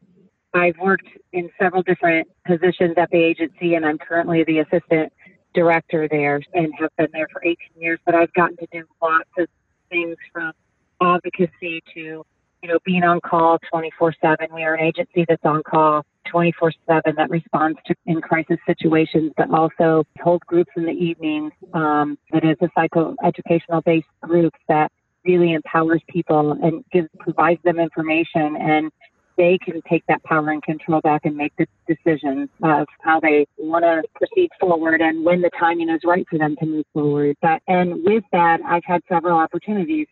I've 0.53 0.77
worked 0.79 1.07
in 1.33 1.49
several 1.59 1.83
different 1.83 2.27
positions 2.45 2.95
at 2.97 3.09
the 3.11 3.17
agency, 3.17 3.75
and 3.75 3.85
I'm 3.85 3.97
currently 3.97 4.43
the 4.43 4.59
assistant 4.59 5.11
director 5.53 6.07
there 6.09 6.41
and 6.53 6.73
have 6.79 6.95
been 6.97 7.09
there 7.13 7.27
for 7.31 7.43
18 7.43 7.57
years. 7.79 7.99
But 8.05 8.15
I've 8.15 8.33
gotten 8.33 8.57
to 8.57 8.67
do 8.71 8.83
lots 9.01 9.29
of 9.37 9.47
things 9.89 10.15
from 10.33 10.53
advocacy 11.01 11.83
to 11.93 12.23
you 12.61 12.69
know, 12.69 12.79
being 12.85 13.03
on 13.03 13.19
call 13.21 13.59
24 13.69 14.13
7. 14.21 14.47
We 14.53 14.63
are 14.63 14.75
an 14.75 14.85
agency 14.85 15.25
that's 15.27 15.43
on 15.45 15.63
call 15.63 16.05
24 16.31 16.71
7 16.87 17.15
that 17.15 17.29
responds 17.29 17.79
to 17.87 17.95
in 18.05 18.21
crisis 18.21 18.57
situations, 18.65 19.31
but 19.37 19.49
also 19.51 20.03
hold 20.21 20.41
groups 20.45 20.71
in 20.75 20.85
the 20.85 20.91
evenings. 20.91 21.51
Um, 21.73 22.17
that 22.31 22.43
is 22.43 22.57
a 22.61 22.67
psychoeducational 22.77 23.83
based 23.83 24.07
group 24.21 24.53
that 24.67 24.91
really 25.25 25.53
empowers 25.53 26.01
people 26.07 26.57
and 26.63 26.83
gives 26.91 27.09
provides 27.19 27.61
them 27.63 27.79
information 27.79 28.55
and 28.59 28.91
they 29.37 29.57
can 29.63 29.81
take 29.87 30.03
that 30.07 30.23
power 30.23 30.49
and 30.49 30.63
control 30.63 30.99
back 31.01 31.21
and 31.23 31.37
make 31.37 31.53
the 31.57 31.67
decisions 31.87 32.49
of 32.63 32.87
how 33.01 33.19
they 33.19 33.45
want 33.57 33.83
to 33.83 34.01
proceed 34.15 34.49
forward 34.59 34.99
and 34.99 35.23
when 35.23 35.41
the 35.41 35.51
timing 35.59 35.89
is 35.89 36.01
right 36.03 36.25
for 36.27 36.39
them 36.39 36.55
to 36.59 36.65
move 36.65 36.85
forward. 36.91 37.37
But, 37.41 37.61
and 37.67 38.03
with 38.03 38.23
that, 38.31 38.61
I've 38.65 38.83
had 38.83 39.01
several 39.07 39.37
opportunities 39.37 40.07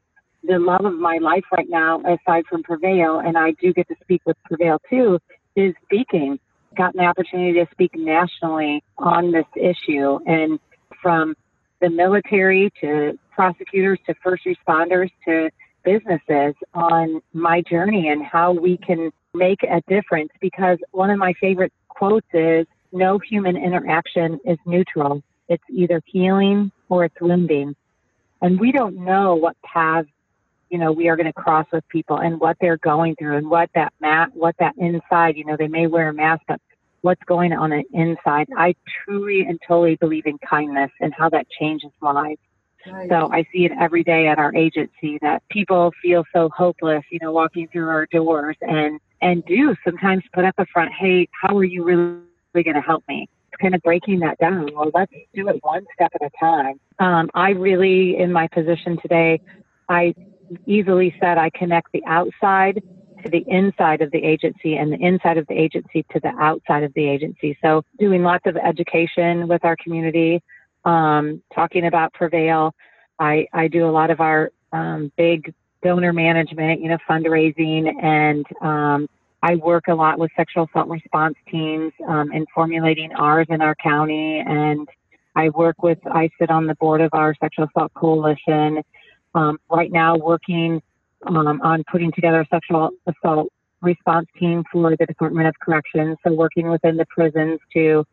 the 0.47 0.59
love 0.59 0.85
of 0.85 0.93
my 0.93 1.17
life 1.17 1.43
right 1.51 1.69
now, 1.69 2.01
aside 2.01 2.43
from 2.47 2.63
Prevail, 2.63 3.19
and 3.19 3.37
I 3.37 3.51
do 3.59 3.73
get 3.73 3.87
to 3.87 3.95
speak 4.01 4.21
with 4.25 4.37
Prevail 4.45 4.79
too, 4.89 5.19
is 5.55 5.73
speaking. 5.83 6.39
Got 6.75 6.95
an 6.95 7.01
opportunity 7.01 7.53
to 7.53 7.67
speak 7.71 7.91
nationally 7.95 8.83
on 8.97 9.31
this 9.31 9.45
issue, 9.55 10.19
and 10.25 10.59
from 11.01 11.35
the 11.81 11.89
military 11.89 12.71
to 12.81 13.17
prosecutors 13.31 13.99
to 14.07 14.15
first 14.23 14.43
responders 14.45 15.09
to 15.25 15.49
businesses 15.83 16.55
on 16.73 17.21
my 17.33 17.61
journey 17.61 18.09
and 18.09 18.23
how 18.23 18.51
we 18.51 18.77
can 18.77 19.11
make 19.33 19.61
a 19.63 19.81
difference. 19.87 20.29
Because 20.41 20.77
one 20.91 21.09
of 21.09 21.17
my 21.17 21.33
favorite 21.39 21.73
quotes 21.89 22.27
is 22.33 22.65
no 22.91 23.19
human 23.19 23.55
interaction 23.55 24.39
is 24.45 24.57
neutral. 24.65 25.21
It's 25.47 25.63
either 25.69 26.01
healing 26.05 26.71
or 26.89 27.05
it's 27.05 27.21
wounding. 27.21 27.75
And 28.41 28.59
we 28.59 28.71
don't 28.71 28.97
know 28.97 29.35
what 29.35 29.55
paths 29.61 30.09
you 30.69 30.77
know 30.77 30.91
we 30.91 31.07
are 31.07 31.15
going 31.15 31.25
to 31.25 31.33
cross 31.33 31.65
with 31.71 31.87
people 31.89 32.17
and 32.17 32.39
what 32.39 32.57
they're 32.59 32.77
going 32.77 33.15
through 33.15 33.37
and 33.37 33.49
what 33.49 33.69
that 33.75 33.93
mat 33.99 34.29
what 34.33 34.55
that 34.59 34.73
inside 34.77 35.35
you 35.35 35.45
know 35.45 35.55
they 35.57 35.67
may 35.67 35.87
wear 35.87 36.09
a 36.09 36.13
mask 36.13 36.41
but 36.47 36.59
what's 37.01 37.23
going 37.25 37.53
on 37.53 37.69
the 37.69 37.83
inside 37.93 38.47
i 38.57 38.73
truly 39.03 39.41
and 39.41 39.59
totally 39.67 39.95
believe 39.97 40.25
in 40.25 40.37
kindness 40.39 40.91
and 40.99 41.13
how 41.13 41.29
that 41.29 41.47
changes 41.59 41.91
lives 42.01 42.39
right. 42.87 43.09
so 43.09 43.29
i 43.31 43.45
see 43.51 43.65
it 43.65 43.71
every 43.79 44.03
day 44.03 44.27
at 44.27 44.39
our 44.39 44.53
agency 44.55 45.17
that 45.21 45.41
people 45.49 45.91
feel 46.01 46.23
so 46.33 46.49
hopeless 46.55 47.03
you 47.11 47.19
know 47.21 47.31
walking 47.31 47.67
through 47.67 47.89
our 47.89 48.05
doors 48.07 48.57
and 48.61 48.99
and 49.21 49.45
do 49.45 49.75
sometimes 49.83 50.23
put 50.33 50.45
up 50.45 50.55
a 50.57 50.65
front 50.67 50.91
hey 50.91 51.27
how 51.39 51.55
are 51.57 51.63
you 51.63 51.83
really 51.83 52.19
going 52.55 52.73
to 52.73 52.81
help 52.81 53.03
me 53.07 53.27
It's 53.51 53.61
kind 53.61 53.75
of 53.75 53.81
breaking 53.81 54.19
that 54.19 54.37
down. 54.37 54.69
Well, 54.73 54.91
let's 54.93 55.11
do 55.33 55.49
it 55.49 55.57
one 55.61 55.85
step 55.93 56.11
at 56.15 56.21
a 56.25 56.29
time. 56.39 56.79
Um, 56.99 57.29
I 57.33 57.49
really, 57.49 58.17
in 58.17 58.31
my 58.31 58.47
position 58.47 58.97
today, 59.01 59.41
I 59.89 60.13
easily 60.65 61.15
said 61.19 61.37
I 61.37 61.49
connect 61.51 61.91
the 61.93 62.03
outside 62.05 62.81
to 63.23 63.29
the 63.29 63.43
inside 63.47 64.01
of 64.01 64.11
the 64.11 64.23
agency 64.23 64.75
and 64.77 64.91
the 64.91 64.97
inside 64.97 65.37
of 65.37 65.47
the 65.47 65.55
agency 65.55 66.05
to 66.11 66.19
the 66.19 66.31
outside 66.39 66.83
of 66.83 66.93
the 66.93 67.07
agency. 67.07 67.57
So 67.63 67.83
doing 67.99 68.23
lots 68.23 68.45
of 68.45 68.55
education 68.57 69.47
with 69.47 69.65
our 69.65 69.75
community, 69.77 70.41
um, 70.83 71.41
talking 71.53 71.87
about 71.87 72.13
Prevail. 72.13 72.73
I, 73.17 73.47
I 73.53 73.67
do 73.67 73.87
a 73.87 73.91
lot 73.91 74.11
of 74.11 74.19
our 74.19 74.51
um, 74.71 75.11
big 75.17 75.53
donor 75.81 76.13
management, 76.13 76.81
you 76.81 76.89
know, 76.89 76.97
fundraising, 77.09 77.91
and 78.03 78.45
um, 78.61 79.07
I 79.41 79.55
work 79.55 79.87
a 79.87 79.93
lot 79.93 80.19
with 80.19 80.31
sexual 80.35 80.65
assault 80.65 80.89
response 80.89 81.35
teams 81.49 81.93
um, 82.07 82.31
in 82.31 82.45
formulating 82.53 83.11
ours 83.13 83.47
in 83.49 83.61
our 83.61 83.75
county. 83.75 84.39
And 84.39 84.87
I 85.35 85.49
work 85.49 85.83
with, 85.83 85.99
I 86.07 86.29
sit 86.39 86.49
on 86.49 86.65
the 86.65 86.75
board 86.75 87.01
of 87.01 87.11
our 87.13 87.35
sexual 87.39 87.65
assault 87.65 87.93
coalition 87.93 88.81
um, 89.35 89.59
right 89.69 89.91
now 89.91 90.17
working 90.17 90.81
um, 91.27 91.61
on 91.61 91.83
putting 91.91 92.11
together 92.11 92.41
a 92.41 92.47
sexual 92.47 92.91
assault 93.05 93.51
response 93.81 94.27
team 94.39 94.63
for 94.71 94.95
the 94.95 95.05
Department 95.05 95.47
of 95.47 95.53
Corrections. 95.59 96.17
So 96.25 96.33
working 96.33 96.69
within 96.69 96.97
the 96.97 97.05
prisons 97.05 97.59
to 97.73 98.05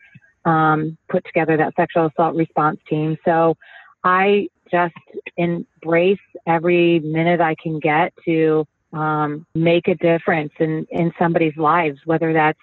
um, 0.45 0.99
put 1.09 1.25
together 1.25 1.57
that 1.57 1.75
sexual 1.77 2.07
assault 2.07 2.35
response 2.37 2.81
team. 2.89 3.17
So 3.25 3.57
I 4.05 4.49
just 4.71 4.95
embrace 5.37 6.19
every 6.47 7.01
minute 7.01 7.41
I 7.41 7.55
can 7.63 7.79
get 7.79 8.13
to 8.25 8.67
um, 8.93 9.47
make 9.55 9.89
a 9.89 9.95
difference 9.95 10.53
in, 10.59 10.87
in 10.91 11.13
somebody's 11.19 11.57
lives, 11.57 11.99
whether 12.05 12.33
that's 12.33 12.59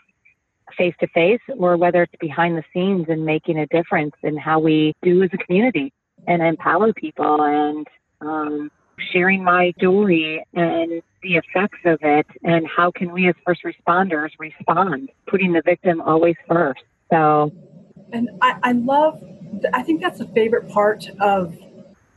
face 0.77 0.93
to 0.99 1.07
face 1.07 1.41
or 1.57 1.77
whether 1.77 2.03
it's 2.03 2.13
behind 2.19 2.57
the 2.57 2.63
scenes 2.73 3.05
and 3.09 3.25
making 3.25 3.57
a 3.57 3.67
difference 3.67 4.13
in 4.23 4.37
how 4.37 4.59
we 4.59 4.93
do 5.01 5.23
as 5.23 5.29
a 5.33 5.37
community 5.37 5.91
and 6.27 6.41
empower 6.41 6.93
people 6.93 7.41
and 7.41 7.87
um, 8.21 8.71
sharing 9.11 9.43
my 9.43 9.73
story 9.77 10.43
and 10.53 11.01
the 11.23 11.35
effects 11.35 11.79
of 11.85 11.99
it 12.01 12.27
and 12.43 12.67
how 12.67 12.91
can 12.91 13.11
we 13.11 13.27
as 13.27 13.35
first 13.45 13.61
responders 13.63 14.29
respond, 14.39 15.09
putting 15.27 15.53
the 15.53 15.61
victim 15.63 16.01
always 16.01 16.35
first. 16.47 16.81
So, 17.11 17.51
and 18.11 18.29
I, 18.41 18.57
I 18.63 18.71
love, 18.73 19.23
I 19.73 19.83
think 19.83 20.01
that's 20.01 20.19
a 20.19 20.27
favorite 20.27 20.69
part 20.69 21.09
of 21.19 21.57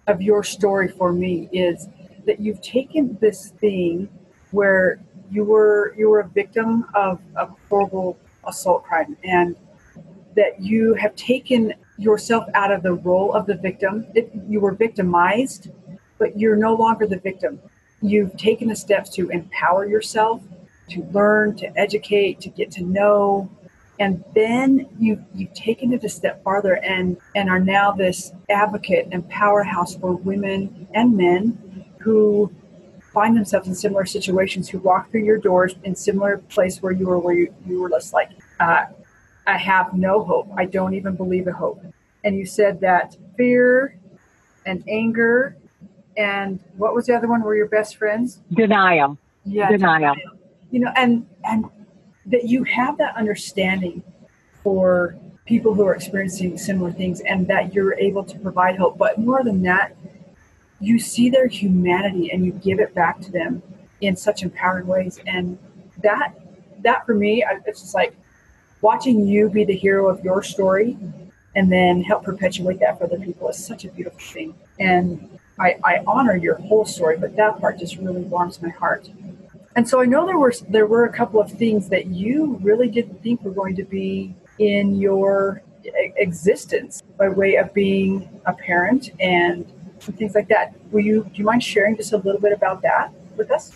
of 0.09 0.21
your 0.21 0.43
story 0.43 0.89
for 0.89 1.13
me 1.13 1.49
is 1.53 1.89
that 2.27 2.41
you've 2.41 2.61
taken 2.61 3.17
this 3.21 3.51
thing 3.61 4.09
where 4.51 5.01
you 5.31 5.45
were 5.45 5.95
you 5.97 6.09
were 6.09 6.21
a 6.21 6.29
victim 6.29 6.87
of 6.95 7.21
a 7.37 7.47
horrible 7.69 8.19
assault 8.47 8.85
crime 8.85 9.17
and 9.25 9.57
that 10.35 10.61
you 10.61 10.95
have 10.95 11.15
taken 11.15 11.75
yourself 11.99 12.45
out 12.55 12.73
of 12.73 12.83
the 12.83 12.95
role 12.95 13.33
of 13.33 13.47
the 13.47 13.55
victim. 13.55 14.07
It, 14.15 14.31
you 14.49 14.61
were 14.61 14.73
victimized 14.73 15.71
but 16.23 16.39
you're 16.39 16.55
no 16.55 16.73
longer 16.73 17.05
the 17.05 17.17
victim. 17.17 17.61
You've 18.01 18.37
taken 18.37 18.69
the 18.69 18.77
steps 18.77 19.11
to 19.17 19.29
empower 19.31 19.87
yourself, 19.87 20.41
to 20.91 21.03
learn, 21.11 21.57
to 21.57 21.77
educate, 21.77 22.41
to 22.43 22.49
get 22.49 22.71
to 22.73 22.85
know. 22.85 23.51
And 23.99 24.23
then 24.37 24.87
you've, 25.01 25.25
you've 25.35 25.53
taken 25.53 25.93
it 25.93 26.05
a 26.05 26.09
step 26.09 26.41
farther 26.45 26.75
and, 26.75 27.17
and 27.35 27.51
are 27.51 27.59
now 27.59 27.91
this 27.91 28.31
advocate 28.49 29.09
and 29.11 29.29
powerhouse 29.29 29.97
for 29.97 30.15
women 30.15 30.87
and 30.95 31.17
men 31.17 31.59
who 31.99 32.53
find 33.13 33.37
themselves 33.37 33.67
in 33.67 33.75
similar 33.75 34.05
situations, 34.05 34.69
who 34.69 34.79
walk 34.79 35.11
through 35.11 35.25
your 35.25 35.39
doors 35.39 35.75
in 35.83 35.97
similar 35.97 36.39
place 36.39 36.81
where 36.81 36.93
you 36.93 37.07
were, 37.07 37.19
where 37.19 37.35
you, 37.35 37.53
you 37.67 37.81
were 37.81 37.91
just 37.91 38.13
like, 38.13 38.31
uh, 38.61 38.85
I 39.49 39.59
have 39.59 39.93
no 39.93 40.23
hope. 40.23 40.49
I 40.57 40.67
don't 40.67 40.95
even 40.95 41.17
believe 41.17 41.49
in 41.49 41.55
hope. 41.55 41.83
And 42.23 42.37
you 42.37 42.47
said 42.47 42.81
that 42.83 43.17
fear 43.37 43.99
and 44.65 44.85
anger 44.89 45.57
and 46.17 46.61
what 46.77 46.95
was 46.95 47.07
the 47.07 47.15
other 47.15 47.29
one? 47.29 47.43
Were 47.43 47.57
your 47.57 47.69
best 47.69 47.97
friends? 47.97 48.41
Denial. 48.53 49.19
Yeah, 49.45 49.71
denial. 49.71 50.15
denial. 50.15 50.39
You 50.71 50.81
know, 50.81 50.93
and 50.97 51.27
and 51.45 51.65
that 52.27 52.45
you 52.45 52.65
have 52.65 52.99
that 52.99 53.17
understanding 53.17 54.03
for 54.63 55.17
people 55.45 55.75
who 55.75 55.85
are 55.85 55.95
experiencing 55.95 56.57
similar 56.57 56.93
things, 56.93 57.21
and 57.21 57.47
that 57.49 57.75
you're 57.75 57.95
able 57.95 58.25
to 58.25 58.39
provide 58.39 58.77
hope. 58.77 58.97
But 58.99 59.19
more 59.19 59.43
than 59.43 59.63
that, 59.63 59.97
you 60.81 60.99
see 60.99 61.31
their 61.31 61.47
humanity 61.47 62.31
and 62.33 62.45
you 62.45 62.53
give 62.53 62.81
it 62.81 62.95
back 62.95 63.21
to 63.23 63.31
them 63.31 63.63
in 64.01 64.17
such 64.17 64.43
empowering 64.43 64.87
ways. 64.87 65.21
And 65.27 65.59
that 66.03 66.35
that 66.83 67.07
for 67.07 67.15
me, 67.15 67.45
it's 67.67 67.81
just 67.81 67.95
like 67.95 68.15
watching 68.81 69.27
you 69.27 69.49
be 69.49 69.65
the 69.65 69.77
hero 69.77 70.09
of 70.09 70.23
your 70.25 70.43
story 70.43 70.99
and 71.55 71.71
then 71.71 72.03
help 72.03 72.25
perpetuate 72.25 72.81
that 72.81 72.99
for 72.99 73.05
other 73.05 73.19
people 73.19 73.49
is 73.49 73.65
such 73.65 73.85
a 73.85 73.89
beautiful 73.89 74.19
thing. 74.19 74.55
And 74.81 75.39
I, 75.63 75.79
I 75.85 76.03
honor 76.09 76.37
your 76.37 76.57
whole 76.57 76.85
story, 76.85 77.17
but 77.17 77.37
that 77.37 77.61
part 77.61 77.79
just 77.79 77.97
really 77.97 78.23
warms 78.23 78.61
my 78.61 78.71
heart. 78.71 79.09
And 79.77 79.89
so 79.89 80.01
I 80.03 80.07
know 80.07 80.27
there 80.27 80.39
were 80.39 80.53
there 80.69 80.87
were 80.87 81.05
a 81.05 81.13
couple 81.13 81.41
of 81.41 81.51
things 81.51 81.89
that 81.89 82.07
you 82.07 82.59
really 82.63 82.89
didn't 82.89 83.23
think 83.23 83.43
were 83.43 83.53
going 83.53 83.77
to 83.77 83.85
be 83.85 84.35
in 84.59 84.97
your 84.97 85.63
existence 86.17 87.03
by 87.17 87.29
way 87.29 87.57
of 87.57 87.73
being 87.73 88.29
a 88.45 88.53
parent 88.53 89.11
and 89.21 89.73
things 90.01 90.35
like 90.35 90.49
that. 90.49 90.75
Will 90.91 91.01
you 91.01 91.25
do 91.33 91.39
you 91.41 91.45
mind 91.45 91.63
sharing 91.63 91.97
just 91.97 92.13
a 92.13 92.19
little 92.19 92.41
bit 92.41 92.53
about 92.53 92.83
that 92.83 93.13
with 93.37 93.51
us? 93.51 93.73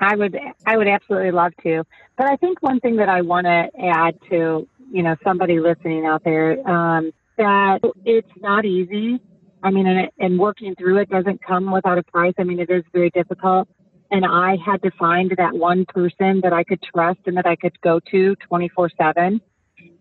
I 0.00 0.14
would 0.16 0.38
I 0.66 0.76
would 0.76 0.88
absolutely 0.88 1.32
love 1.32 1.52
to. 1.62 1.82
But 2.16 2.26
I 2.26 2.36
think 2.36 2.62
one 2.62 2.78
thing 2.78 2.96
that 2.96 3.08
I 3.08 3.22
want 3.22 3.46
to 3.46 3.68
add 3.80 4.18
to 4.28 4.68
you 4.92 5.02
know 5.02 5.16
somebody 5.24 5.58
listening 5.58 6.04
out 6.04 6.22
there 6.24 6.48
um, 6.68 7.10
that 7.38 7.80
it's 8.04 8.30
not 8.40 8.64
easy 8.66 9.18
I 9.62 9.70
mean, 9.70 9.86
and, 9.86 10.08
and 10.18 10.38
working 10.38 10.74
through 10.74 10.98
it 10.98 11.10
doesn't 11.10 11.42
come 11.44 11.70
without 11.70 11.98
a 11.98 12.02
price. 12.02 12.34
I 12.38 12.44
mean, 12.44 12.58
it 12.58 12.70
is 12.70 12.82
very 12.92 13.10
difficult. 13.10 13.68
And 14.10 14.26
I 14.26 14.56
had 14.64 14.82
to 14.82 14.90
find 14.98 15.32
that 15.38 15.54
one 15.54 15.86
person 15.86 16.40
that 16.42 16.52
I 16.52 16.64
could 16.64 16.82
trust 16.82 17.20
and 17.26 17.36
that 17.36 17.46
I 17.46 17.56
could 17.56 17.80
go 17.80 18.00
to 18.10 18.36
24 18.48 18.90
7. 18.98 19.40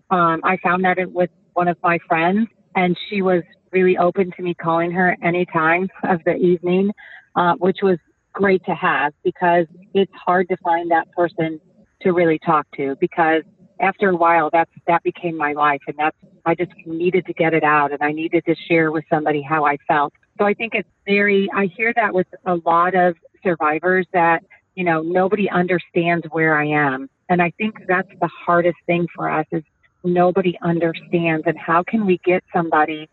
Um, 0.09 0.41
I 0.43 0.57
found 0.61 0.83
that 0.83 0.97
it 0.97 1.11
with 1.11 1.29
one 1.53 1.67
of 1.67 1.77
my 1.81 1.99
friends, 2.07 2.47
and 2.75 2.97
she 3.09 3.21
was 3.21 3.43
really 3.71 3.97
open 3.97 4.31
to 4.35 4.41
me 4.41 4.53
calling 4.53 4.91
her 4.91 5.15
any 5.23 5.45
time 5.45 5.89
of 6.03 6.21
the 6.25 6.35
evening, 6.35 6.91
uh, 7.35 7.55
which 7.55 7.77
was 7.81 7.97
great 8.33 8.63
to 8.65 8.75
have 8.75 9.13
because 9.23 9.65
it's 9.93 10.11
hard 10.13 10.49
to 10.49 10.57
find 10.57 10.91
that 10.91 11.09
person 11.11 11.59
to 12.01 12.11
really 12.11 12.39
talk 12.39 12.65
to 12.75 12.95
because 12.99 13.43
after 13.81 14.09
a 14.09 14.15
while 14.15 14.49
that's 14.51 14.71
that 14.87 15.03
became 15.03 15.35
my 15.35 15.53
life 15.53 15.81
and 15.87 15.97
that's 15.97 16.15
I 16.45 16.55
just 16.55 16.71
needed 16.85 17.25
to 17.25 17.33
get 17.33 17.53
it 17.53 17.63
out 17.63 17.91
and 17.91 18.01
I 18.01 18.11
needed 18.11 18.45
to 18.45 18.55
share 18.67 18.91
with 18.91 19.03
somebody 19.09 19.41
how 19.41 19.65
I 19.65 19.77
felt. 19.87 20.13
So 20.37 20.45
I 20.45 20.53
think 20.53 20.73
it's 20.73 20.89
very 21.05 21.49
I 21.53 21.65
hear 21.65 21.93
that 21.95 22.13
with 22.13 22.27
a 22.45 22.55
lot 22.65 22.95
of 22.95 23.15
survivors 23.43 24.05
that, 24.13 24.43
you 24.75 24.83
know, 24.83 25.01
nobody 25.01 25.49
understands 25.49 26.25
where 26.31 26.57
I 26.57 26.65
am. 26.65 27.09
And 27.29 27.41
I 27.41 27.51
think 27.57 27.75
that's 27.87 28.09
the 28.19 28.27
hardest 28.27 28.77
thing 28.85 29.07
for 29.15 29.29
us 29.29 29.45
is 29.51 29.63
nobody 30.03 30.57
understands 30.61 31.43
and 31.45 31.57
how 31.57 31.83
can 31.83 32.05
we 32.05 32.19
get 32.23 32.43
somebody 32.53 33.09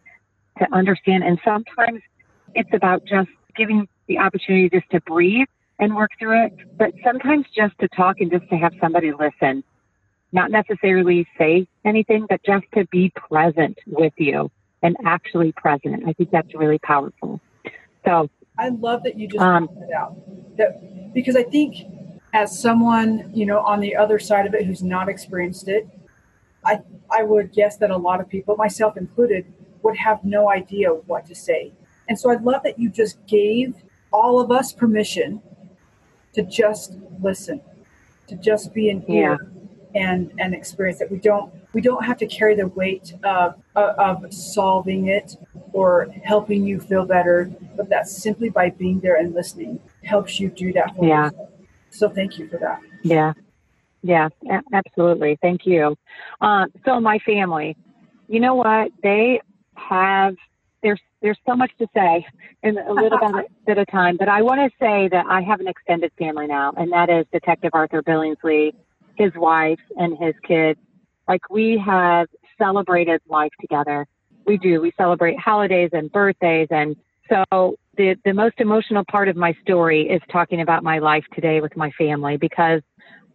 to 0.59 0.67
understand 0.73 1.23
and 1.23 1.39
sometimes 1.45 2.01
it's 2.55 2.71
about 2.73 3.05
just 3.05 3.29
giving 3.57 3.87
the 4.07 4.19
opportunity 4.19 4.69
just 4.71 4.91
to 4.91 5.01
breathe 5.03 5.47
and 5.79 5.95
work 5.95 6.11
through 6.19 6.47
it, 6.47 6.53
but 6.77 6.93
sometimes 7.05 7.47
just 7.55 7.79
to 7.79 7.89
talk 7.89 8.21
and 8.21 8.31
just 8.31 8.49
to 8.51 8.57
have 8.57 8.73
somebody 8.81 9.13
listen, 9.13 9.63
not 10.33 10.51
necessarily 10.51 11.27
say 11.39 11.67
anything, 11.85 12.27
but 12.29 12.41
just 12.45 12.65
to 12.75 12.87
be 12.87 13.11
present 13.11 13.79
with 13.87 14.13
you 14.17 14.51
and 14.83 14.97
actually 15.05 15.53
present. 15.53 16.05
I 16.07 16.13
think 16.13 16.31
that's 16.31 16.55
really 16.55 16.79
powerful. 16.79 17.41
So 18.05 18.29
I 18.59 18.71
love 18.71 19.03
that 19.05 19.19
you 19.19 19.29
just 19.29 19.43
um, 19.43 19.69
it 19.83 19.93
out 19.93 20.17
that 20.57 21.15
because 21.15 21.37
I 21.37 21.45
think 21.45 21.77
as 22.33 22.61
someone 22.61 23.31
you 23.35 23.47
know 23.47 23.61
on 23.61 23.81
the 23.81 23.97
other 23.97 24.19
side 24.19 24.47
of 24.47 24.55
it 24.55 24.67
who's 24.67 24.83
not 24.83 25.09
experienced 25.09 25.69
it, 25.69 25.89
I 26.65 26.81
I 27.11 27.23
would 27.23 27.53
guess 27.53 27.77
that 27.79 27.91
a 27.91 27.97
lot 27.97 28.21
of 28.21 28.29
people, 28.29 28.57
myself 28.57 28.97
included, 28.97 29.53
would 29.83 29.97
have 29.97 30.25
no 30.25 30.51
idea 30.51 30.91
what 30.91 31.27
to 31.27 31.35
say. 31.35 31.73
And 32.09 32.19
so 32.19 32.31
I 32.31 32.37
love 32.37 32.63
that 32.65 32.79
you 32.79 32.89
just 32.89 33.25
gave 33.27 33.75
all 34.13 34.41
of 34.41 34.51
us 34.51 34.73
permission 34.73 35.43
to 36.33 36.43
just 36.43 36.97
listen, 37.21 37.61
to 38.29 38.37
just 38.37 38.73
be 38.73 38.89
in 38.89 39.03
here. 39.03 39.39
yeah. 39.41 39.58
And 39.95 40.33
and 40.39 40.55
experience 40.55 40.99
that 40.99 41.11
we 41.11 41.19
don't 41.19 41.53
we 41.73 41.81
don't 41.81 42.05
have 42.05 42.19
to 42.19 42.27
carry 42.27 42.55
the 42.55 42.69
weight 42.69 43.15
of, 43.25 43.55
of 43.75 44.33
solving 44.33 45.09
it 45.09 45.37
or 45.73 46.09
helping 46.25 46.65
you 46.65 46.81
feel 46.81 47.05
better, 47.05 47.51
but 47.77 47.89
that 47.89 48.09
simply 48.09 48.49
by 48.49 48.71
being 48.71 49.01
there 49.01 49.17
and 49.17 49.35
listening 49.35 49.81
helps 50.05 50.41
you 50.41 50.49
do 50.49 50.73
that. 50.73 50.93
yeah. 51.01 51.25
Yourself. 51.25 51.49
So 51.91 52.09
thank 52.09 52.39
you 52.39 52.49
for 52.49 52.59
that. 52.59 52.81
Yeah. 53.03 53.33
Yeah, 54.03 54.29
absolutely. 54.73 55.39
Thank 55.43 55.67
you. 55.67 55.97
Uh, 56.41 56.67
so 56.85 57.01
my 57.01 57.19
family, 57.19 57.77
you 58.29 58.39
know 58.41 58.55
what? 58.55 58.93
They 59.03 59.41
have 59.75 60.37
there's 60.83 61.01
there's 61.21 61.39
so 61.47 61.57
much 61.57 61.73
to 61.79 61.89
say 61.95 62.25
in 62.63 62.79
a 62.79 62.93
little 62.93 63.19
bit, 63.19 63.51
bit 63.67 63.79
of 63.79 63.87
time, 63.89 64.17
but 64.17 64.29
I 64.29 64.43
want 64.43 64.61
to 64.61 64.71
say 64.79 65.09
that 65.09 65.27
I 65.29 65.41
have 65.41 65.61
an 65.61 65.67
extended 65.67 66.13
family 66.17 66.47
now, 66.47 66.73
and 66.77 66.93
that 66.93 67.11
is 67.11 67.27
Detective 67.33 67.71
Arthur 67.73 68.03
Billingsley, 68.03 68.73
his 69.19 69.33
wife, 69.35 69.81
and 69.97 70.17
his 70.19 70.35
kids. 70.47 70.79
Like 71.27 71.51
we 71.51 71.83
have 71.85 72.29
celebrated 72.57 73.21
life 73.29 73.53
together. 73.61 74.07
We 74.47 74.57
do. 74.57 74.81
We 74.81 74.93
celebrate 74.97 75.39
holidays 75.39 75.91
and 75.93 76.11
birthdays, 76.11 76.69
and 76.71 76.97
so 77.29 77.77
the 77.97 78.17
the 78.25 78.33
most 78.33 78.55
emotional 78.59 79.05
part 79.11 79.29
of 79.29 79.37
my 79.37 79.55
story 79.63 80.09
is 80.09 80.23
talking 80.33 80.61
about 80.63 80.83
my 80.83 80.99
life 80.99 81.25
today 81.35 81.61
with 81.61 81.77
my 81.77 81.91
family 81.99 82.37
because 82.39 82.81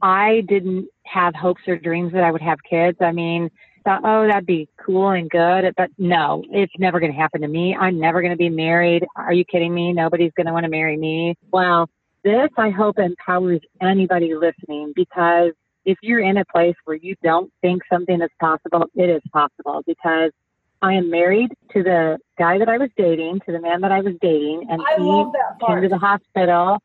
I 0.02 0.44
didn't 0.48 0.88
have 1.06 1.36
hopes 1.36 1.62
or 1.68 1.78
dreams 1.78 2.14
that 2.14 2.24
I 2.24 2.32
would 2.32 2.42
have 2.42 2.58
kids. 2.68 2.98
I 3.00 3.12
mean, 3.12 3.50
thought, 3.84 4.02
oh, 4.04 4.28
that'd 4.28 4.46
be 4.46 4.68
cool 4.84 5.10
and 5.10 5.30
good. 5.30 5.74
But 5.78 5.90
no, 5.98 6.44
it's 6.50 6.74
never 6.80 7.00
going 7.00 7.12
to 7.12 7.18
happen 7.18 7.42
to 7.42 7.48
me. 7.48 7.76
I'm 7.80 8.00
never 8.00 8.22
going 8.22 8.32
to 8.32 8.38
be 8.38 8.50
married. 8.50 9.06
Are 9.16 9.34
you 9.34 9.46
kidding 9.46 9.74
me? 9.74 9.94
Nobody's 9.94 10.32
going 10.36 10.48
to 10.48 10.54
want 10.54 10.64
to 10.64 10.70
marry 10.70 10.98
me. 10.98 11.36
Well, 11.52 11.90
this 12.24 12.50
I 12.58 12.70
hope 12.70 13.00
empowers 13.00 13.60
anybody 13.82 14.34
listening 14.34 14.94
because 14.96 15.52
if 15.86 15.98
you're 16.02 16.22
in 16.22 16.38
a 16.38 16.46
place 16.46 16.76
where 16.86 16.98
you 16.98 17.16
don't 17.24 17.52
think 17.62 17.84
something 17.92 18.22
is 18.22 18.30
possible, 18.40 18.86
it 18.96 19.10
is 19.10 19.22
possible 19.32 19.84
because 19.86 20.32
I 20.82 20.94
am 20.94 21.10
married 21.10 21.52
to 21.74 21.84
the 21.84 22.18
guy 22.38 22.58
that 22.58 22.70
I 22.70 22.78
was 22.78 22.90
dating, 22.98 23.40
to 23.46 23.52
the 23.52 23.62
man 23.62 23.82
that 23.82 23.92
I 23.92 24.02
was 24.02 24.16
dating, 24.22 24.68
and 24.70 24.82
I 24.82 24.96
he 24.98 25.66
came 25.66 25.82
to 25.82 25.90
the 25.90 25.98
hospital 25.98 26.80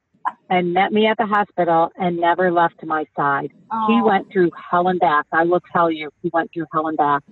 and 0.51 0.73
met 0.73 0.93
me 0.93 1.07
at 1.07 1.17
the 1.17 1.27
hospital 1.27 1.91
and 1.97 2.17
never 2.17 2.53
left 2.53 2.85
my 2.85 3.05
side. 3.17 3.51
Oh. 3.73 3.87
He 3.89 4.03
went 4.03 4.31
through 4.31 4.51
hell 4.71 4.89
and 4.89 5.01
back. 5.01 5.27
I 5.33 5.45
will 5.45 5.63
tell 5.73 5.91
you, 5.91 6.11
he 6.23 6.31
went 6.33 6.53
through 6.53 6.67
hell 6.73 6.87
and 6.87 6.97
back. 6.97 7.23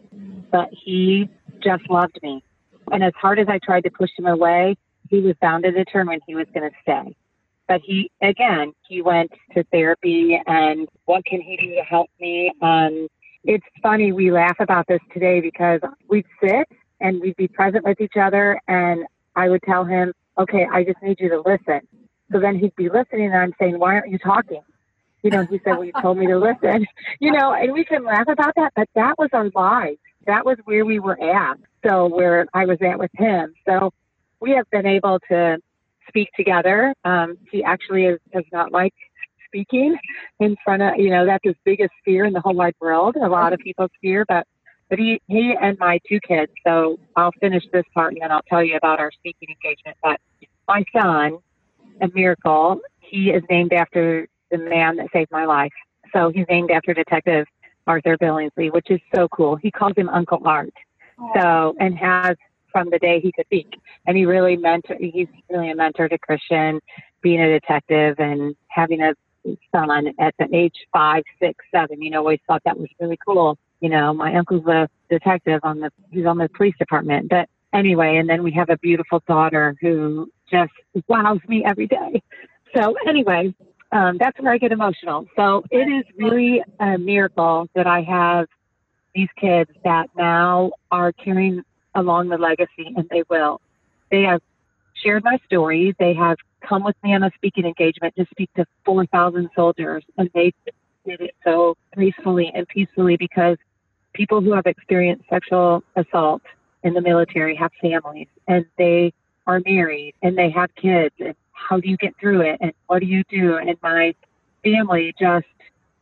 But 0.51 0.69
he 0.73 1.29
just 1.63 1.89
loved 1.91 2.19
me. 2.23 2.43
And 2.93 3.03
as 3.03 3.13
hard 3.21 3.39
as 3.39 3.49
I 3.49 3.59
tried 3.59 3.85
to 3.85 3.91
push 3.91 4.11
him 4.17 4.27
away, 4.27 4.77
he 5.09 5.21
was 5.21 5.35
bound 5.41 5.65
and 5.65 5.75
determined 5.75 6.23
he 6.27 6.35
was 6.35 6.47
going 6.55 6.69
to 6.69 6.77
stay. 6.83 7.17
But 7.69 7.81
he, 7.85 8.11
again, 8.23 8.73
he 8.89 9.03
went 9.03 9.33
to 9.55 9.65
therapy 9.65 10.41
and 10.47 10.89
what 11.05 11.25
can 11.25 11.41
he 11.41 11.57
do 11.57 11.75
to 11.75 11.83
help 11.83 12.11
me? 12.21 12.53
Um, 12.63 13.09
it's 13.45 13.67
funny, 13.83 14.13
we 14.13 14.31
laugh 14.31 14.57
about 14.61 14.87
this 14.87 15.01
today 15.13 15.41
because 15.41 15.81
we'd 16.09 16.27
sit 16.43 16.69
and 17.01 17.21
we'd 17.21 17.37
be 17.37 17.49
present 17.49 17.85
with 17.85 18.01
each 18.01 18.17
other 18.21 18.61
and 18.69 19.05
I 19.35 19.49
would 19.49 19.63
tell 19.63 19.85
him, 19.85 20.13
okay, 20.39 20.67
I 20.71 20.85
just 20.85 21.03
need 21.03 21.19
you 21.21 21.29
to 21.29 21.41
listen. 21.41 21.87
So 22.33 22.41
then 22.41 22.59
he'd 22.59 22.75
be 22.77 22.89
listening, 22.89 23.27
and 23.27 23.37
I'm 23.37 23.53
saying, 23.59 23.79
"Why 23.79 23.95
aren't 23.95 24.11
you 24.11 24.19
talking?" 24.19 24.63
You 25.23 25.31
know, 25.31 25.45
he 25.45 25.61
said, 25.65 25.73
"Well, 25.77 25.85
you 25.85 25.93
told 26.01 26.19
me 26.19 26.27
to 26.27 26.39
listen." 26.39 26.87
You 27.21 27.33
know, 27.33 27.53
and 27.55 27.73
we 27.73 27.85
can 27.85 28.05
laugh 28.05 28.29
about 28.29 28.55
that, 28.57 28.73
but 28.77 28.89
that 28.95 29.15
was 29.17 29.31
our 29.33 29.51
lives. 29.55 29.99
That 30.27 30.45
was 30.45 30.59
where 30.65 30.85
we 30.85 30.99
were 30.99 31.19
at. 31.23 31.57
So 31.87 32.07
where 32.07 32.47
I 32.53 32.67
was 32.67 32.79
at 32.83 32.99
with 32.99 33.11
him. 33.15 33.55
So 33.65 33.93
we 34.41 34.51
have 34.53 34.69
been 34.71 34.87
able 34.87 35.19
to 35.31 35.59
speak 36.09 36.29
together. 36.37 36.95
Um, 37.05 37.39
he 37.51 37.63
actually 37.65 38.07
is, 38.07 38.19
does 38.33 38.45
not 38.53 38.73
like 38.73 38.95
speaking 39.47 39.97
in 40.41 40.57
front 40.65 40.83
of 40.83 40.97
you 40.97 41.11
know 41.11 41.25
that's 41.25 41.45
his 41.45 41.55
biggest 41.65 41.93
fear 42.05 42.25
in 42.25 42.33
the 42.33 42.41
whole 42.41 42.55
wide 42.55 42.75
world. 42.81 43.17
A 43.17 43.29
lot 43.29 43.53
of 43.53 43.61
people's 43.61 43.91
fear, 44.01 44.25
but 44.29 44.47
but 44.89 44.99
he 44.99 45.21
he 45.27 45.55
and 45.61 45.79
my 45.79 45.99
two 46.09 46.21
kids. 46.27 46.53
So 46.67 46.99
I'll 47.17 47.33
finish 47.41 47.65
this 47.73 47.85
part 47.95 48.13
and 48.13 48.23
then 48.23 48.31
I'll 48.31 48.43
tell 48.49 48.63
you 48.63 48.77
about 48.77 49.01
our 49.01 49.11
speaking 49.13 49.49
engagement. 49.49 49.97
But 50.03 50.21
my 50.69 50.85
son 50.93 51.39
a 52.01 52.09
miracle. 52.15 52.81
He 53.01 53.31
is 53.31 53.43
named 53.51 53.73
after 53.73 54.29
the 54.51 54.59
man 54.59 54.97
that 54.97 55.09
saved 55.13 55.31
my 55.31 55.45
life. 55.45 55.73
So 56.13 56.31
he's 56.31 56.47
named 56.49 56.71
after 56.71 56.95
Detective 56.95 57.47
Arthur 57.87 58.17
Billingsley, 58.19 58.73
which 58.73 58.91
is 58.91 59.01
so 59.15 59.29
cool. 59.29 59.57
He 59.57 59.71
calls 59.71 59.95
him 59.97 60.09
Uncle 60.09 60.41
Art. 60.45 60.73
So, 61.35 61.75
and 61.81 61.97
has 61.97 62.37
from 62.77 62.91
the 62.91 62.99
day 62.99 63.21
he 63.21 63.33
could 63.33 63.47
speak. 63.47 63.81
And 64.07 64.19
he 64.19 64.27
really 64.27 64.55
mentor, 64.55 64.99
he's 65.01 65.29
really 65.49 65.71
a 65.71 65.75
mentor 65.75 66.11
to 66.11 66.19
Christian, 66.19 66.79
being 67.23 67.41
a 67.41 67.49
detective 67.59 68.17
and 68.19 68.55
having 68.69 69.01
a 69.01 69.15
son 69.75 70.13
at 70.21 70.35
the 70.39 70.47
age 70.55 70.75
five, 70.93 71.23
six, 71.41 71.65
seven. 71.75 72.03
You 72.03 72.11
know, 72.11 72.19
always 72.19 72.41
thought 72.47 72.61
that 72.67 72.79
was 72.79 72.91
really 73.01 73.19
cool. 73.27 73.57
You 73.81 73.89
know, 73.89 74.13
my 74.13 74.37
uncle's 74.37 74.67
a 74.67 74.91
detective 75.09 75.61
on 75.63 75.81
the, 75.81 75.91
he's 76.11 76.27
on 76.27 76.37
the 76.37 76.51
police 76.51 76.75
department. 76.79 77.31
But 77.31 77.49
anyway, 77.73 78.19
and 78.19 78.29
then 78.29 78.43
we 78.43 78.53
have 78.53 78.69
a 78.69 78.77
beautiful 78.77 79.23
daughter 79.27 79.75
who 79.81 80.31
just 80.51 80.73
wows 81.09 81.41
me 81.49 81.65
every 81.65 81.87
day. 81.87 82.23
So 82.77 82.95
anyway, 83.09 83.55
um, 83.91 84.19
that's 84.19 84.39
where 84.39 84.53
I 84.53 84.59
get 84.59 84.71
emotional. 84.71 85.25
So 85.35 85.65
it 85.71 85.89
is 85.89 86.05
really 86.19 86.63
a 86.79 86.99
miracle 86.99 87.71
that 87.75 87.87
I 87.87 88.03
have 88.03 88.49
these 89.15 89.29
kids 89.41 89.71
that 89.83 90.11
now 90.15 90.73
are 90.91 91.13
carrying 91.13 91.63
along 91.97 92.29
the 92.29 92.39
legacy, 92.39 92.93
and 92.97 93.09
they 93.11 93.25
will. 93.29 93.61
They 94.11 94.23
have 94.23 94.41
shared 95.03 95.25
my 95.25 95.39
story. 95.47 95.95
They 95.99 96.15
have 96.15 96.37
come 96.61 96.85
with 96.85 96.97
me 97.03 97.15
on 97.15 97.23
a 97.23 97.31
speaking 97.35 97.65
engagement 97.65 98.15
to 98.17 98.27
speak 98.31 98.51
to 98.55 98.65
4,000 98.85 99.49
soldiers, 99.55 100.05
and 100.17 100.31
they 100.35 100.53
did 101.05 101.21
it 101.21 101.35
so 101.45 101.77
gracefully 101.95 102.53
and 102.55 102.67
peacefully 102.69 103.17
because 103.17 103.57
people 104.13 104.41
who 104.41 104.53
have 104.53 104.67
experienced 104.67 105.25
sexual 105.29 105.83
assault 105.97 106.43
in 106.83 106.95
the 106.95 107.01
military 107.01 107.55
have 107.55 107.71
families 107.81 108.29
and 108.49 108.65
they 108.79 109.13
are 109.47 109.61
married 109.65 110.15
and 110.23 110.37
they 110.37 110.51
have 110.51 110.75
kids 110.75 111.15
and 111.21 111.35
how 111.53 111.79
do 111.79 111.89
you 111.89 111.97
get 111.97 112.15
through 112.21 112.41
it 112.41 112.59
and 112.61 112.73
what 112.87 113.01
do 113.01 113.07
you 113.07 113.23
do 113.29 113.57
and 113.57 113.77
my 113.83 114.15
family 114.65 115.15
just 115.21 115.47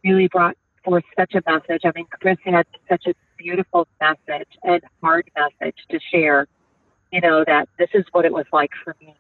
really 0.04 0.28
brought 0.28 0.56
forth 0.84 1.04
such 1.18 1.34
a 1.34 1.42
message 1.50 1.82
i 1.84 1.92
mean 1.94 2.06
chris 2.10 2.36
had 2.44 2.66
such 2.88 3.06
a 3.06 3.14
beautiful 3.36 3.86
message 4.00 4.48
and 4.62 4.82
hard 5.02 5.28
message 5.36 5.76
to 5.90 5.98
share 6.12 6.46
you 7.12 7.20
know 7.20 7.44
that 7.46 7.68
this 7.78 7.88
is 7.94 8.04
what 8.12 8.24
it 8.24 8.32
was 8.32 8.46
like 8.52 8.70
for 8.82 8.94
me 9.00 9.14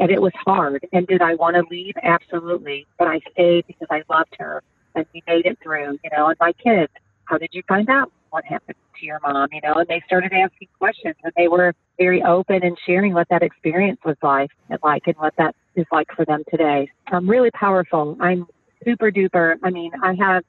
and 0.00 0.10
it 0.10 0.20
was 0.20 0.32
hard 0.44 0.86
and 0.92 1.06
did 1.06 1.22
i 1.22 1.34
want 1.34 1.54
to 1.56 1.62
leave 1.70 1.94
absolutely 2.02 2.86
but 2.98 3.08
i 3.08 3.20
stayed 3.32 3.66
because 3.66 3.88
i 3.90 4.02
loved 4.08 4.34
her 4.38 4.62
and 4.94 5.06
we 5.14 5.22
made 5.26 5.46
it 5.46 5.58
through 5.62 5.98
you 6.04 6.10
know 6.16 6.26
and 6.28 6.36
my 6.40 6.52
kids 6.52 6.92
how 7.24 7.38
did 7.38 7.50
you 7.52 7.62
find 7.68 7.88
out 7.88 8.12
what 8.32 8.44
happened 8.44 8.76
to 8.98 9.06
your 9.06 9.20
mom, 9.22 9.48
you 9.52 9.60
know, 9.62 9.74
and 9.74 9.86
they 9.88 10.02
started 10.06 10.32
asking 10.32 10.68
questions 10.78 11.14
and 11.22 11.32
they 11.36 11.48
were 11.48 11.74
very 11.98 12.22
open 12.22 12.62
and 12.62 12.76
sharing 12.86 13.12
what 13.12 13.28
that 13.28 13.42
experience 13.42 14.00
was 14.04 14.16
like 14.22 14.50
and 14.70 14.78
like 14.82 15.02
and 15.06 15.16
what 15.16 15.34
that 15.36 15.54
is 15.76 15.86
like 15.92 16.08
for 16.16 16.24
them 16.24 16.42
today. 16.50 16.90
Um, 17.12 17.28
really 17.28 17.50
powerful. 17.50 18.16
I'm 18.20 18.46
super 18.84 19.10
duper. 19.10 19.56
I 19.62 19.70
mean, 19.70 19.92
I 20.02 20.14
have 20.18 20.44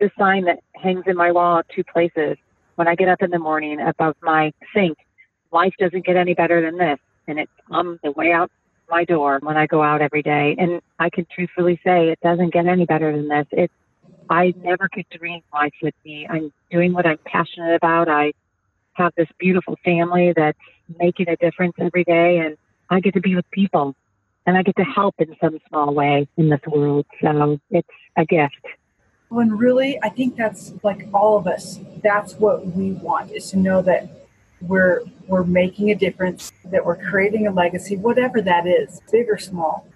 this 0.00 0.10
sign 0.18 0.44
that 0.44 0.60
hangs 0.74 1.04
in 1.06 1.16
my 1.16 1.32
wall 1.32 1.62
two 1.74 1.84
places. 1.84 2.36
When 2.76 2.86
I 2.86 2.94
get 2.94 3.08
up 3.08 3.22
in 3.22 3.30
the 3.30 3.38
morning 3.38 3.80
above 3.80 4.16
my 4.22 4.52
sink, 4.74 4.98
life 5.52 5.74
doesn't 5.78 6.04
get 6.06 6.16
any 6.16 6.34
better 6.34 6.62
than 6.62 6.78
this. 6.78 6.98
And 7.26 7.38
it's 7.38 7.52
on 7.70 7.98
the 8.02 8.12
way 8.12 8.32
out 8.32 8.50
my 8.88 9.04
door 9.04 9.38
when 9.42 9.56
I 9.56 9.66
go 9.66 9.82
out 9.82 10.00
every 10.00 10.22
day. 10.22 10.56
And 10.58 10.80
I 10.98 11.10
can 11.10 11.26
truthfully 11.34 11.80
say 11.84 12.08
it 12.08 12.20
doesn't 12.22 12.52
get 12.52 12.66
any 12.66 12.86
better 12.86 13.14
than 13.14 13.28
this. 13.28 13.46
It's 13.50 13.72
I 14.30 14.54
never 14.62 14.88
could 14.88 15.06
dream 15.10 15.42
life 15.52 15.72
would 15.82 15.94
be. 16.04 16.26
I'm 16.28 16.52
doing 16.70 16.92
what 16.92 17.06
I'm 17.06 17.18
passionate 17.24 17.74
about. 17.74 18.08
I 18.08 18.32
have 18.92 19.12
this 19.16 19.28
beautiful 19.38 19.76
family 19.84 20.32
that's 20.36 20.58
making 20.98 21.28
a 21.28 21.36
difference 21.36 21.74
every 21.78 22.04
day, 22.04 22.38
and 22.38 22.56
I 22.90 23.00
get 23.00 23.14
to 23.14 23.20
be 23.20 23.34
with 23.34 23.50
people, 23.50 23.94
and 24.46 24.56
I 24.56 24.62
get 24.62 24.76
to 24.76 24.84
help 24.84 25.14
in 25.18 25.34
some 25.40 25.58
small 25.68 25.94
way 25.94 26.28
in 26.36 26.48
this 26.50 26.60
world. 26.66 27.06
So 27.22 27.58
it's 27.70 27.88
a 28.16 28.24
gift. 28.24 28.66
When 29.28 29.56
really, 29.56 29.98
I 30.02 30.08
think 30.08 30.36
that's 30.36 30.72
like 30.82 31.08
all 31.12 31.36
of 31.36 31.46
us. 31.46 31.80
That's 32.02 32.34
what 32.34 32.66
we 32.66 32.92
want 32.92 33.30
is 33.32 33.50
to 33.50 33.58
know 33.58 33.82
that 33.82 34.08
we're 34.62 35.02
we're 35.26 35.44
making 35.44 35.90
a 35.90 35.94
difference, 35.94 36.52
that 36.64 36.84
we're 36.84 36.96
creating 36.96 37.46
a 37.46 37.50
legacy, 37.50 37.96
whatever 37.96 38.40
that 38.40 38.66
is, 38.66 39.00
big 39.12 39.28
or 39.28 39.36
small. 39.36 39.86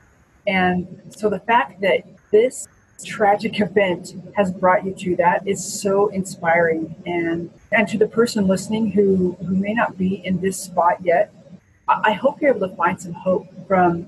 And 0.46 1.02
so 1.10 1.30
the 1.30 1.40
fact 1.40 1.80
that 1.80 2.04
this 2.30 2.68
tragic 3.04 3.60
event 3.60 4.14
has 4.34 4.52
brought 4.52 4.84
you 4.84 4.94
to 4.94 5.16
that 5.16 5.46
is 5.46 5.62
so 5.82 6.08
inspiring 6.08 6.94
and 7.06 7.50
and 7.72 7.88
to 7.88 7.98
the 7.98 8.06
person 8.06 8.46
listening 8.46 8.90
who 8.90 9.36
who 9.46 9.56
may 9.56 9.74
not 9.74 9.98
be 9.98 10.24
in 10.24 10.40
this 10.40 10.62
spot 10.62 10.98
yet 11.02 11.32
i 11.88 12.12
hope 12.12 12.40
you're 12.40 12.54
able 12.54 12.68
to 12.68 12.76
find 12.76 13.00
some 13.00 13.12
hope 13.12 13.46
from 13.66 14.06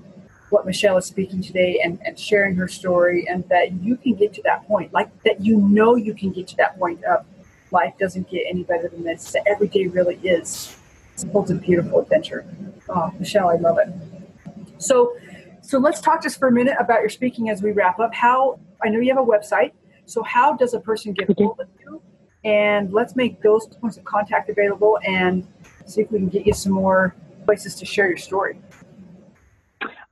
what 0.54 0.64
michelle 0.64 0.96
is 0.96 1.04
speaking 1.04 1.42
today 1.42 1.80
and, 1.82 1.98
and 2.04 2.18
sharing 2.18 2.54
her 2.54 2.68
story 2.68 3.26
and 3.28 3.46
that 3.48 3.72
you 3.82 3.96
can 3.96 4.14
get 4.14 4.32
to 4.32 4.42
that 4.42 4.66
point 4.66 4.92
like 4.92 5.10
that 5.24 5.40
you 5.40 5.56
know 5.58 5.96
you 5.96 6.14
can 6.14 6.30
get 6.30 6.46
to 6.46 6.56
that 6.56 6.78
point 6.78 7.02
of 7.04 7.26
life 7.70 7.92
doesn't 7.98 8.30
get 8.30 8.44
any 8.48 8.62
better 8.62 8.88
than 8.88 9.02
this 9.02 9.32
that 9.32 9.42
every 9.46 9.68
day 9.68 9.86
really 9.88 10.16
is 10.22 10.76
holds 11.32 11.50
a 11.50 11.54
beautiful 11.54 12.00
adventure 12.00 12.46
oh 12.88 13.12
michelle 13.18 13.48
i 13.48 13.56
love 13.56 13.78
it 13.78 13.88
so 14.78 15.14
so 15.66 15.78
let's 15.78 15.98
talk 15.98 16.22
just 16.22 16.38
for 16.38 16.48
a 16.48 16.52
minute 16.52 16.76
about 16.78 17.00
your 17.00 17.08
speaking 17.08 17.48
as 17.48 17.62
we 17.62 17.72
wrap 17.72 17.98
up. 17.98 18.14
How 18.14 18.60
I 18.82 18.90
know 18.90 19.00
you 19.00 19.14
have 19.14 19.22
a 19.22 19.26
website. 19.26 19.72
So 20.04 20.22
how 20.22 20.52
does 20.52 20.74
a 20.74 20.80
person 20.80 21.14
get 21.14 21.30
hold 21.38 21.58
of 21.58 21.68
you? 21.80 22.02
And 22.44 22.92
let's 22.92 23.16
make 23.16 23.40
those 23.40 23.66
points 23.66 23.96
of 23.96 24.04
contact 24.04 24.50
available 24.50 24.98
and 25.06 25.48
see 25.86 26.02
if 26.02 26.12
we 26.12 26.18
can 26.18 26.28
get 26.28 26.46
you 26.46 26.52
some 26.52 26.72
more 26.72 27.16
places 27.46 27.74
to 27.76 27.86
share 27.86 28.08
your 28.08 28.18
story. 28.18 28.58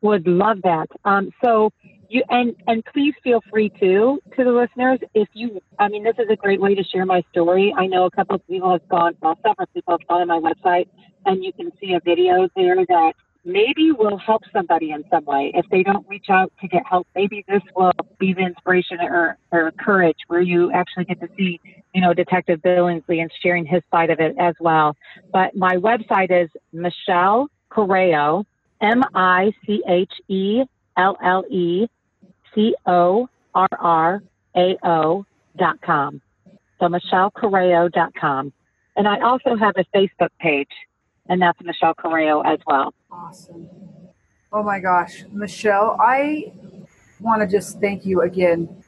Would 0.03 0.27
love 0.27 0.59
that. 0.65 0.89
Um, 1.05 1.31
so 1.45 1.73
you 2.09 2.23
and 2.29 2.55
and 2.67 2.85
please 2.93 3.15
feel 3.25 3.41
free 3.51 3.71
to 3.81 4.21
to 4.37 4.45
the 4.45 4.51
listeners 4.51 4.99
if 5.15 5.29
you. 5.33 5.61
I 5.79 5.89
mean, 5.89 6.05
this 6.05 6.17
is 6.19 6.27
a 6.31 6.37
great 6.37 6.61
way 6.61 6.75
to 6.75 6.85
share 6.85 7.07
my 7.07 7.23
story. 7.31 7.75
I 7.77 7.87
know 7.87 8.05
a 8.05 8.11
couple 8.11 8.37
of 8.37 8.47
people 8.47 8.71
have 8.73 8.87
gone, 8.89 9.17
well, 9.23 9.39
several 9.47 9.67
people 9.75 9.97
have 9.99 10.07
gone 10.09 10.29
on 10.29 10.29
my 10.29 10.53
website, 10.53 10.89
and 11.25 11.43
you 11.43 11.53
can 11.53 11.73
see 11.81 11.95
a 11.95 12.01
video 12.05 12.49
there 12.55 12.77
that 12.77 13.13
maybe 13.45 13.93
will 13.93 14.19
help 14.19 14.43
somebody 14.53 14.91
in 14.91 15.05
some 15.11 15.25
way. 15.25 15.51
If 15.55 15.67
they 15.71 15.83
don't 15.83 16.07
reach 16.09 16.27
out 16.31 16.53
to 16.61 16.69
get 16.69 16.83
help, 16.87 17.07
maybe 17.15 17.45
this 17.49 17.63
will 17.75 17.93
be 18.19 18.33
the 18.33 18.43
inspiration 18.43 18.99
or, 19.01 19.37
or 19.51 19.73
courage 19.73 20.19
where 20.29 20.41
you 20.41 20.71
actually 20.73 21.07
get 21.07 21.21
to 21.21 21.29
see, 21.37 21.61
you 21.95 22.01
know, 22.01 22.15
Detective 22.15 22.61
Billingsley 22.61 23.21
and 23.21 23.31
sharing 23.43 23.65
his 23.65 23.83
side 23.91 24.11
of 24.11 24.21
it 24.21 24.37
as 24.39 24.55
well. 24.61 24.97
But 25.33 25.57
my 25.57 25.77
website 25.77 26.31
is 26.31 26.49
Michelle 26.73 27.49
Corrao, 27.71 28.45
M 28.83 29.03
I 29.15 29.53
C 29.65 29.83
H 29.89 30.13
E 30.29 30.65
L 30.97 31.17
L 31.25 31.45
E 31.49 31.87
C 32.55 32.75
O 32.87 33.29
R 33.55 33.69
R 33.79 34.23
A 34.57 34.77
O 34.83 35.25
dot 35.57 35.81
com. 35.83 36.21
So 36.81 36.87
MichelleCorrao 36.87 37.93
dot 37.93 38.13
com. 38.15 38.53
And 38.97 39.09
I 39.09 39.21
also 39.21 39.57
have 39.57 39.75
a 39.77 39.85
Facebook 39.97 40.31
page 40.39 40.69
and 41.29 41.41
that's 41.41 41.59
Michelle 41.63 41.95
Corrao 41.95 42.45
as 42.45 42.59
well. 42.67 42.93
Awesome. 43.11 43.69
Oh 44.53 44.63
my 44.63 44.81
gosh, 44.81 45.25
Michelle, 45.33 45.97
I 45.99 46.53
want 47.21 47.41
to 47.41 47.49
just 47.49 47.81
thank 47.81 48.05
you 48.05 48.23
again 48.23 48.85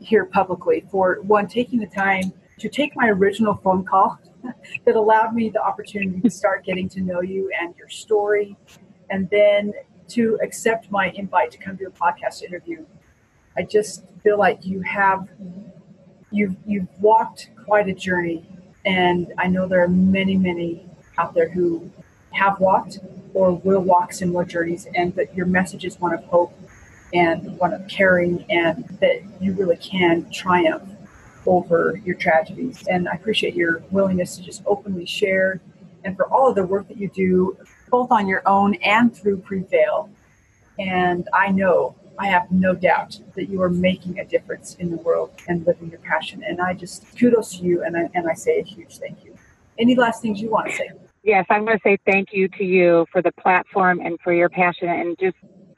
here 0.00 0.26
publicly 0.26 0.84
for 0.90 1.20
one 1.22 1.46
taking 1.46 1.78
the 1.78 1.86
time 1.86 2.32
to 2.58 2.68
take 2.68 2.94
my 2.96 3.08
original 3.08 3.54
phone 3.62 3.84
call 3.84 4.18
that 4.84 4.96
allowed 4.96 5.34
me 5.34 5.48
the 5.48 5.62
opportunity 5.62 6.20
to 6.20 6.30
start 6.30 6.64
getting 6.64 6.88
to 6.90 7.00
know 7.00 7.22
you 7.22 7.50
and 7.60 7.74
your 7.76 7.88
story, 7.88 8.56
and 9.10 9.28
then 9.30 9.72
to 10.08 10.38
accept 10.42 10.90
my 10.90 11.10
invite 11.10 11.50
to 11.52 11.58
come 11.58 11.76
to 11.78 11.84
a 11.84 11.90
podcast 11.90 12.42
interview. 12.42 12.84
I 13.56 13.62
just 13.62 14.04
feel 14.22 14.38
like 14.38 14.64
you 14.64 14.80
have 14.82 15.28
you've 16.30 16.56
you've 16.66 16.88
walked 17.00 17.50
quite 17.64 17.88
a 17.88 17.94
journey, 17.94 18.46
and 18.84 19.32
I 19.38 19.48
know 19.48 19.66
there 19.66 19.82
are 19.82 19.88
many 19.88 20.36
many 20.36 20.86
out 21.18 21.34
there 21.34 21.48
who 21.48 21.90
have 22.30 22.60
walked 22.60 23.00
or 23.34 23.52
will 23.52 23.80
walk 23.80 24.12
similar 24.12 24.44
journeys, 24.44 24.86
and 24.94 25.14
that 25.16 25.34
your 25.34 25.46
message 25.46 25.84
is 25.84 26.00
one 26.00 26.14
of 26.14 26.24
hope 26.24 26.52
and 27.12 27.58
one 27.58 27.72
of 27.72 27.86
caring, 27.88 28.44
and 28.50 28.84
that 29.00 29.22
you 29.40 29.52
really 29.54 29.76
can 29.76 30.30
triumph 30.30 30.88
over 31.46 32.00
your 32.04 32.14
tragedies. 32.14 32.86
And 32.88 33.08
I 33.08 33.14
appreciate 33.14 33.54
your 33.54 33.82
willingness 33.90 34.36
to 34.36 34.42
just 34.42 34.62
openly 34.66 35.06
share 35.06 35.60
and 36.04 36.16
for 36.16 36.26
all 36.26 36.48
of 36.48 36.54
the 36.54 36.64
work 36.64 36.88
that 36.88 36.96
you 36.96 37.08
do, 37.08 37.56
both 37.90 38.10
on 38.10 38.26
your 38.26 38.42
own 38.46 38.74
and 38.76 39.14
through 39.14 39.38
Prevail. 39.38 40.10
And 40.78 41.28
I 41.32 41.50
know, 41.50 41.96
I 42.18 42.26
have 42.26 42.50
no 42.50 42.74
doubt 42.74 43.18
that 43.34 43.48
you 43.48 43.62
are 43.62 43.70
making 43.70 44.18
a 44.18 44.24
difference 44.24 44.74
in 44.76 44.90
the 44.90 44.96
world 44.96 45.32
and 45.48 45.66
living 45.66 45.90
your 45.90 46.00
passion. 46.00 46.42
And 46.46 46.60
I 46.60 46.74
just 46.74 47.16
kudos 47.18 47.58
to 47.58 47.64
you 47.64 47.84
and 47.84 47.96
I, 47.96 48.08
and 48.14 48.28
I 48.28 48.34
say 48.34 48.60
a 48.60 48.64
huge 48.64 48.98
thank 48.98 49.24
you. 49.24 49.36
Any 49.78 49.94
last 49.94 50.22
things 50.22 50.40
you 50.40 50.50
want 50.50 50.70
to 50.70 50.76
say? 50.76 50.90
Yes, 51.22 51.46
I'm 51.50 51.64
going 51.64 51.78
to 51.78 51.82
say 51.84 51.98
thank 52.06 52.28
you 52.32 52.48
to 52.48 52.64
you 52.64 53.06
for 53.12 53.22
the 53.22 53.32
platform 53.32 54.00
and 54.00 54.18
for 54.22 54.32
your 54.32 54.48
passion 54.48 54.88
and 54.88 55.16
just 55.18 55.36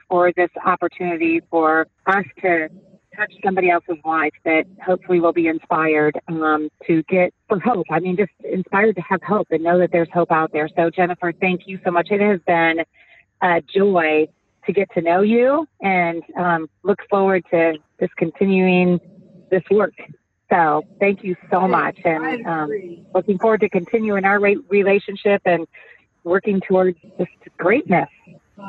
for 0.09 0.33
this 0.37 0.51
opportunity 0.65 1.41
for 1.51 1.87
us 2.07 2.25
to 2.43 2.69
touch 3.21 3.33
somebody 3.45 3.71
else's 3.71 3.99
life 4.05 4.33
that 4.45 4.65
hopefully 4.85 5.21
will 5.21 5.33
be 5.33 5.47
inspired 5.47 6.19
um, 6.29 6.69
to 6.87 7.03
get 7.05 7.33
for 7.49 7.61
hope. 7.61 7.87
I 7.91 8.01
mean, 8.01 8.17
just 8.17 8.33
inspired 8.45 8.97
to 8.97 9.03
have 9.03 9.23
hope 9.23 9.49
and 9.51 9.63
know 9.63 9.79
that 9.79 9.91
there's 9.93 10.09
hope 10.13 10.31
out 10.31 10.53
there. 10.53 10.69
So, 10.77 10.91
Jennifer, 10.91 11.33
thank 11.41 11.63
you 11.67 11.79
so 11.85 11.91
much. 11.91 12.09
It 12.11 12.21
has 12.21 12.41
been 12.47 12.85
a 13.43 13.61
joy 13.75 14.27
to 14.67 14.73
get 14.73 14.89
to 14.95 15.03
know 15.03 15.23
you 15.23 15.67
and 15.81 16.23
um, 16.39 16.69
look 16.83 16.99
forward 17.09 17.45
to 17.51 17.75
just 17.99 18.15
continuing 18.17 19.01
this 19.51 19.63
work. 19.71 19.95
So 20.51 20.83
thank 20.99 21.23
you 21.23 21.37
so 21.49 21.69
much, 21.69 21.97
and 22.05 22.45
um, 22.45 22.71
looking 23.15 23.39
forward 23.39 23.61
to 23.61 23.69
continuing 23.69 24.25
our 24.25 24.41
re- 24.41 24.59
relationship 24.69 25.43
and 25.45 25.65
working 26.25 26.61
towards 26.67 26.99
just 27.19 27.31
greatness. 27.57 28.09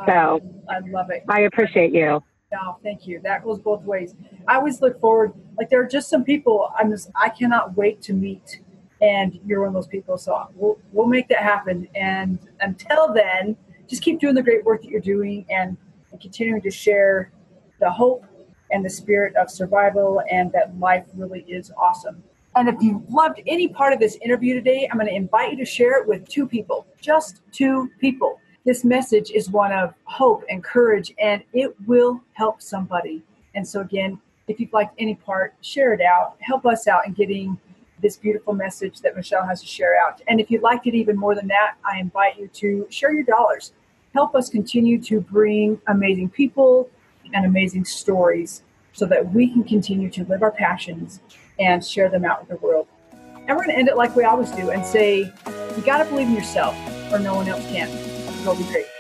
so 0.06 0.39
I 0.70 0.80
love 0.86 1.10
it. 1.10 1.24
I 1.28 1.41
appreciate 1.41 1.91
you. 1.91 2.22
No, 2.52 2.78
thank 2.84 3.08
you. 3.08 3.22
That 3.22 3.43
goes 3.43 3.60
both 3.60 3.84
ways. 3.84 4.14
I 4.47 4.56
always 4.56 4.82
look 4.82 4.99
forward. 4.99 5.34
Like 5.58 5.70
there 5.70 5.82
are 5.82 5.88
just 5.88 6.10
some 6.10 6.24
people 6.24 6.70
I'm 6.78 6.91
just 6.91 7.10
I 7.16 7.30
cannot 7.30 7.78
wait 7.78 8.02
to 8.04 8.14
meet, 8.14 8.60
and 9.02 9.39
you're 9.45 9.62
one 9.62 9.70
of 9.70 9.74
those 9.74 9.88
people. 9.88 10.18
So 10.18 10.49
we'll 10.56 10.78
we'll 10.91 11.08
make 11.08 11.30
that 11.30 11.43
happen. 11.43 11.88
And 11.95 12.39
until 12.60 13.14
then, 13.14 13.56
just 13.88 14.02
keep 14.02 14.20
doing 14.20 14.36
the 14.36 14.43
great 14.43 14.66
work 14.66 14.82
that 14.82 14.89
you're 14.89 14.99
doing 14.99 15.45
and, 15.49 15.78
and 16.12 16.20
continuing 16.20 16.62
to 16.62 16.72
share 16.72 17.32
the 17.80 17.89
hope 17.89 18.26
and 18.72 18.84
the 18.84 18.89
spirit 18.89 19.36
of 19.36 19.49
survival 19.49 20.22
and 20.30 20.52
that 20.52 20.78
life 20.78 21.06
really 21.16 21.41
is 21.47 21.72
awesome. 21.78 22.22
And 22.56 22.68
if 22.68 22.76
you 22.82 23.04
loved 23.10 23.41
any 23.47 23.70
part 23.70 23.93
of 23.93 23.99
this 23.99 24.18
interview 24.18 24.54
today, 24.54 24.88
I'm 24.91 24.97
going 24.97 25.10
to 25.10 25.16
invite 25.16 25.52
you 25.52 25.58
to 25.58 25.66
share 25.66 26.02
it 26.02 26.08
with 26.08 26.28
two 26.28 26.45
people, 26.45 26.86
just 26.99 27.41
two 27.54 27.89
people. 27.99 28.41
This 28.64 28.84
message 28.84 29.32
is 29.32 29.49
one 29.49 29.72
of 29.72 29.95
hope 30.03 30.43
and 30.47 30.64
courage, 30.64 31.14
and 31.20 31.41
it 31.51 31.74
will 31.88 32.22
help 32.34 32.62
somebody. 32.62 33.24
And 33.55 33.68
so, 33.68 33.82
again, 33.82 34.20
if 34.47 34.59
you've 34.59 34.72
liked 34.72 34.93
any 34.99 35.16
part, 35.16 35.55
share 35.62 35.93
it 35.93 36.01
out. 36.01 36.36
Help 36.41 36.68
us 36.68 36.88
out 36.88 37.07
in 37.07 37.14
getting 37.14 37.57
this 38.03 38.18
beautiful 38.18 38.53
message 38.53 39.01
that 39.01 39.16
Michelle 39.16 39.47
has 39.47 39.62
to 39.62 39.68
share 39.68 39.99
out. 39.99 40.22
And 40.28 40.39
if 40.39 40.51
you 40.51 40.59
liked 40.62 40.86
it 40.86 40.93
even 40.93 41.18
more 41.18 41.34
than 41.34 41.47
that, 41.47 41.74
I 41.84 41.99
invite 41.99 42.38
you 42.38 42.49
to 42.49 42.86
share 42.91 43.12
your 43.12 43.24
dollars. 43.24 43.74
Help 44.14 44.36
us 44.36 44.47
continue 44.47 45.01
to 45.03 45.22
bring 45.22 45.82
amazing 45.88 46.30
people 46.30 46.88
and 47.34 47.45
amazing 47.45 47.86
stories 47.86 48.62
so 48.93 49.07
that 49.07 49.34
we 49.34 49.51
can 49.51 49.64
continue 49.64 50.09
to 50.12 50.24
live 50.26 50.43
our 50.43 50.51
passions 50.51 51.22
and 51.59 51.84
share 51.84 52.09
them 52.09 52.26
out 52.26 52.41
with 52.41 52.49
the 52.49 52.66
world. 52.66 52.88
And 53.12 53.57
we're 53.57 53.64
going 53.64 53.70
to 53.70 53.78
end 53.78 53.88
it 53.88 53.97
like 53.97 54.16
we 54.16 54.24
always 54.24 54.51
do 54.51 54.70
and 54.70 54.86
say, 54.86 55.34
you 55.76 55.84
got 55.84 56.03
to 56.03 56.05
believe 56.05 56.28
in 56.28 56.36
yourself 56.36 56.76
or 57.12 57.18
no 57.18 57.34
one 57.34 57.47
else 57.47 57.66
can. 57.72 58.11
Be 58.42 58.64
great. 58.66 58.91